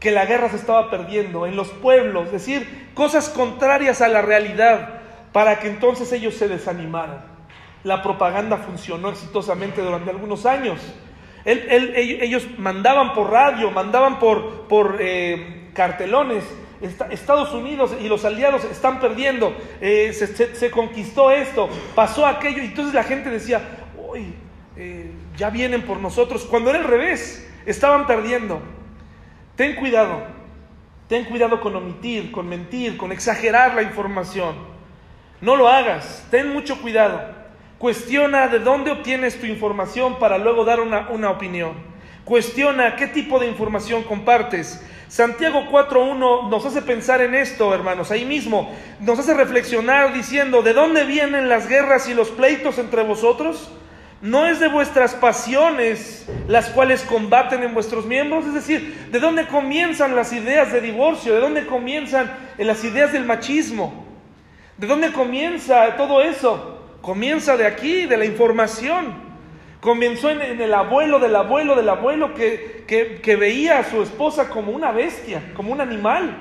que 0.00 0.10
la 0.10 0.26
guerra 0.26 0.50
se 0.50 0.56
estaba 0.56 0.90
perdiendo, 0.90 1.46
en 1.46 1.56
los 1.56 1.68
pueblos, 1.68 2.32
decir 2.32 2.88
cosas 2.94 3.28
contrarias 3.28 4.02
a 4.02 4.08
la 4.08 4.22
realidad, 4.22 5.00
para 5.32 5.58
que 5.58 5.68
entonces 5.68 6.12
ellos 6.12 6.34
se 6.34 6.48
desanimaran. 6.48 7.24
La 7.84 8.02
propaganda 8.02 8.58
funcionó 8.58 9.10
exitosamente 9.10 9.80
durante 9.80 10.10
algunos 10.10 10.44
años. 10.44 10.80
Ellos 11.46 12.46
mandaban 12.58 13.14
por 13.14 13.30
radio, 13.30 13.70
mandaban 13.70 14.18
por, 14.18 14.96
eh, 15.00 15.70
cartelones. 15.74 16.44
Estados 17.10 17.54
Unidos 17.54 17.96
y 18.00 18.08
los 18.08 18.26
aliados 18.26 18.64
están 18.64 19.00
perdiendo, 19.00 19.56
eh, 19.80 20.12
se, 20.12 20.70
conquistó 20.70 21.30
esto, 21.30 21.70
pasó 21.94 22.26
aquello, 22.26 22.62
y 22.62 22.66
entonces 22.66 22.92
la 22.92 23.02
gente 23.02 23.30
decía, 23.30 23.62
uy, 23.96 24.34
eh, 24.76 25.10
ya 25.38 25.48
vienen 25.48 25.82
por 25.82 25.98
nosotros, 25.98 26.44
cuando 26.44 26.68
era 26.68 26.80
al 26.80 26.84
revés, 26.84 27.50
estaban 27.64 28.06
perdiendo. 28.06 28.60
Ten 29.56 29.76
cuidado, 29.76 30.22
ten 31.08 31.24
cuidado 31.24 31.62
con 31.62 31.74
omitir, 31.74 32.30
con 32.30 32.46
mentir, 32.46 32.98
con 32.98 33.10
exagerar 33.10 33.74
la 33.74 33.82
información. 33.82 34.54
No 35.40 35.56
lo 35.56 35.68
hagas, 35.68 36.26
ten 36.30 36.52
mucho 36.52 36.80
cuidado. 36.82 37.35
Cuestiona 37.78 38.48
de 38.48 38.58
dónde 38.58 38.90
obtienes 38.90 39.38
tu 39.38 39.46
información 39.46 40.18
para 40.18 40.38
luego 40.38 40.64
dar 40.64 40.80
una, 40.80 41.08
una 41.10 41.30
opinión. 41.30 41.72
Cuestiona 42.24 42.96
qué 42.96 43.06
tipo 43.06 43.38
de 43.38 43.46
información 43.46 44.02
compartes. 44.02 44.82
Santiago 45.08 45.64
4.1 45.70 46.48
nos 46.48 46.66
hace 46.66 46.82
pensar 46.82 47.20
en 47.20 47.34
esto, 47.34 47.72
hermanos, 47.72 48.10
ahí 48.10 48.24
mismo. 48.24 48.74
Nos 49.00 49.18
hace 49.18 49.34
reflexionar 49.34 50.12
diciendo, 50.12 50.62
¿de 50.62 50.72
dónde 50.72 51.04
vienen 51.04 51.48
las 51.48 51.68
guerras 51.68 52.08
y 52.08 52.14
los 52.14 52.30
pleitos 52.30 52.78
entre 52.78 53.02
vosotros? 53.02 53.70
no 54.20 54.46
es 54.46 54.60
de 54.60 54.68
vuestras 54.68 55.14
pasiones 55.14 56.26
las 56.48 56.70
cuales 56.70 57.02
combaten 57.02 57.62
en 57.62 57.74
vuestros 57.74 58.06
miembros, 58.06 58.46
es 58.46 58.54
decir, 58.54 59.08
de 59.10 59.20
dónde 59.20 59.46
comienzan 59.46 60.16
las 60.16 60.32
ideas 60.32 60.72
de 60.72 60.80
divorcio, 60.80 61.34
de 61.34 61.40
dónde 61.40 61.66
comienzan 61.66 62.34
las 62.58 62.82
ideas 62.84 63.12
del 63.12 63.24
machismo, 63.24 64.06
de 64.78 64.86
dónde 64.86 65.12
comienza 65.12 65.96
todo 65.96 66.22
eso, 66.22 66.75
comienza 67.06 67.56
de 67.56 67.64
aquí, 67.64 68.06
de 68.06 68.16
la 68.16 68.24
información. 68.24 69.14
Comenzó 69.80 70.28
en, 70.28 70.60
el 70.60 70.74
abuelo 70.74 71.20
del 71.20 71.36
abuelo 71.36 71.76
del 71.76 71.88
abuelo 71.88 72.34
que, 72.34 72.84
que 73.22 73.36
veía 73.36 73.78
a 73.78 73.84
su 73.84 74.02
esposa 74.02 74.48
como 74.48 74.72
una 74.72 74.90
bestia, 74.90 75.52
como 75.54 75.72
un 75.72 75.80
animal. 75.80 76.36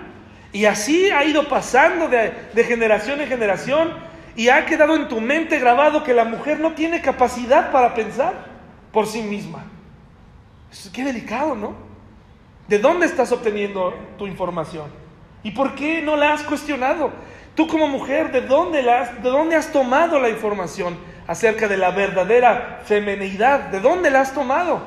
Y 0.51 0.66
así 0.66 1.11
ha 1.11 1.24
ido 1.24 1.47
pasando 1.47 2.07
de, 2.07 2.34
de 2.51 2.63
generación 2.63 3.22
en 3.22 3.28
generación 3.28 3.93
y 4.36 4.49
ha 4.49 4.66
quedado 4.66 4.95
en 4.95 5.07
tu 5.07 5.22
mente 5.22 5.59
grabado 5.59 6.03
que 6.03 6.16
la 6.16 6.26
mujer 6.26 6.59
no 6.59 6.72
tiene 6.72 6.99
capacidad 6.99 7.72
para 7.72 7.93
pensar 7.93 8.34
por 8.91 9.05
sí 9.05 9.22
misma. 9.22 9.66
Qué 10.91 11.03
delicado, 11.03 11.53
¿no? 11.53 11.76
¿De 12.68 12.80
dónde 12.80 13.05
estás 13.05 13.32
obteniendo 13.32 13.93
tu 14.18 14.26
información? 14.26 14.89
¿Y 15.43 15.51
por 15.51 15.76
qué 15.76 16.01
no 16.01 16.16
la 16.16 16.34
has 16.34 16.41
cuestionado? 16.41 17.11
Tú 17.56 17.68
como 17.68 17.88
mujer, 17.88 18.32
¿de 18.32 18.41
dónde, 18.41 18.84
la 18.84 19.01
has, 19.01 19.24
¿de 19.24 19.30
dónde 19.30 19.56
has 19.56 19.72
tomado 19.72 20.20
la 20.20 20.30
información 20.30 20.97
acerca 21.26 21.68
de 21.68 21.78
la 21.78 21.91
verdadera 21.91 22.82
femenidad? 22.84 23.70
¿De 23.70 23.80
dónde 23.80 24.12
la 24.12 24.22
has 24.22 24.34
tomado? 24.34 24.82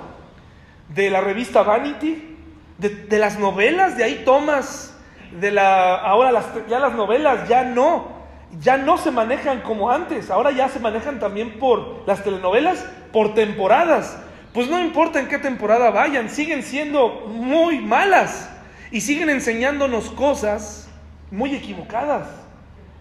¿De 0.89 1.11
la 1.11 1.21
revista 1.21 1.63
Vanity? 1.63 2.37
¿De, 2.77 2.91
de 2.91 3.19
las 3.19 3.39
novelas? 3.39 3.97
¿De 3.97 4.05
ahí 4.05 4.23
tomas? 4.25 4.95
De 5.41 5.51
la, 5.51 5.97
ahora 5.97 6.31
las, 6.31 6.47
ya 6.69 6.79
las 6.79 6.95
novelas 6.95 7.49
ya 7.49 7.65
no 7.65 8.19
ya 8.61 8.77
no 8.77 8.97
se 8.97 9.11
manejan 9.11 9.61
como 9.61 9.91
antes, 9.91 10.31
ahora 10.31 10.51
ya 10.51 10.69
se 10.69 10.81
manejan 10.81 11.19
también 11.19 11.59
por 11.59 12.03
las 12.07 12.25
telenovelas, 12.25 12.85
por 13.13 13.35
temporadas. 13.35 14.19
Pues 14.55 14.69
no 14.69 14.81
importa 14.81 15.21
en 15.21 15.29
qué 15.29 15.39
temporada 15.39 15.91
vayan, 15.91 16.31
siguen 16.31 16.63
siendo 16.63 17.27
muy 17.29 17.79
malas 17.79 18.51
y 18.91 19.03
siguen 19.03 19.29
enseñándonos 19.29 20.11
cosas 20.11 20.89
muy 21.31 21.55
equivocadas. 21.55 22.27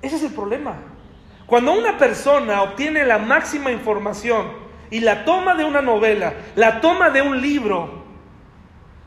Ese 0.02 0.18
es 0.18 0.24
el 0.24 0.34
problema. 0.34 0.76
Cuando 1.46 1.74
una 1.74 1.98
persona 1.98 2.62
obtiene 2.62 3.06
la 3.06 3.18
máxima 3.18 3.72
información 3.72 4.48
y 4.90 5.00
la 5.00 5.26
toma 5.26 5.56
de 5.56 5.64
una 5.64 5.82
novela, 5.82 6.34
la 6.56 6.82
toma 6.82 7.10
de 7.10 7.22
un 7.22 7.42
libro 7.42 8.06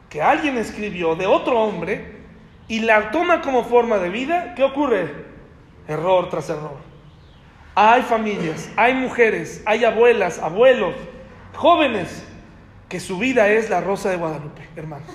que 0.08 0.22
alguien 0.22 0.56
escribió 0.56 1.14
de 1.14 1.26
otro 1.26 1.60
hombre 1.60 2.20
y 2.68 2.80
la 2.80 3.10
toma 3.10 3.40
como 3.42 3.64
forma 3.64 3.98
de 3.98 4.08
vida, 4.08 4.54
¿qué 4.54 4.64
ocurre? 4.64 5.30
error 5.90 6.28
tras 6.30 6.48
error. 6.48 6.76
Hay 7.74 8.02
familias, 8.02 8.70
hay 8.76 8.94
mujeres, 8.94 9.62
hay 9.66 9.84
abuelas, 9.84 10.38
abuelos, 10.38 10.94
jóvenes, 11.54 12.24
que 12.88 13.00
su 13.00 13.18
vida 13.18 13.48
es 13.48 13.70
la 13.70 13.80
rosa 13.80 14.10
de 14.10 14.16
Guadalupe, 14.16 14.68
hermanos. 14.76 15.08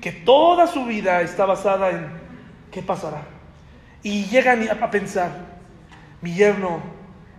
Que 0.00 0.12
toda 0.12 0.66
su 0.66 0.86
vida 0.86 1.20
está 1.20 1.44
basada 1.44 1.90
en 1.90 2.08
qué 2.70 2.82
pasará. 2.82 3.22
Y 4.02 4.24
llegan 4.24 4.66
a 4.68 4.90
pensar, 4.90 5.30
mi 6.22 6.34
yerno 6.34 6.80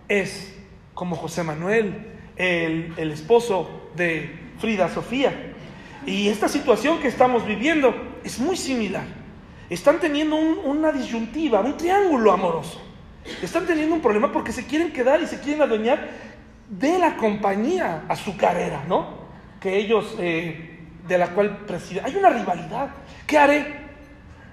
es 0.08 0.54
como 0.94 1.16
José 1.16 1.42
Manuel, 1.42 2.12
el, 2.36 3.10
esposo 3.10 3.90
de 3.96 4.30
Frida 4.58 4.88
Sofía. 4.88 5.32
Y 6.06 6.28
esta 6.28 6.48
situación 6.48 7.00
que 7.00 7.08
estamos 7.08 7.46
viviendo 7.46 7.94
es 8.24 8.38
muy 8.38 8.56
similar. 8.56 9.04
Están 9.70 10.00
teniendo 10.00 10.36
una 10.36 10.92
disyuntiva, 10.92 11.60
un 11.60 11.76
triángulo 11.76 12.32
amoroso. 12.32 12.80
Están 13.40 13.66
teniendo 13.66 13.94
un 13.94 14.00
problema 14.00 14.32
porque 14.32 14.52
se 14.52 14.66
quieren 14.66 14.92
quedar 14.92 15.22
y 15.22 15.26
se 15.26 15.40
quieren 15.40 15.62
adueñar 15.62 16.08
de 16.68 16.98
la 16.98 17.16
compañía 17.16 18.04
azucarera, 18.08 18.84
¿no? 18.88 19.22
Que 19.60 19.78
ellos, 19.78 20.16
eh, 20.18 20.80
de 21.06 21.18
la 21.18 21.28
cual 21.28 21.58
presiden. 21.66 22.04
Hay 22.04 22.16
una 22.16 22.30
rivalidad. 22.30 22.90
¿Qué 23.26 23.38
haré? 23.38 23.81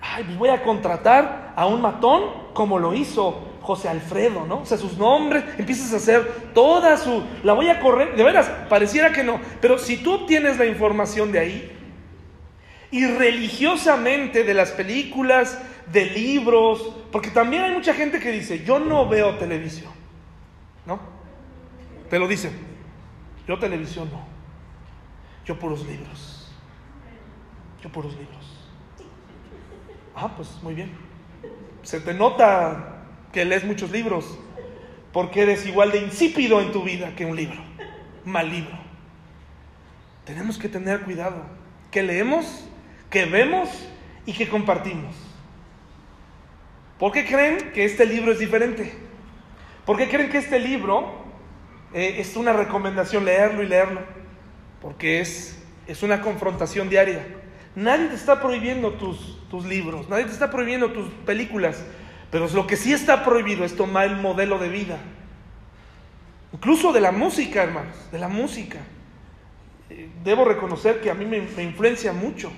Ay, 0.01 0.23
pues 0.23 0.37
voy 0.37 0.49
a 0.49 0.63
contratar 0.63 1.53
a 1.55 1.65
un 1.65 1.81
matón 1.81 2.23
como 2.53 2.79
lo 2.79 2.93
hizo 2.93 3.47
José 3.61 3.89
Alfredo, 3.89 4.45
¿no? 4.45 4.61
O 4.61 4.65
sea, 4.65 4.77
sus 4.77 4.97
nombres, 4.97 5.43
empiezas 5.57 5.93
a 5.93 5.97
hacer 5.97 6.51
toda 6.53 6.97
su... 6.97 7.23
La 7.43 7.53
voy 7.53 7.69
a 7.69 7.79
correr, 7.79 8.15
de 8.15 8.23
veras, 8.23 8.49
pareciera 8.69 9.11
que 9.11 9.23
no, 9.23 9.39
pero 9.61 9.77
si 9.77 9.97
tú 9.97 10.13
obtienes 10.13 10.57
la 10.57 10.65
información 10.65 11.31
de 11.31 11.39
ahí, 11.39 11.75
y 12.91 13.05
religiosamente 13.05 14.43
de 14.43 14.53
las 14.53 14.71
películas, 14.71 15.61
de 15.91 16.05
libros, 16.05 16.95
porque 17.11 17.29
también 17.29 17.63
hay 17.63 17.71
mucha 17.71 17.93
gente 17.93 18.19
que 18.19 18.31
dice, 18.31 18.63
yo 18.63 18.79
no 18.79 19.07
veo 19.07 19.35
televisión, 19.37 19.91
¿no? 20.85 20.99
Te 22.09 22.17
lo 22.17 22.27
dicen, 22.27 22.51
yo 23.47 23.59
televisión 23.59 24.09
no, 24.11 24.25
yo 25.45 25.57
puros 25.59 25.85
libros, 25.85 26.51
yo 27.83 27.89
puros 27.89 28.13
libros. 28.15 28.48
Ah, 30.15 30.33
pues 30.35 30.49
muy 30.61 30.73
bien. 30.73 30.91
Se 31.83 31.99
te 31.99 32.13
nota 32.13 33.03
que 33.31 33.45
lees 33.45 33.63
muchos 33.63 33.91
libros, 33.91 34.37
porque 35.13 35.41
eres 35.41 35.65
igual 35.65 35.91
de 35.91 35.99
insípido 35.99 36.61
en 36.61 36.71
tu 36.71 36.83
vida 36.83 37.15
que 37.15 37.25
un 37.25 37.35
libro, 37.35 37.59
mal 38.25 38.49
libro. 38.49 38.77
Tenemos 40.25 40.57
que 40.57 40.69
tener 40.69 41.01
cuidado, 41.01 41.43
que 41.91 42.03
leemos, 42.03 42.67
que 43.09 43.25
vemos 43.25 43.69
y 44.25 44.33
que 44.33 44.47
compartimos. 44.47 45.15
¿Por 46.99 47.11
qué 47.11 47.25
creen 47.25 47.71
que 47.73 47.85
este 47.85 48.05
libro 48.05 48.31
es 48.31 48.39
diferente? 48.39 48.93
¿Por 49.85 49.97
qué 49.97 50.09
creen 50.09 50.29
que 50.29 50.37
este 50.37 50.59
libro 50.59 51.23
eh, 51.93 52.17
es 52.19 52.35
una 52.35 52.53
recomendación 52.53 53.25
leerlo 53.25 53.63
y 53.63 53.67
leerlo? 53.67 54.01
Porque 54.81 55.21
es, 55.21 55.63
es 55.87 56.03
una 56.03 56.21
confrontación 56.21 56.89
diaria. 56.89 57.25
Nadie 57.79 58.07
te 58.07 58.15
está 58.15 58.41
prohibiendo 58.41 58.91
tus, 58.91 59.37
tus 59.49 59.63
libros, 59.63 60.09
nadie 60.09 60.25
te 60.25 60.33
está 60.33 60.51
prohibiendo 60.51 60.91
tus 60.91 61.07
películas, 61.25 61.81
pero 62.29 62.45
lo 62.49 62.67
que 62.67 62.75
sí 62.75 62.91
está 62.91 63.23
prohibido 63.23 63.63
es 63.63 63.73
tomar 63.73 64.07
el 64.07 64.17
modelo 64.17 64.59
de 64.59 64.67
vida. 64.67 64.97
Incluso 66.51 66.91
de 66.91 66.99
la 66.99 67.13
música, 67.13 67.63
hermanos, 67.63 67.95
de 68.11 68.19
la 68.19 68.27
música. 68.27 68.79
Eh, 69.89 70.09
debo 70.25 70.43
reconocer 70.43 70.99
que 70.99 71.09
a 71.09 71.13
mí 71.13 71.23
me, 71.23 71.37
influencia 71.37 72.11
mucho. 72.11 72.51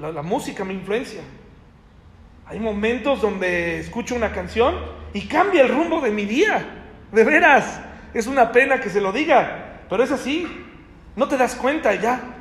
La, 0.00 0.22
música 0.22 0.64
me 0.64 0.74
influencia. 0.74 1.22
Hay 2.46 2.60
momentos 2.60 3.20
donde 3.20 3.80
escucho 3.80 4.14
una 4.14 4.30
canción 4.30 4.76
y 5.12 5.22
cambia 5.22 5.62
el 5.62 5.70
rumbo 5.70 6.00
de 6.00 6.12
mi 6.12 6.24
día. 6.24 6.84
De 7.10 7.24
veras. 7.24 7.80
Es 8.14 8.28
una 8.28 8.52
pena 8.52 8.80
que 8.80 8.90
se 8.90 9.00
lo 9.00 9.10
diga, 9.10 9.80
pero 9.90 10.04
es 10.04 10.12
así. 10.12 10.46
No 11.16 11.26
te 11.26 11.36
das 11.36 11.56
cuenta 11.56 11.92
ya. 11.96 12.36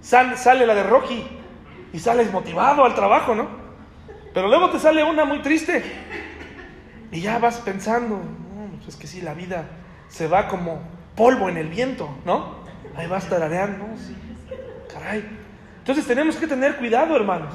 Sale 0.00 0.66
la 0.66 0.74
de 0.74 0.82
Rocky 0.82 1.24
y 1.92 1.98
sales 1.98 2.32
motivado 2.32 2.84
al 2.84 2.94
trabajo, 2.94 3.34
¿no? 3.34 3.48
Pero 4.32 4.48
luego 4.48 4.70
te 4.70 4.78
sale 4.78 5.02
una 5.02 5.24
muy 5.24 5.40
triste. 5.40 5.82
Y 7.12 7.20
ya 7.20 7.38
vas 7.38 7.58
pensando, 7.58 8.20
pues 8.76 8.94
es 8.94 8.96
que 8.96 9.06
sí, 9.06 9.20
la 9.20 9.34
vida 9.34 9.64
se 10.08 10.28
va 10.28 10.48
como 10.48 10.80
polvo 11.16 11.48
en 11.48 11.56
el 11.56 11.68
viento, 11.68 12.08
¿no? 12.24 12.60
Ahí 12.96 13.06
vas 13.06 13.28
tarareando, 13.28 13.84
sí. 13.96 14.16
Caray. 14.92 15.24
Entonces 15.78 16.06
tenemos 16.06 16.36
que 16.36 16.46
tener 16.46 16.76
cuidado, 16.76 17.16
hermanos. 17.16 17.54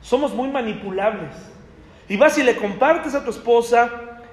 Somos 0.00 0.34
muy 0.34 0.48
manipulables. 0.48 1.34
Y 2.08 2.16
vas 2.16 2.38
y 2.38 2.42
le 2.42 2.56
compartes 2.56 3.14
a 3.14 3.24
tu 3.24 3.30
esposa, 3.30 3.90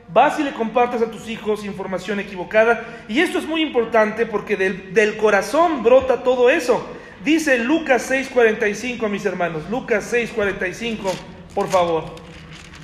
vas 0.07 0.39
y 0.39 0.43
le 0.43 0.53
compartes 0.53 1.01
a 1.01 1.11
tus 1.11 1.27
hijos 1.27 1.65
información 1.65 2.19
equivocada. 2.19 2.83
Y 3.07 3.19
esto 3.19 3.37
es 3.37 3.45
muy 3.45 3.61
importante 3.61 4.25
porque 4.25 4.55
del, 4.55 4.93
del 4.93 5.17
corazón 5.17 5.83
brota 5.83 6.23
todo 6.23 6.49
eso. 6.49 6.87
Dice 7.25 7.57
Lucas 7.57 8.09
6:45, 8.09 9.09
mis 9.09 9.25
hermanos. 9.25 9.69
Lucas 9.69 10.13
6:45 10.13 11.11
por 11.55 11.69
favor. 11.69 12.03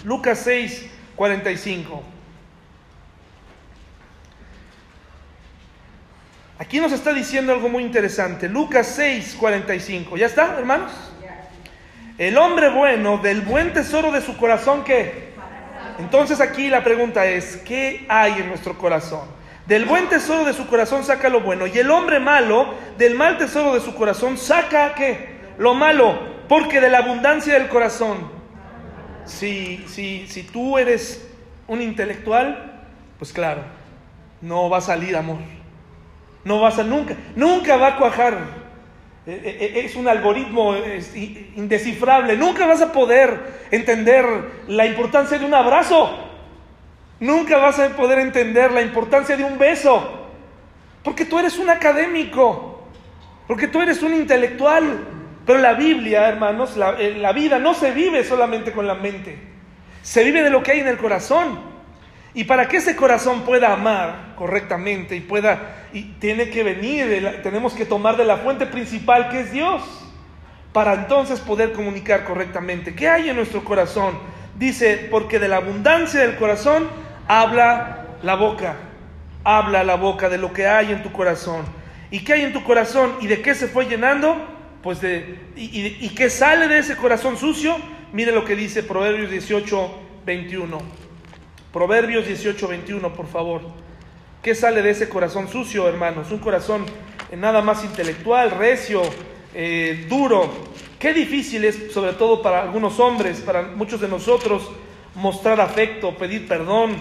Lucas 0.06 0.40
6, 0.44 0.90
45. 1.16 2.02
Aquí 6.58 6.80
nos 6.80 6.92
está 6.92 7.14
diciendo 7.14 7.52
algo 7.54 7.70
muy 7.70 7.84
interesante. 7.84 8.48
Lucas 8.48 8.88
6, 8.96 9.36
45. 9.40 10.18
¿Ya 10.18 10.28
está, 10.28 10.58
hermanos? 10.58 10.92
El 12.18 12.38
hombre 12.38 12.70
bueno, 12.70 13.18
del 13.18 13.42
buen 13.42 13.74
tesoro 13.74 14.12
de 14.12 14.22
su 14.22 14.38
corazón, 14.38 14.84
¿qué? 14.84 15.34
Entonces 16.00 16.40
aquí 16.40 16.70
la 16.70 16.84
pregunta 16.84 17.26
es, 17.26 17.58
¿qué 17.58 18.06
hay 18.08 18.34
en 18.34 18.48
nuestro 18.48 18.78
corazón? 18.78 19.41
Del 19.68 19.86
buen 19.86 20.10
tesoro 20.10 20.44
de 20.44 20.54
su 20.54 20.68
corazón 20.68 21.04
saca 21.04 21.30
lo 21.30 21.42
bueno. 21.42 21.68
Y 21.68 21.78
el 21.78 21.92
hombre 21.92 22.20
malo, 22.20 22.74
del 22.98 23.16
mal 23.16 23.38
tesoro 23.38 23.74
de 23.74 23.80
su 23.80 23.96
corazón, 23.96 24.38
saca 24.38 24.96
qué? 24.96 25.40
Lo 25.58 25.74
malo. 25.74 26.20
Porque 26.48 26.82
de 26.82 26.90
la 26.90 27.00
abundancia 27.00 27.54
del 27.54 27.70
corazón 27.70 28.42
si, 29.26 29.84
si, 29.88 30.28
si 30.28 30.44
tú 30.44 30.78
eres 30.78 31.28
un 31.68 31.82
intelectual, 31.82 32.84
pues 33.18 33.32
claro, 33.32 33.62
no 34.42 34.70
va 34.70 34.78
a 34.78 34.82
salir 34.82 35.16
amor. 35.16 35.38
No 36.44 36.60
vas 36.60 36.80
a 36.80 36.84
nunca, 36.84 37.16
nunca 37.36 37.78
va 37.78 37.88
a 37.88 37.98
cuajar. 37.98 38.38
E, 39.28 39.32
e, 39.32 39.80
e, 39.80 39.86
es 39.86 39.96
un 39.96 40.08
algoritmo 40.08 40.76
indescifrable. 41.56 42.36
Nunca 42.36 42.66
vas 42.66 42.82
a 42.82 42.92
poder 42.92 43.68
entender 43.70 44.26
la 44.68 44.86
importancia 44.86 45.38
de 45.38 45.46
un 45.46 45.54
abrazo. 45.54 46.31
Nunca 47.22 47.58
vas 47.58 47.80
a 47.80 47.90
poder 47.96 48.20
entender 48.20 48.72
la 48.72 48.82
importancia 48.82 49.38
de 49.38 49.44
un 49.44 49.58
beso. 49.58 50.28
Porque 51.04 51.24
tú 51.24 51.40
eres 51.40 51.58
un 51.58 51.70
académico. 51.70 52.90
Porque 53.48 53.68
tú 53.68 53.80
eres 53.80 54.02
un 54.02 54.14
intelectual. 54.14 55.08
Pero 55.46 55.60
la 55.60 55.74
Biblia, 55.74 56.28
hermanos, 56.28 56.76
eh, 56.98 57.16
la, 57.20 57.32
vida 57.32 57.60
no 57.60 57.74
se 57.74 57.92
vive 57.92 58.24
solamente 58.24 58.72
con 58.72 58.86
la 58.86 58.96
mente, 58.96 59.38
se 60.04 60.24
vive 60.24 60.44
de 60.44 60.50
lo 60.50 60.62
que 60.62 60.72
hay 60.72 60.80
en 60.80 60.88
el 60.88 60.98
corazón. 60.98 61.60
Y 62.34 62.46
para 62.46 62.68
que 62.68 62.78
ese 62.78 62.96
corazón 62.96 63.42
pueda 63.42 63.74
amar 63.74 64.34
correctamente 64.36 65.16
y 65.16 65.20
pueda, 65.20 65.88
y 65.94 66.04
tiene 66.20 66.50
que 66.50 66.64
venir, 66.64 67.42
tenemos 67.44 67.74
que 67.74 67.86
tomar 67.86 68.18
de 68.18 68.24
la 68.24 68.38
fuente 68.38 68.66
principal 68.66 69.30
que 69.30 69.42
es 69.42 69.52
Dios, 69.52 69.82
para 70.72 70.94
entonces 70.94 71.40
poder 71.40 71.74
comunicar 71.74 72.24
correctamente. 72.24 72.96
¿Qué 72.96 73.10
hay 73.10 73.30
en 73.30 73.36
nuestro 73.36 73.64
corazón? 73.64 74.18
Dice, 74.58 75.08
porque 75.12 75.40
de 75.40 75.50
la 75.50 75.58
abundancia 75.58 76.22
del 76.22 76.36
corazón 76.36 76.88
habla 77.28 78.08
la 78.24 78.36
boca, 78.36 78.76
habla 79.44 79.84
la 79.84 79.96
boca 79.96 80.30
de 80.30 80.38
lo 80.38 80.54
que 80.54 80.68
hay 80.68 80.92
en 80.92 81.04
tu 81.04 81.12
corazón. 81.12 81.66
¿Y 82.10 82.24
qué 82.24 82.34
hay 82.34 82.42
en 82.42 82.54
tu 82.54 82.64
corazón 82.64 83.16
y 83.22 83.28
de 83.28 83.42
qué 83.42 83.56
se 83.56 83.68
fue 83.68 83.86
llenando? 83.86 84.52
pues 84.82 85.02
de, 85.02 85.40
y, 85.56 86.10
qué 86.10 86.30
sale 86.30 86.68
de 86.68 86.80
ese 86.80 86.96
corazón 86.96 87.38
sucio, 87.38 87.76
mire 88.14 88.32
lo 88.32 88.44
que 88.44 88.56
dice 88.56 88.84
Proverbios 88.84 89.30
18, 89.30 89.92
21. 90.26 90.78
Proverbios 91.72 92.26
18, 92.26 92.68
21, 92.68 93.14
por 93.14 93.28
favor. 93.28 93.62
¿Qué 94.42 94.56
sale 94.56 94.82
de 94.82 94.90
ese 94.90 95.08
corazón 95.08 95.48
sucio, 95.48 95.88
hermanos? 95.88 96.32
Un 96.32 96.40
corazón 96.40 96.86
nada 97.38 97.62
más 97.62 97.84
intelectual, 97.84 98.52
recio, 98.52 99.04
eh, 99.54 100.08
duro. 100.10 100.50
Qué 100.98 101.14
difícil 101.14 101.64
es, 101.64 101.92
sobre 101.94 102.14
todo 102.14 102.42
para 102.42 102.64
algunos 102.64 103.00
hombres, 103.00 103.40
para 103.42 103.62
muchos 103.62 104.02
de 104.02 104.08
nosotros, 104.08 104.72
mostrar 105.16 105.60
afecto, 105.60 106.16
pedir 106.16 106.48
perdón, 106.48 106.96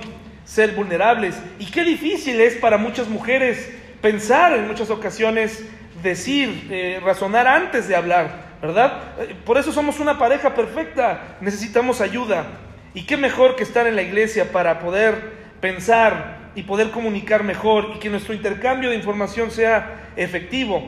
ser 0.45 0.73
vulnerables. 0.75 1.41
Y 1.59 1.67
qué 1.67 1.85
difícil 1.85 2.41
es 2.41 2.57
para 2.57 2.77
muchas 2.77 3.09
mujeres 3.09 3.71
pensar 4.01 4.53
en 4.53 4.67
muchas 4.67 4.91
ocasiones 4.91 5.65
decir, 6.03 6.69
eh, 6.71 7.01
razonar 7.03 7.47
antes 7.47 7.87
de 7.87 7.95
hablar, 7.95 8.57
¿verdad? 8.63 9.03
Eh, 9.21 9.35
por 9.45 9.59
eso 9.59 9.73
somos 9.73 10.01
una 10.01 10.19
pareja 10.19 10.55
perfecta, 10.55 11.37
necesitamos 11.41 12.01
ayuda. 12.01 12.47
Y 12.95 13.05
qué 13.05 13.17
mejor 13.17 13.55
que 13.57 13.63
estar 13.63 13.87
en 13.87 13.97
la 13.97 14.03
iglesia 14.03 14.51
para 14.51 14.81
poder 14.81 15.33
pensar 15.61 16.51
y 16.55 16.63
poder 16.63 16.91
comunicar 16.91 17.45
mejor 17.45 17.93
y 17.95 17.99
que 17.99 18.11
nuestro 18.11 18.35
intercambio 18.35 18.91
de 18.91 18.97
información 18.97 19.51
sea 19.51 20.11
efectivo. 20.17 20.83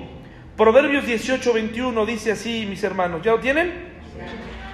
Proverbios 0.56 1.06
18, 1.06 1.52
21 1.52 2.06
dice 2.06 2.32
así, 2.32 2.66
mis 2.68 2.82
hermanos, 2.82 3.22
¿ya 3.22 3.32
lo 3.32 3.40
tienen? 3.40 3.92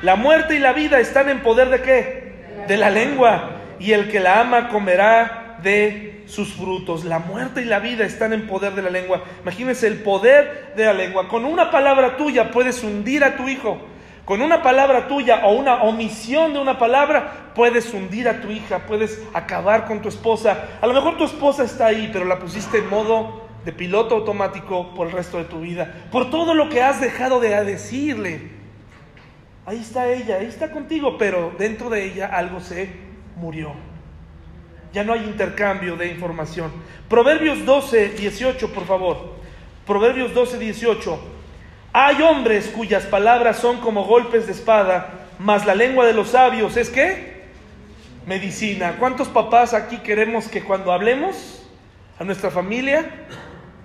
La 0.03 0.17
muerte 0.17 0.55
y 0.55 0.59
la 0.61 0.73
vida 0.73 1.01
están 1.01 1.29
en 1.29 1.41
poder 1.41 1.69
de 1.71 1.83
qué? 1.83 2.28
De 2.69 2.77
la 2.77 2.91
lengua. 2.91 3.51
Y 3.81 3.93
el 3.93 4.11
que 4.11 4.21
la 4.21 4.41
ama 4.41 4.69
comerá 4.69 5.59
de 5.63 6.23
sus 6.27 6.53
frutos. 6.53 7.05
La 7.05 7.19
muerte 7.19 7.63
y 7.63 7.65
la 7.65 7.81
vida 7.81 8.05
están 8.05 8.33
en 8.33 8.47
poder 8.47 8.75
de 8.75 8.83
la 8.83 8.91
lengua. 8.91 9.25
Imagínense 9.43 9.87
el 9.87 10.03
poder 10.03 10.75
de 10.77 10.85
la 10.85 10.93
lengua. 10.93 11.29
Con 11.29 11.45
una 11.45 11.71
palabra 11.71 12.17
tuya 12.17 12.51
puedes 12.51 12.83
hundir 12.85 13.25
a 13.25 13.37
tu 13.37 13.49
hijo. 13.49 13.79
Con 14.25 14.43
una 14.43 14.63
palabra 14.63 15.09
tuya 15.09 15.47
o 15.47 15.55
una 15.55 15.83
omisión 15.85 16.53
de 16.53 16.59
una 16.59 16.79
palabra, 16.79 17.53
puedes 17.55 17.95
hundir 17.95 18.29
a 18.29 18.43
tu 18.43 18.51
hija, 18.51 18.81
puedes 18.81 19.23
acabar 19.33 19.87
con 19.87 20.03
tu 20.03 20.11
esposa. 20.11 20.67
A 20.83 20.87
lo 20.87 20.93
mejor 20.93 21.17
tu 21.17 21.25
esposa 21.25 21.65
está 21.65 21.87
ahí, 21.87 22.11
pero 22.13 22.27
la 22.27 22.39
pusiste 22.39 22.77
en 22.77 22.91
modo 22.91 23.49
de 23.65 23.73
piloto 23.73 24.17
automático 24.17 24.93
por 24.95 25.07
el 25.07 25.15
resto 25.15 25.39
de 25.39 25.45
tu 25.45 25.61
vida. 25.61 25.95
Por 26.13 26.31
todo 26.31 26.53
lo 26.53 26.69
que 26.69 26.83
has 26.83 27.01
dejado 27.01 27.41
de 27.41 27.65
decirle. 27.65 28.58
Ahí 29.69 29.81
está 29.81 30.11
ella, 30.11 30.37
ahí 30.37 30.47
está 30.47 30.71
contigo, 30.71 31.19
pero 31.19 31.55
dentro 31.59 31.91
de 31.91 32.03
ella 32.03 32.29
algo 32.29 32.59
se 32.59 32.89
murió. 33.37 33.75
Ya 34.95 35.05
no 35.05 35.13
hay 35.13 35.25
intercambio 35.25 35.95
de 35.95 36.07
información. 36.07 36.73
Proverbios 37.07 37.67
12, 37.67 38.15
18, 38.17 38.73
por 38.73 38.87
favor. 38.87 39.35
Proverbios 39.87 40.33
12, 40.33 40.59
18. 40.59 41.21
Hay 41.93 42.23
hombres 42.23 42.69
cuyas 42.75 43.05
palabras 43.05 43.59
son 43.59 43.79
como 43.81 44.05
golpes 44.05 44.47
de 44.47 44.53
espada, 44.53 45.27
mas 45.39 45.67
la 45.67 45.75
lengua 45.75 46.07
de 46.07 46.15
los 46.15 46.31
sabios 46.31 46.79
es 46.79 46.89
qué? 46.89 47.43
Medicina. 48.25 48.97
¿Cuántos 48.99 49.29
papás 49.29 49.75
aquí 49.75 49.99
queremos 49.99 50.49
que 50.49 50.65
cuando 50.65 50.95
hablemos 50.95 51.69
a 52.19 52.25
nuestra 52.25 52.51
familia 52.51 53.05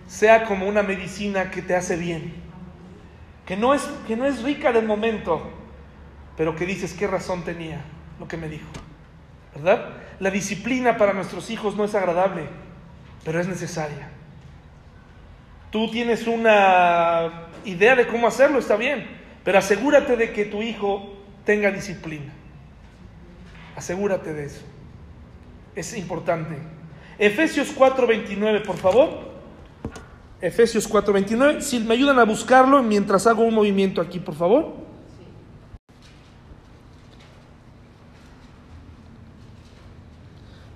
sea 0.07 0.45
como 0.45 0.65
una 0.65 0.81
medicina 0.81 1.51
que 1.51 1.61
te 1.61 1.75
hace 1.75 1.97
bien? 1.97 2.35
Que 3.45 3.57
no 3.57 3.73
es, 3.73 3.81
que 4.07 4.15
no 4.15 4.25
es 4.25 4.43
rica 4.43 4.71
del 4.71 4.85
momento, 4.85 5.59
pero 6.37 6.55
que 6.55 6.65
dices 6.65 6.93
qué 6.93 7.07
razón 7.07 7.43
tenía 7.43 7.81
lo 8.19 8.27
que 8.27 8.37
me 8.37 8.49
dijo. 8.49 8.67
¿Verdad? 9.55 9.89
La 10.19 10.31
disciplina 10.31 10.97
para 10.97 11.13
nuestros 11.13 11.49
hijos 11.49 11.75
no 11.75 11.83
es 11.83 11.93
agradable, 11.93 12.47
pero 13.23 13.39
es 13.39 13.47
necesaria. 13.47 14.09
Tú 15.69 15.89
tienes 15.89 16.27
una 16.27 17.47
idea 17.65 17.95
de 17.95 18.07
cómo 18.07 18.27
hacerlo, 18.27 18.59
está 18.59 18.75
bien, 18.75 19.07
pero 19.43 19.57
asegúrate 19.59 20.15
de 20.17 20.31
que 20.31 20.45
tu 20.45 20.61
hijo 20.61 21.13
tenga 21.45 21.71
disciplina. 21.71 22.31
Asegúrate 23.75 24.33
de 24.33 24.45
eso. 24.45 24.61
Es 25.75 25.97
importante. 25.97 26.55
Efesios 27.17 27.71
4:29, 27.75 28.63
por 28.63 28.77
favor. 28.77 29.33
Efesios 30.41 30.87
4:29. 30.87 31.61
Si 31.61 31.79
me 31.79 31.93
ayudan 31.93 32.19
a 32.19 32.25
buscarlo 32.25 32.83
mientras 32.83 33.25
hago 33.27 33.43
un 33.43 33.55
movimiento 33.55 34.01
aquí, 34.01 34.19
por 34.19 34.35
favor. 34.35 34.82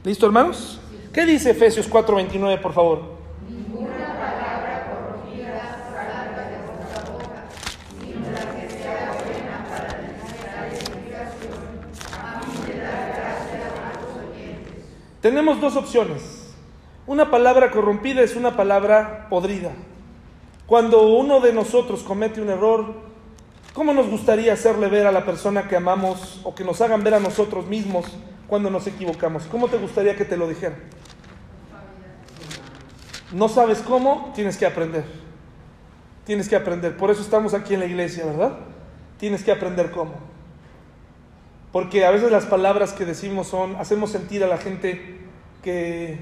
¿Listo, 0.07 0.25
hermanos? 0.25 0.79
¿Qué 1.11 1.25
dice 1.25 1.51
Efesios 1.51 1.89
4:29, 1.89 2.61
por 2.61 2.71
favor? 2.71 3.01
Tenemos 15.19 15.59
dos 15.59 15.75
opciones. 15.75 16.53
Una 17.05 17.29
palabra 17.29 17.69
corrompida 17.71 18.21
es 18.21 18.37
una 18.37 18.55
palabra 18.55 19.27
podrida. 19.29 19.73
Cuando 20.67 21.05
uno 21.05 21.41
de 21.41 21.51
nosotros 21.51 22.03
comete 22.03 22.39
un 22.39 22.49
error, 22.49 22.93
¿cómo 23.73 23.93
nos 23.93 24.07
gustaría 24.07 24.53
hacerle 24.53 24.87
ver 24.87 25.05
a 25.05 25.11
la 25.11 25.25
persona 25.25 25.67
que 25.67 25.75
amamos 25.75 26.39
o 26.45 26.55
que 26.55 26.63
nos 26.63 26.79
hagan 26.79 27.03
ver 27.03 27.15
a 27.15 27.19
nosotros 27.19 27.65
mismos 27.65 28.05
cuando 28.47 28.69
nos 28.69 28.87
equivocamos? 28.87 29.43
¿Cómo 29.43 29.67
te 29.67 29.77
gustaría 29.77 30.15
que 30.15 30.25
te 30.25 30.37
lo 30.37 30.47
dijeran? 30.47 30.79
No 33.31 33.49
sabes 33.49 33.79
cómo, 33.79 34.31
tienes 34.33 34.57
que 34.57 34.65
aprender. 34.65 35.03
Tienes 36.25 36.47
que 36.47 36.55
aprender. 36.55 36.95
Por 36.95 37.11
eso 37.11 37.21
estamos 37.21 37.53
aquí 37.53 37.73
en 37.73 37.81
la 37.81 37.85
iglesia, 37.85 38.25
¿verdad? 38.25 38.57
Tienes 39.17 39.43
que 39.43 39.51
aprender 39.51 39.91
cómo. 39.91 40.13
Porque 41.71 42.05
a 42.05 42.11
veces 42.11 42.31
las 42.31 42.45
palabras 42.45 42.93
que 42.93 43.05
decimos 43.05 43.47
son, 43.47 43.75
hacemos 43.75 44.11
sentir 44.11 44.43
a 44.43 44.47
la 44.47 44.57
gente 44.57 45.19
que, 45.61 46.19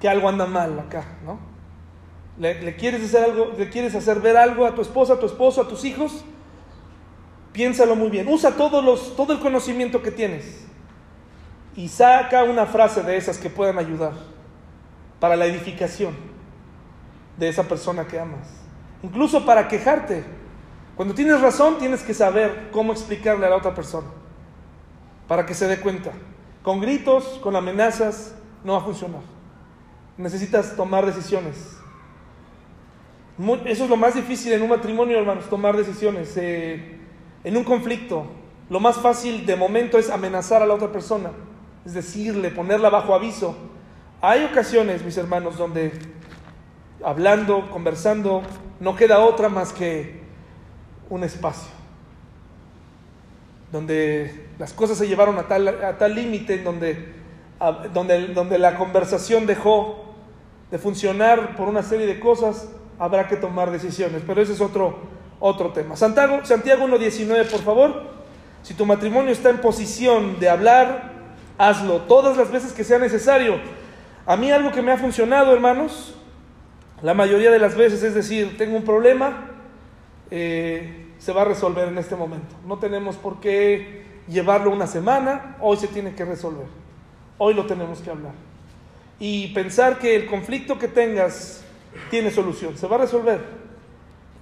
que 0.00 0.08
algo 0.08 0.28
anda 0.28 0.46
mal 0.46 0.78
acá, 0.78 1.04
¿no? 1.24 1.38
Le, 2.38 2.62
le, 2.62 2.76
quieres 2.76 3.04
hacer 3.04 3.24
algo, 3.24 3.52
le 3.56 3.68
quieres 3.68 3.94
hacer 3.94 4.20
ver 4.20 4.36
algo 4.36 4.66
a 4.66 4.74
tu 4.74 4.82
esposa, 4.82 5.14
a 5.14 5.20
tu 5.20 5.26
esposo, 5.26 5.60
a 5.60 5.68
tus 5.68 5.84
hijos, 5.84 6.24
piénsalo 7.52 7.94
muy 7.94 8.10
bien. 8.10 8.26
Usa 8.28 8.52
todos 8.52 8.84
los, 8.84 9.16
todo 9.16 9.32
el 9.32 9.40
conocimiento 9.40 10.02
que 10.02 10.10
tienes 10.10 10.63
y 11.76 11.88
saca 11.88 12.44
una 12.44 12.66
frase 12.66 13.02
de 13.02 13.16
esas 13.16 13.38
que 13.38 13.50
puedan 13.50 13.78
ayudar 13.78 14.12
para 15.18 15.36
la 15.36 15.46
edificación 15.46 16.14
de 17.36 17.48
esa 17.48 17.64
persona 17.64 18.06
que 18.06 18.18
amas. 18.18 18.48
Incluso 19.02 19.44
para 19.44 19.68
quejarte. 19.68 20.24
Cuando 20.96 21.14
tienes 21.14 21.40
razón, 21.40 21.78
tienes 21.78 22.02
que 22.02 22.14
saber 22.14 22.68
cómo 22.70 22.92
explicarle 22.92 23.46
a 23.46 23.50
la 23.50 23.56
otra 23.56 23.74
persona 23.74 24.06
para 25.26 25.44
que 25.44 25.54
se 25.54 25.66
dé 25.66 25.80
cuenta. 25.80 26.12
Con 26.62 26.80
gritos, 26.80 27.40
con 27.42 27.56
amenazas, 27.56 28.36
no 28.62 28.74
va 28.74 28.78
a 28.78 28.82
funcionar. 28.82 29.22
Necesitas 30.16 30.76
tomar 30.76 31.04
decisiones. 31.04 31.76
Eso 33.64 33.84
es 33.84 33.90
lo 33.90 33.96
más 33.96 34.14
difícil 34.14 34.52
en 34.52 34.62
un 34.62 34.68
matrimonio, 34.68 35.18
hermanos, 35.18 35.50
tomar 35.50 35.76
decisiones. 35.76 36.36
Eh, 36.36 37.00
en 37.42 37.56
un 37.56 37.64
conflicto, 37.64 38.26
lo 38.70 38.78
más 38.78 38.96
fácil 38.96 39.44
de 39.44 39.56
momento 39.56 39.98
es 39.98 40.08
amenazar 40.08 40.62
a 40.62 40.66
la 40.66 40.74
otra 40.74 40.92
persona 40.92 41.30
es 41.84 41.94
decirle, 41.94 42.50
ponerla 42.50 42.90
bajo 42.90 43.14
aviso. 43.14 43.56
Hay 44.20 44.44
ocasiones, 44.44 45.04
mis 45.04 45.16
hermanos, 45.16 45.58
donde 45.58 45.92
hablando, 47.04 47.70
conversando, 47.70 48.42
no 48.80 48.96
queda 48.96 49.20
otra 49.20 49.48
más 49.48 49.72
que 49.72 50.22
un 51.10 51.22
espacio, 51.22 51.68
donde 53.70 54.48
las 54.58 54.72
cosas 54.72 54.96
se 54.96 55.06
llevaron 55.06 55.38
a 55.38 55.46
tal, 55.46 55.68
a 55.68 55.98
tal 55.98 56.14
límite, 56.14 56.58
donde, 56.58 57.12
donde, 57.92 58.28
donde 58.28 58.58
la 58.58 58.76
conversación 58.76 59.46
dejó 59.46 60.14
de 60.70 60.78
funcionar 60.78 61.56
por 61.56 61.68
una 61.68 61.82
serie 61.82 62.06
de 62.06 62.18
cosas, 62.18 62.68
habrá 62.98 63.28
que 63.28 63.36
tomar 63.36 63.70
decisiones, 63.70 64.22
pero 64.26 64.40
ese 64.40 64.54
es 64.54 64.60
otro, 64.60 65.00
otro 65.40 65.72
tema. 65.72 65.96
Santiago, 65.96 66.40
Santiago 66.44 66.86
1.19, 66.86 67.50
por 67.50 67.60
favor. 67.60 68.14
Si 68.62 68.72
tu 68.72 68.86
matrimonio 68.86 69.30
está 69.30 69.50
en 69.50 69.58
posición 69.58 70.40
de 70.40 70.48
hablar, 70.48 71.13
hazlo 71.58 72.02
todas 72.02 72.36
las 72.36 72.50
veces 72.50 72.72
que 72.72 72.84
sea 72.84 72.98
necesario. 72.98 73.58
A 74.26 74.36
mí 74.36 74.50
algo 74.50 74.72
que 74.72 74.82
me 74.82 74.92
ha 74.92 74.96
funcionado, 74.96 75.52
hermanos, 75.52 76.14
la 77.02 77.14
mayoría 77.14 77.50
de 77.50 77.58
las 77.58 77.76
veces 77.76 78.02
es 78.02 78.14
decir, 78.14 78.56
tengo 78.56 78.76
un 78.76 78.84
problema, 78.84 79.50
eh, 80.30 81.08
se 81.18 81.32
va 81.32 81.42
a 81.42 81.44
resolver 81.44 81.88
en 81.88 81.98
este 81.98 82.16
momento. 82.16 82.54
No 82.66 82.78
tenemos 82.78 83.16
por 83.16 83.40
qué 83.40 84.04
llevarlo 84.28 84.70
una 84.70 84.86
semana, 84.86 85.56
hoy 85.60 85.76
se 85.76 85.88
tiene 85.88 86.14
que 86.14 86.24
resolver. 86.24 86.66
Hoy 87.36 87.54
lo 87.54 87.66
tenemos 87.66 88.00
que 88.00 88.10
hablar. 88.10 88.32
Y 89.18 89.48
pensar 89.48 89.98
que 89.98 90.16
el 90.16 90.26
conflicto 90.26 90.78
que 90.78 90.88
tengas 90.88 91.62
tiene 92.10 92.30
solución, 92.30 92.76
se 92.76 92.86
va 92.86 92.96
a 92.96 93.00
resolver. 93.00 93.40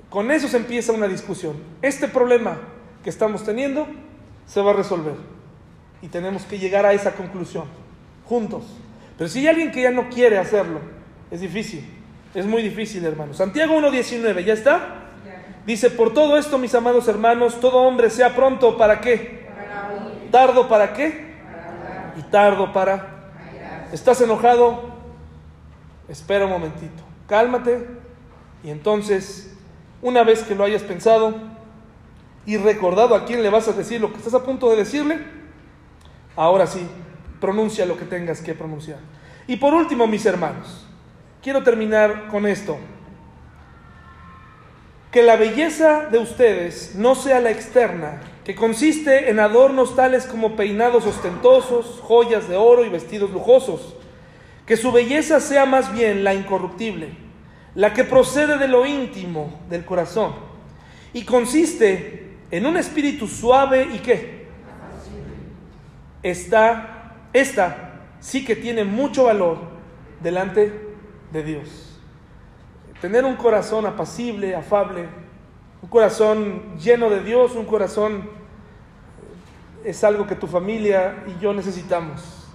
Con 0.08 0.30
eso 0.30 0.46
se 0.46 0.58
empieza 0.58 0.92
una 0.92 1.08
discusión. 1.08 1.56
Este 1.80 2.06
problema 2.06 2.58
que 3.02 3.10
estamos 3.10 3.44
teniendo 3.44 3.86
se 4.46 4.60
va 4.60 4.70
a 4.70 4.74
resolver 4.74 5.14
y 6.03 6.09
tenemos 6.09 6.42
que 6.42 6.59
llegar 6.59 6.84
a 6.84 6.92
esa 6.92 7.12
conclusión, 7.12 7.64
juntos. 8.26 8.64
Pero 9.16 9.30
si 9.30 9.40
hay 9.40 9.48
alguien 9.48 9.70
que 9.70 9.82
ya 9.82 9.90
no 9.90 10.11
quiere 10.11 10.38
hacerlo, 10.38 10.80
es 11.30 11.40
difícil, 11.40 11.88
es 12.34 12.44
muy 12.44 12.62
difícil, 12.62 13.05
hermanos. 13.05 13.36
Santiago 13.38 13.74
1.19, 13.78 14.44
¿ya 14.44 14.53
está? 14.53 14.98
Dice, 15.64 15.90
por 15.90 16.12
todo 16.12 16.36
esto, 16.36 16.59
mis 16.59 16.74
amados 16.74 17.07
hermanos, 17.09 17.61
todo 17.61 17.78
hombre 17.78 18.11
sea 18.11 18.34
pronto 18.34 18.76
para 18.76 19.00
qué? 19.00 19.46
Tardo 20.30 20.68
para 20.68 20.92
qué? 20.92 21.32
y 22.16 22.22
tardo 22.22 22.72
para... 22.72 23.30
¿Estás 23.92 24.20
enojado? 24.20 24.90
Espera 26.09 26.46
un 26.46 26.50
momentito, 26.50 27.03
cálmate 27.26 27.86
y 28.64 28.70
entonces, 28.70 29.55
una 30.03 30.24
vez 30.24 30.42
que 30.42 30.55
lo 30.55 30.64
hayas 30.64 30.82
pensado 30.82 31.34
y 32.44 32.57
recordado 32.57 33.14
a 33.14 33.24
quién 33.24 33.42
le 33.42 33.50
vas 33.50 33.68
a 33.68 33.72
decir 33.72 34.00
lo 34.00 34.11
que 34.12 34.18
estás 34.18 34.34
a 34.34 34.44
punto 34.44 34.70
de 34.70 34.76
decirle, 34.76 35.18
Ahora 36.37 36.66
sí, 36.66 36.87
pronuncia 37.41 37.87
lo 37.87 37.97
que 37.97 38.05
tengas 38.05 38.41
que 38.41 38.55
pronunciar. 38.55 38.99
Y 39.47 39.57
por 39.57 39.74
último, 39.74 40.07
mis 40.07 40.24
hermanos, 40.26 40.87
quiero 41.43 41.62
terminar 41.62 42.28
con 42.28 42.47
esto. 42.47 42.78
Que 45.11 45.22
la 45.22 45.37
belleza 45.37 46.07
de 46.11 46.18
ustedes 46.18 46.95
no 46.95 47.14
sea 47.14 47.41
la 47.41 47.51
externa, 47.51 48.22
que 48.45 48.55
consiste 48.55 49.30
en 49.30 49.41
adornos 49.41 49.95
tales 49.95 50.24
como 50.24 50.57
peinados 50.57 51.07
ostentosos, 51.07 52.01
joyas 52.03 52.49
de 52.49 52.57
oro 52.57 52.85
y 52.85 52.89
vestidos 52.89 53.30
lujosos. 53.30 53.95
Que 54.66 54.76
su 54.76 54.91
belleza 54.91 55.41
sea 55.41 55.66
más 55.66 55.93
bien 55.93 56.24
la 56.24 56.33
incorruptible, 56.33 57.11
la 57.74 57.93
que 57.93 58.05
procede 58.05 58.57
de 58.59 58.68
lo 58.68 58.87
íntimo 58.87 59.61
del 59.68 59.85
corazón 59.85 60.53
y 61.12 61.24
consiste 61.24 62.30
en 62.51 62.66
un 62.66 62.76
espíritu 62.76 63.26
suave 63.28 63.89
y 63.95 63.99
qué? 63.99 64.41
Esta, 66.22 67.14
esta 67.32 67.92
sí 68.20 68.44
que 68.44 68.56
tiene 68.56 68.84
mucho 68.84 69.24
valor 69.24 69.58
delante 70.20 70.72
de 71.32 71.42
Dios. 71.42 72.00
Tener 73.00 73.24
un 73.24 73.36
corazón 73.36 73.86
apacible, 73.86 74.54
afable, 74.54 75.08
Un 75.82 75.88
corazón 75.88 76.78
lleno 76.78 77.10
de 77.10 77.20
Dios, 77.24 77.56
un 77.56 77.66
corazón 77.66 78.30
es 79.84 80.04
algo 80.04 80.28
que 80.28 80.36
tu 80.36 80.46
familia 80.46 81.24
y 81.26 81.42
yo 81.42 81.52
necesitamos. 81.52 82.48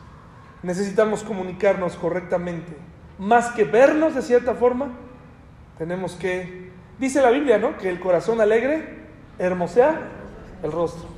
Necesitamos 0.64 1.24
comunicarnos 1.24 1.98
correctamente. 1.98 2.78
Más 3.20 3.50
que 3.50 3.66
vernos 3.66 4.16
de 4.16 4.22
cierta 4.22 4.54
forma, 4.54 4.92
tenemos 5.78 6.14
que, 6.16 6.72
dice 6.98 7.22
la 7.22 7.30
Biblia, 7.30 7.58
¿no? 7.58 7.78
Que 7.78 7.90
el 7.90 8.00
corazón 8.00 8.40
alegre 8.40 8.98
hermosea 9.38 10.08
el 10.64 10.72
rostro. 10.72 11.10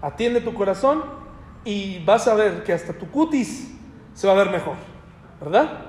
Atiende 0.00 0.40
tu 0.40 0.54
corazón 0.54 1.19
y 1.64 2.02
vas 2.04 2.26
a 2.28 2.34
ver 2.34 2.62
que 2.62 2.72
hasta 2.72 2.92
tu 2.92 3.10
cutis 3.10 3.70
se 4.14 4.26
va 4.26 4.32
a 4.34 4.36
ver 4.36 4.50
mejor, 4.50 4.74
¿verdad? 5.40 5.86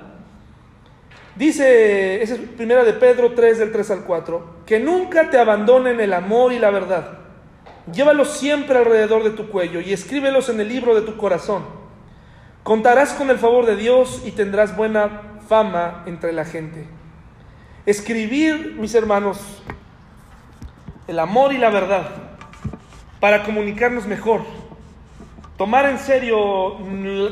Dice, 1.34 2.22
esa 2.22 2.34
es 2.34 2.40
primera 2.40 2.84
de 2.84 2.92
Pedro 2.92 3.32
3 3.32 3.58
del 3.58 3.72
3 3.72 3.90
al 3.90 4.04
4, 4.04 4.56
que 4.66 4.78
nunca 4.80 5.30
te 5.30 5.38
abandonen 5.38 6.00
el 6.00 6.12
amor 6.12 6.52
y 6.52 6.58
la 6.58 6.70
verdad. 6.70 7.18
Llévalos 7.92 8.36
siempre 8.36 8.78
alrededor 8.78 9.24
de 9.24 9.30
tu 9.30 9.48
cuello 9.48 9.80
y 9.80 9.92
escríbelos 9.92 10.48
en 10.48 10.60
el 10.60 10.68
libro 10.68 10.94
de 10.94 11.02
tu 11.02 11.16
corazón. 11.16 11.64
Contarás 12.62 13.14
con 13.14 13.30
el 13.30 13.38
favor 13.38 13.66
de 13.66 13.76
Dios 13.76 14.22
y 14.24 14.32
tendrás 14.32 14.76
buena 14.76 15.40
fama 15.48 16.04
entre 16.06 16.32
la 16.32 16.44
gente. 16.44 16.86
Escribir, 17.86 18.76
mis 18.78 18.94
hermanos, 18.94 19.38
el 21.08 21.18
amor 21.18 21.52
y 21.52 21.58
la 21.58 21.70
verdad 21.70 22.32
para 23.22 23.44
comunicarnos 23.44 24.06
mejor. 24.06 24.42
Tomar 25.62 25.88
en 25.88 25.98
serio 26.00 26.76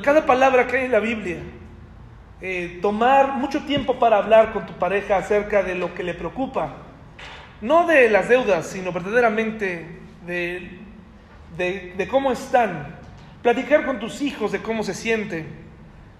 cada 0.05 0.25
palabra 0.25 0.69
que 0.69 0.77
hay 0.77 0.85
en 0.85 0.93
la 0.93 1.01
Biblia. 1.01 1.39
Eh, 2.41 2.79
tomar 2.81 3.33
mucho 3.33 3.65
tiempo 3.65 3.99
para 3.99 4.19
hablar 4.19 4.53
con 4.53 4.67
tu 4.67 4.73
pareja 4.75 5.17
acerca 5.17 5.65
de 5.65 5.75
lo 5.75 5.93
que 5.97 6.05
le 6.05 6.15
preocupa. 6.15 6.77
No 7.61 7.89
de 7.89 8.09
las 8.09 8.29
deudas, 8.29 8.69
sino 8.69 8.93
verdaderamente 8.93 9.99
de, 10.29 12.09
cómo 12.09 12.31
están. 12.31 13.01
Platicar 13.43 13.85
con 13.85 13.99
tus 13.99 14.23
hijos 14.23 14.53
de 14.53 14.63
cómo 14.63 14.85
se 14.85 14.95
sienten. 14.95 15.49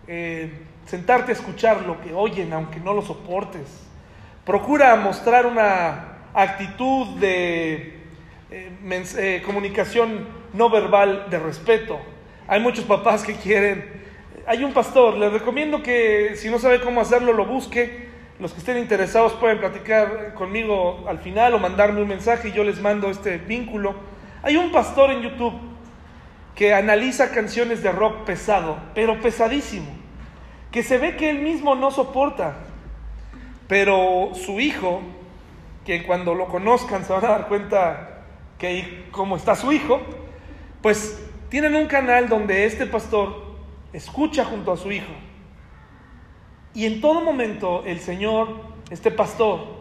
Eh, 0.09 0.51
sentarte 0.87 1.31
a 1.31 1.35
escuchar 1.37 1.83
lo 1.83 2.01
que 2.01 2.13
oyen, 2.13 2.53
aunque 2.53 2.81
no 2.81 2.93
lo 2.93 3.03
soportes. 3.03 3.87
Procura 4.45 4.97
mostrar 4.97 5.47
una 5.47 6.17
actitud 6.35 7.21
de 7.21 8.01
eh, 8.51 9.43
comunicación 9.47 10.40
no 10.53 10.71
verbal 10.71 11.27
de 11.31 11.39
respeto. 11.39 11.99
Hay 12.49 12.61
muchos 12.61 12.85
papás 12.85 13.25
que 13.25 13.35
quieren... 13.35 14.01
Hay 14.47 14.65
un 14.65 14.73
pastor, 14.73 15.17
les 15.17 15.33
recomiendo 15.33 15.83
que 15.83 16.33
si 16.35 16.49
no 16.51 16.59
sabe 16.59 16.81
cómo 16.81 17.01
hacerlo, 17.01 17.33
lo 17.33 17.47
busque. 17.47 18.09
Los 18.41 18.53
que 18.53 18.59
estén 18.59 18.79
interesados 18.79 19.35
pueden 19.35 19.59
platicar 19.59 20.35
conmigo 20.35 21.05
al 21.09 21.19
final 21.19 21.55
o 21.55 21.59
mandarme 21.59 22.03
un 22.03 22.09
mensaje 22.09 22.49
y 22.49 22.53
yo 22.53 22.65
les 22.65 22.81
mando 22.81 23.11
este 23.11 23.39
vínculo. 23.39 23.95
Hay 24.43 24.57
un 24.57 24.73
pastor 24.73 25.11
en 25.11 25.21
YouTube 25.21 25.53
que 26.55 26.75
analiza 26.75 27.31
canciones 27.31 27.83
de 27.83 27.93
rock 27.93 28.25
pesado, 28.25 28.79
pero 28.95 29.21
pesadísimo, 29.21 29.91
que 30.71 30.83
se 30.83 30.99
ve 30.99 31.17
que 31.17 31.31
él 31.31 31.41
mismo 31.41 31.75
no 31.75 31.91
soporta, 31.91 32.57
pero 33.69 34.33
su 34.35 34.59
hijo, 34.59 35.03
que 35.85 36.03
cuando 36.03 36.35
lo 36.35 36.49
conozcan 36.49 37.05
se 37.05 37.13
van 37.13 37.25
a 37.25 37.29
dar 37.29 37.49
cuenta 37.49 38.25
que 38.59 39.07
cómo 39.11 39.37
está 39.37 39.55
su 39.55 39.73
hijo, 39.73 40.01
pues 40.83 41.21
tienen 41.49 41.75
un 41.75 41.87
canal 41.87 42.29
donde 42.29 42.65
este 42.65 42.87
pastor 42.87 43.57
escucha 43.93 44.45
junto 44.45 44.73
a 44.73 44.77
su 44.77 44.93
hijo. 44.93 45.13
Y 46.75 46.87
en 46.87 47.01
todo 47.01 47.21
momento 47.21 47.83
el 47.85 48.01
Señor, 48.01 48.49
este 48.91 49.11
pastor, 49.11 49.81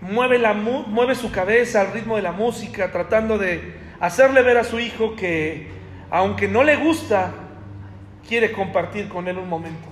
mueve, 0.00 0.38
la, 0.38 0.52
mueve 0.54 1.14
su 1.14 1.30
cabeza 1.30 1.80
al 1.80 1.92
ritmo 1.92 2.16
de 2.16 2.22
la 2.22 2.32
música, 2.32 2.90
tratando 2.90 3.38
de 3.38 3.74
hacerle 4.00 4.42
ver 4.42 4.58
a 4.58 4.64
su 4.64 4.80
hijo 4.80 5.14
que, 5.16 5.68
aunque 6.10 6.48
no 6.48 6.64
le 6.64 6.76
gusta, 6.76 7.32
quiere 8.26 8.52
compartir 8.52 9.08
con 9.08 9.28
él 9.28 9.38
un 9.38 9.48
momento. 9.48 9.88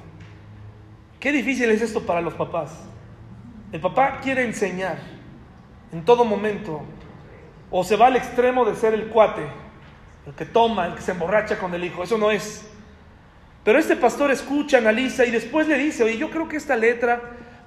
Qué 1.21 1.33
difícil 1.33 1.71
es 1.71 1.83
esto 1.83 2.05
para 2.05 2.21
los 2.21 2.35
papás. 2.35 2.85
El 3.73 3.81
papá 3.81 4.21
quiere 4.23 4.45
enseñar 4.45 4.99
en 5.93 6.05
todo 6.05 6.25
momento 6.25 6.83
o 7.71 7.85
se 7.85 7.97
va 7.97 8.07
al 8.07 8.17
extremo 8.17 8.64
de 8.64 8.75
ser 8.75 8.95
el 8.95 9.09
cuate, 9.09 9.43
el 10.27 10.35
que 10.35 10.45
toma, 10.45 10.87
el 10.87 10.95
que 10.95 11.03
se 11.03 11.12
emborracha 11.12 11.59
con 11.59 11.75
el 11.75 11.85
hijo. 11.85 12.03
Eso 12.03 12.19
no 12.19 12.31
es. 12.31 12.69
Pero 13.64 13.79
este 13.79 13.97
pastor 13.97 14.31
escucha, 14.31 14.79
analiza 14.79 15.25
y 15.25 15.31
después 15.31 15.67
le 15.67 15.77
dice, 15.77 16.05
oye, 16.05 16.17
yo 16.17 16.31
creo 16.31 16.49
que 16.49 16.57
esta 16.57 16.77
letra 16.77 17.21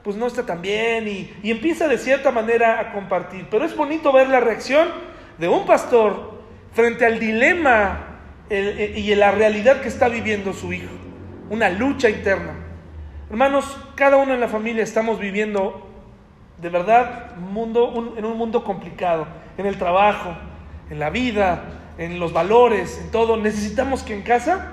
pues 0.04 0.16
no 0.16 0.28
está 0.28 0.46
tan 0.46 0.62
bien 0.62 1.08
y, 1.08 1.34
y 1.44 1.52
empieza 1.52 1.88
de 1.88 1.98
cierta 1.98 2.32
manera 2.32 2.80
a 2.80 2.94
compartir. 2.94 3.48
Pero 3.52 3.66
es 3.66 3.76
bonito 3.76 4.14
ver 4.14 4.30
la 4.30 4.40
reacción 4.40 4.88
de 5.38 5.48
un 5.50 5.66
pastor 5.66 6.40
frente 6.74 7.06
al 7.06 7.20
dilema 7.20 8.06
y 8.50 9.14
la 9.16 9.32
realidad 9.32 9.82
que 9.82 9.90
está 9.90 10.08
viviendo 10.10 10.54
su 10.54 10.74
hijo. 10.74 10.92
Una 11.50 11.70
lucha 11.70 12.10
interna. 12.10 12.54
Hermanos, 13.30 13.78
cada 13.96 14.18
uno 14.18 14.34
en 14.34 14.40
la 14.40 14.48
familia 14.48 14.84
estamos 14.84 15.20
viviendo 15.20 15.88
de 16.58 16.70
verdad 16.70 17.36
mundo, 17.36 18.16
en 18.18 18.26
un 18.26 18.38
mundo 18.38 18.64
complicado 18.64 19.28
en 19.60 19.66
el 19.66 19.78
trabajo, 19.78 20.36
en 20.90 21.00
la 21.00 21.10
vida, 21.10 21.64
en 21.98 22.18
los 22.18 22.32
valores, 22.32 22.98
en 23.04 23.12
todo, 23.12 23.36
necesitamos 23.36 24.04
que 24.04 24.14
en 24.14 24.22
casa 24.22 24.72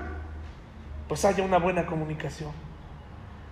pues 1.09 1.25
haya 1.25 1.43
una 1.43 1.57
buena 1.57 1.85
comunicación. 1.85 2.51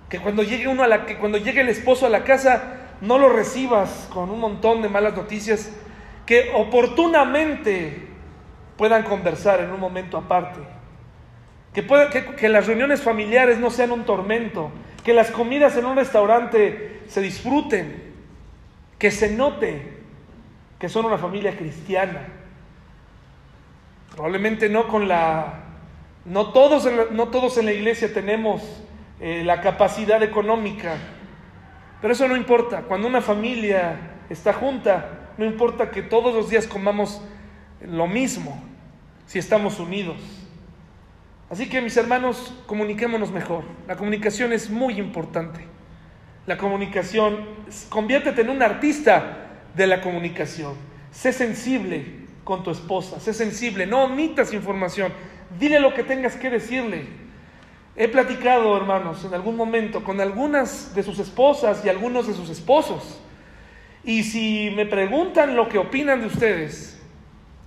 Que 0.10 0.20
cuando 0.20 0.44
llegue 0.44 0.70
uno 0.70 0.84
a 0.84 0.88
la 0.88 1.06
que 1.06 1.18
cuando 1.18 1.38
llegue 1.38 1.60
el 1.60 1.68
esposo 1.68 2.06
a 2.06 2.10
la 2.10 2.24
casa 2.24 2.78
no 3.02 3.18
lo 3.20 3.28
recibas 3.28 4.08
con 4.14 4.30
un 4.30 4.40
montón 4.40 4.82
de 4.82 4.88
malas 4.88 5.16
noticias, 5.18 5.72
que 6.26 6.52
oportunamente 6.56 8.08
puedan 8.78 9.04
conversar 9.04 9.60
en 9.60 9.72
un 9.72 9.80
momento 9.80 10.18
aparte. 10.18 10.62
Que, 11.74 11.86
que 12.38 12.48
las 12.48 12.68
reuniones 12.68 13.02
familiares 13.02 13.60
no 13.60 13.70
sean 13.70 13.92
un 13.92 14.06
tormento, 14.06 14.72
que 15.04 15.14
las 15.14 15.32
comidas 15.32 15.76
en 15.76 15.86
un 15.86 15.98
restaurante 15.98 17.02
se 17.08 17.20
disfruten, 17.20 18.14
que 18.98 19.12
se 19.12 19.36
note 19.36 19.95
que 20.80 20.90
son 20.90 21.06
una 21.06 21.18
familia 21.18 21.58
cristiana. 21.58 22.28
Probablemente 24.12 24.70
no 24.70 24.88
con 24.88 25.08
la... 25.08 25.62
No 26.26 26.54
todos 26.54 26.86
en 26.88 26.98
la, 26.98 27.06
no 27.12 27.28
todos 27.28 27.58
en 27.58 27.66
la 27.66 27.74
iglesia 27.74 28.12
tenemos 28.12 28.64
eh, 29.20 29.44
la 29.46 29.62
capacidad 29.62 30.24
económica, 30.24 30.98
pero 32.02 32.14
eso 32.14 32.28
no 32.28 32.36
importa. 32.36 32.82
Cuando 32.82 33.08
una 33.08 33.22
familia 33.22 33.96
está 34.30 34.52
junta, 34.52 35.30
no 35.38 35.46
importa 35.46 35.92
que 35.92 36.02
todos 36.02 36.34
los 36.34 36.50
días 36.50 36.66
comamos 36.66 37.22
lo 37.82 38.08
mismo, 38.08 38.60
si 39.28 39.38
estamos 39.38 39.80
unidos. 39.80 40.18
Así 41.50 41.70
que 41.70 41.80
mis 41.80 41.96
hermanos, 41.96 42.56
comuniquémonos 42.66 43.32
mejor. 43.32 43.64
La 43.88 43.96
comunicación 43.96 44.52
es 44.52 44.70
muy 44.70 44.98
importante. 45.00 45.62
La 46.48 46.58
comunicación, 46.58 47.46
conviértete 47.90 48.42
en 48.42 48.50
un 48.50 48.64
artista 48.64 49.45
de 49.76 49.88
la 49.88 50.02
comunicación. 50.02 50.74
Sé 51.12 51.34
sensible 51.34 52.26
con 52.44 52.64
tu 52.64 52.72
esposa, 52.72 53.20
sé 53.20 53.34
sensible, 53.34 53.86
no 53.88 54.04
omitas 54.04 54.54
información, 54.54 55.12
dile 55.60 55.80
lo 55.80 55.94
que 55.94 56.04
tengas 56.04 56.36
que 56.36 56.50
decirle. 56.50 57.08
He 57.96 58.08
platicado, 58.08 58.76
hermanos, 58.76 59.24
en 59.24 59.34
algún 59.34 59.56
momento 59.56 60.04
con 60.04 60.20
algunas 60.20 60.94
de 60.94 61.04
sus 61.04 61.18
esposas 61.20 61.84
y 61.86 61.90
algunos 61.90 62.28
de 62.28 62.34
sus 62.34 62.50
esposos. 62.50 63.20
Y 64.04 64.24
si 64.24 64.72
me 64.76 64.86
preguntan 64.86 65.56
lo 65.56 65.70
que 65.70 65.78
opinan 65.78 66.20
de 66.20 66.28
ustedes, 66.28 67.02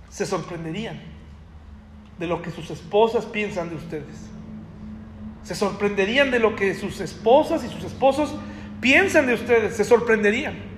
se 0.09 0.25
sorprenderían 0.25 1.01
de 2.19 2.27
lo 2.27 2.41
que 2.41 2.51
sus 2.51 2.69
esposas 2.69 3.25
piensan 3.25 3.69
de 3.69 3.75
ustedes. 3.75 4.29
Se 5.43 5.55
sorprenderían 5.55 6.31
de 6.31 6.39
lo 6.39 6.55
que 6.55 6.75
sus 6.75 6.99
esposas 6.99 7.63
y 7.63 7.69
sus 7.69 7.83
esposos 7.83 8.35
piensan 8.81 9.25
de 9.25 9.33
ustedes. 9.33 9.75
Se 9.75 9.83
sorprenderían. 9.83 10.68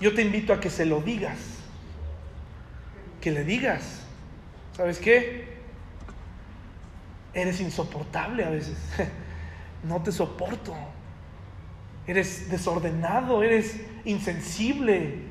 Yo 0.00 0.14
te 0.14 0.22
invito 0.22 0.52
a 0.52 0.60
que 0.60 0.70
se 0.70 0.86
lo 0.86 1.00
digas. 1.00 1.38
Que 3.20 3.30
le 3.30 3.44
digas. 3.44 4.00
¿Sabes 4.76 4.98
qué? 4.98 5.58
Eres 7.34 7.60
insoportable 7.60 8.44
a 8.44 8.50
veces. 8.50 8.76
No 9.84 10.02
te 10.02 10.10
soporto. 10.10 10.74
Eres 12.04 12.50
desordenado, 12.50 13.44
eres 13.44 13.80
insensible. 14.04 15.22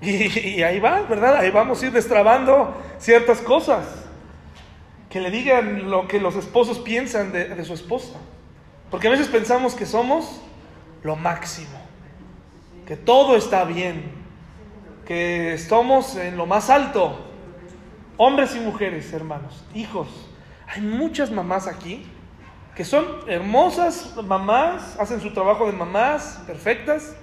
Y, 0.00 0.62
ahí 0.62 0.80
va, 0.80 1.02
¿verdad? 1.02 1.36
Ahí 1.36 1.50
vamos 1.50 1.80
a 1.82 1.86
ir 1.86 1.92
destrabando 1.92 2.80
ciertas 2.98 3.40
cosas. 3.40 4.04
Que 5.10 5.20
le 5.20 5.30
digan 5.30 5.90
lo 5.90 6.06
que 6.06 6.20
los 6.20 6.36
esposos 6.36 6.78
piensan 6.78 7.32
de, 7.32 7.48
de 7.48 7.64
su 7.64 7.74
esposa. 7.74 8.18
Porque 8.92 9.08
a 9.08 9.10
veces 9.10 9.26
pensamos 9.26 9.74
que 9.74 9.86
somos 9.86 10.40
lo 11.02 11.16
máximo 11.16 11.91
que 12.86 12.96
todo 12.96 13.36
está 13.36 13.64
bien, 13.64 14.12
que 15.06 15.54
estamos 15.54 16.16
en 16.16 16.36
lo 16.36 16.46
más 16.46 16.70
alto, 16.70 17.18
hombres 18.16 18.54
y 18.56 18.60
mujeres, 18.60 19.12
hermanos, 19.12 19.64
hijos. 19.74 20.08
Hay 20.66 20.80
muchas 20.80 21.30
mamás 21.30 21.66
aquí 21.66 22.06
que 22.74 22.84
son 22.84 23.04
hermosas 23.26 24.14
mamás, 24.24 24.98
hacen 24.98 25.20
su 25.20 25.32
trabajo 25.32 25.66
de 25.66 25.72
mamás 25.72 26.42
perfectas, 26.46 27.14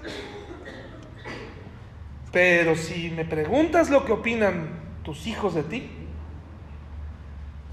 Pero 2.32 2.76
si 2.76 3.10
me 3.10 3.24
preguntas 3.24 3.90
lo 3.90 4.04
que 4.04 4.12
opinan 4.12 4.68
tus 5.02 5.26
hijos 5.26 5.56
de 5.56 5.64
ti, 5.64 5.90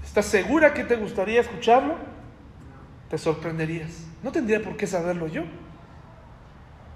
¿estás 0.02 0.26
segura 0.26 0.74
que 0.74 0.82
te 0.82 0.96
gustaría 0.96 1.40
escucharlo? 1.40 1.94
Te 3.08 3.18
sorprenderías. 3.18 4.04
No 4.20 4.32
tendría 4.32 4.60
por 4.60 4.76
qué 4.76 4.88
saberlo 4.88 5.28
yo. 5.28 5.44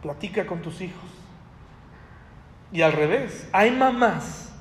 Platica 0.02 0.46
con 0.46 0.60
tus 0.60 0.80
hijos. 0.80 1.08
Y 2.72 2.82
al 2.82 2.92
revés, 2.92 3.48
hay 3.52 3.70
mamás 3.70 4.52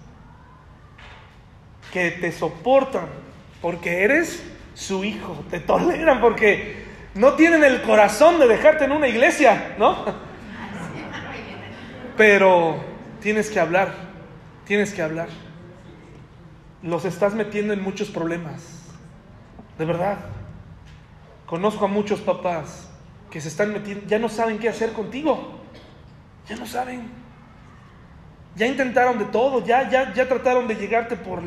que 1.92 2.12
te 2.12 2.32
soportan 2.32 3.08
porque 3.62 4.04
eres 4.04 4.44
su 4.74 5.04
hijo, 5.04 5.44
te 5.50 5.60
toleran 5.60 6.22
porque 6.22 6.86
no 7.16 7.34
tienen 7.34 7.64
el 7.64 7.82
corazón 7.82 8.40
de 8.40 8.48
dejarte 8.48 8.86
en 8.86 8.92
una 8.92 9.08
iglesia, 9.08 9.76
¿no? 9.78 10.06
Pero 12.18 12.78
tienes 13.20 13.50
que 13.50 13.60
hablar, 13.60 13.94
tienes 14.66 14.94
que 14.94 15.02
hablar. 15.02 15.30
Los 16.84 17.06
estás 17.06 17.34
metiendo 17.34 17.74
en 17.74 17.82
muchos 17.82 18.10
problemas, 18.10 18.90
de 19.78 19.86
verdad. 19.86 20.20
Conozco 21.46 21.86
a 21.86 21.88
muchos 21.88 22.22
papás 22.22 22.91
que 23.32 23.40
se 23.40 23.48
están 23.48 23.72
metiendo, 23.72 24.06
ya 24.06 24.20
no 24.20 24.28
saben 24.30 24.60
qué 24.60 24.68
hacer 24.68 24.92
contigo, 24.92 25.62
ya 26.48 26.58
no 26.58 26.66
saben. 26.66 27.10
Ya 28.58 28.68
intentaron 28.68 29.18
de 29.18 29.26
todo, 29.26 29.66
ya, 29.66 29.90
ya, 29.90 30.14
ya 30.14 30.28
trataron 30.28 30.68
de 30.68 30.76
llegarte 30.76 31.16
por, 31.16 31.42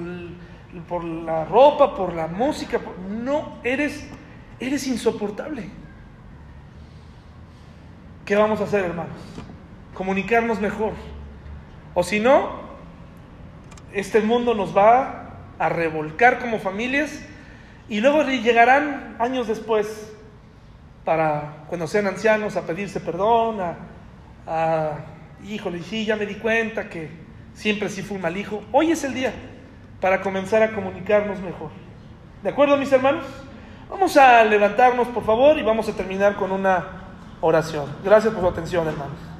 por 0.89 1.05
la 1.05 1.45
ropa, 1.45 1.95
por 1.95 2.15
la 2.15 2.27
música. 2.27 2.81
No, 3.11 3.59
eres, 3.63 4.09
eres 4.59 4.87
insoportable. 4.87 5.69
¿Qué 8.25 8.35
vamos 8.35 8.63
a 8.63 8.65
hacer, 8.65 8.87
hermanos? 8.87 9.19
Comunicarnos 9.93 10.61
mejor. 10.61 10.95
O 11.93 12.03
si 12.03 12.19
no, 12.19 12.63
este 13.93 14.23
mundo 14.23 14.55
nos 14.55 14.75
va 14.75 15.51
a 15.59 15.69
revolcar 15.69 16.39
como 16.39 16.59
familias 16.59 17.21
y 17.91 18.01
luego 18.01 18.23
llegarán 18.23 19.17
años 19.19 19.47
después 19.47 20.14
para 21.05 21.65
cuando 21.69 21.87
sean 21.87 22.07
ancianos 22.07 22.57
a 22.57 22.63
pedirse 22.63 23.01
perdón, 23.01 23.61
a, 23.61 23.77
a 24.47 24.93
híjole, 25.45 25.83
sí, 25.83 26.05
ya 26.05 26.17
me 26.17 26.27
di 26.27 26.37
cuenta 26.37 26.89
que 26.89 27.11
siempre 27.55 27.89
sí 27.89 28.03
fui 28.03 28.17
un 28.17 28.23
mal 28.23 28.37
hijo. 28.37 28.63
Hoy 28.73 28.91
es 28.91 29.05
el 29.05 29.15
día 29.15 29.33
para 30.01 30.21
comenzar 30.21 30.63
a 30.63 30.73
comunicarnos 30.73 31.41
mejor. 31.41 31.71
¿De 32.43 32.51
acuerdo, 32.51 32.77
mis 32.77 32.93
hermanos? 32.93 33.25
Vamos 33.89 34.17
a 34.17 34.45
levantarnos, 34.45 35.09
por 35.09 35.25
favor, 35.25 35.59
y 35.59 35.63
vamos 35.63 35.89
a 35.89 35.93
terminar 35.93 36.35
con 36.37 36.53
una 36.53 36.85
oración. 37.41 37.87
Gracias 38.03 38.33
por 38.33 38.43
su 38.43 38.49
atención, 38.49 38.87
hermanos. 38.89 39.34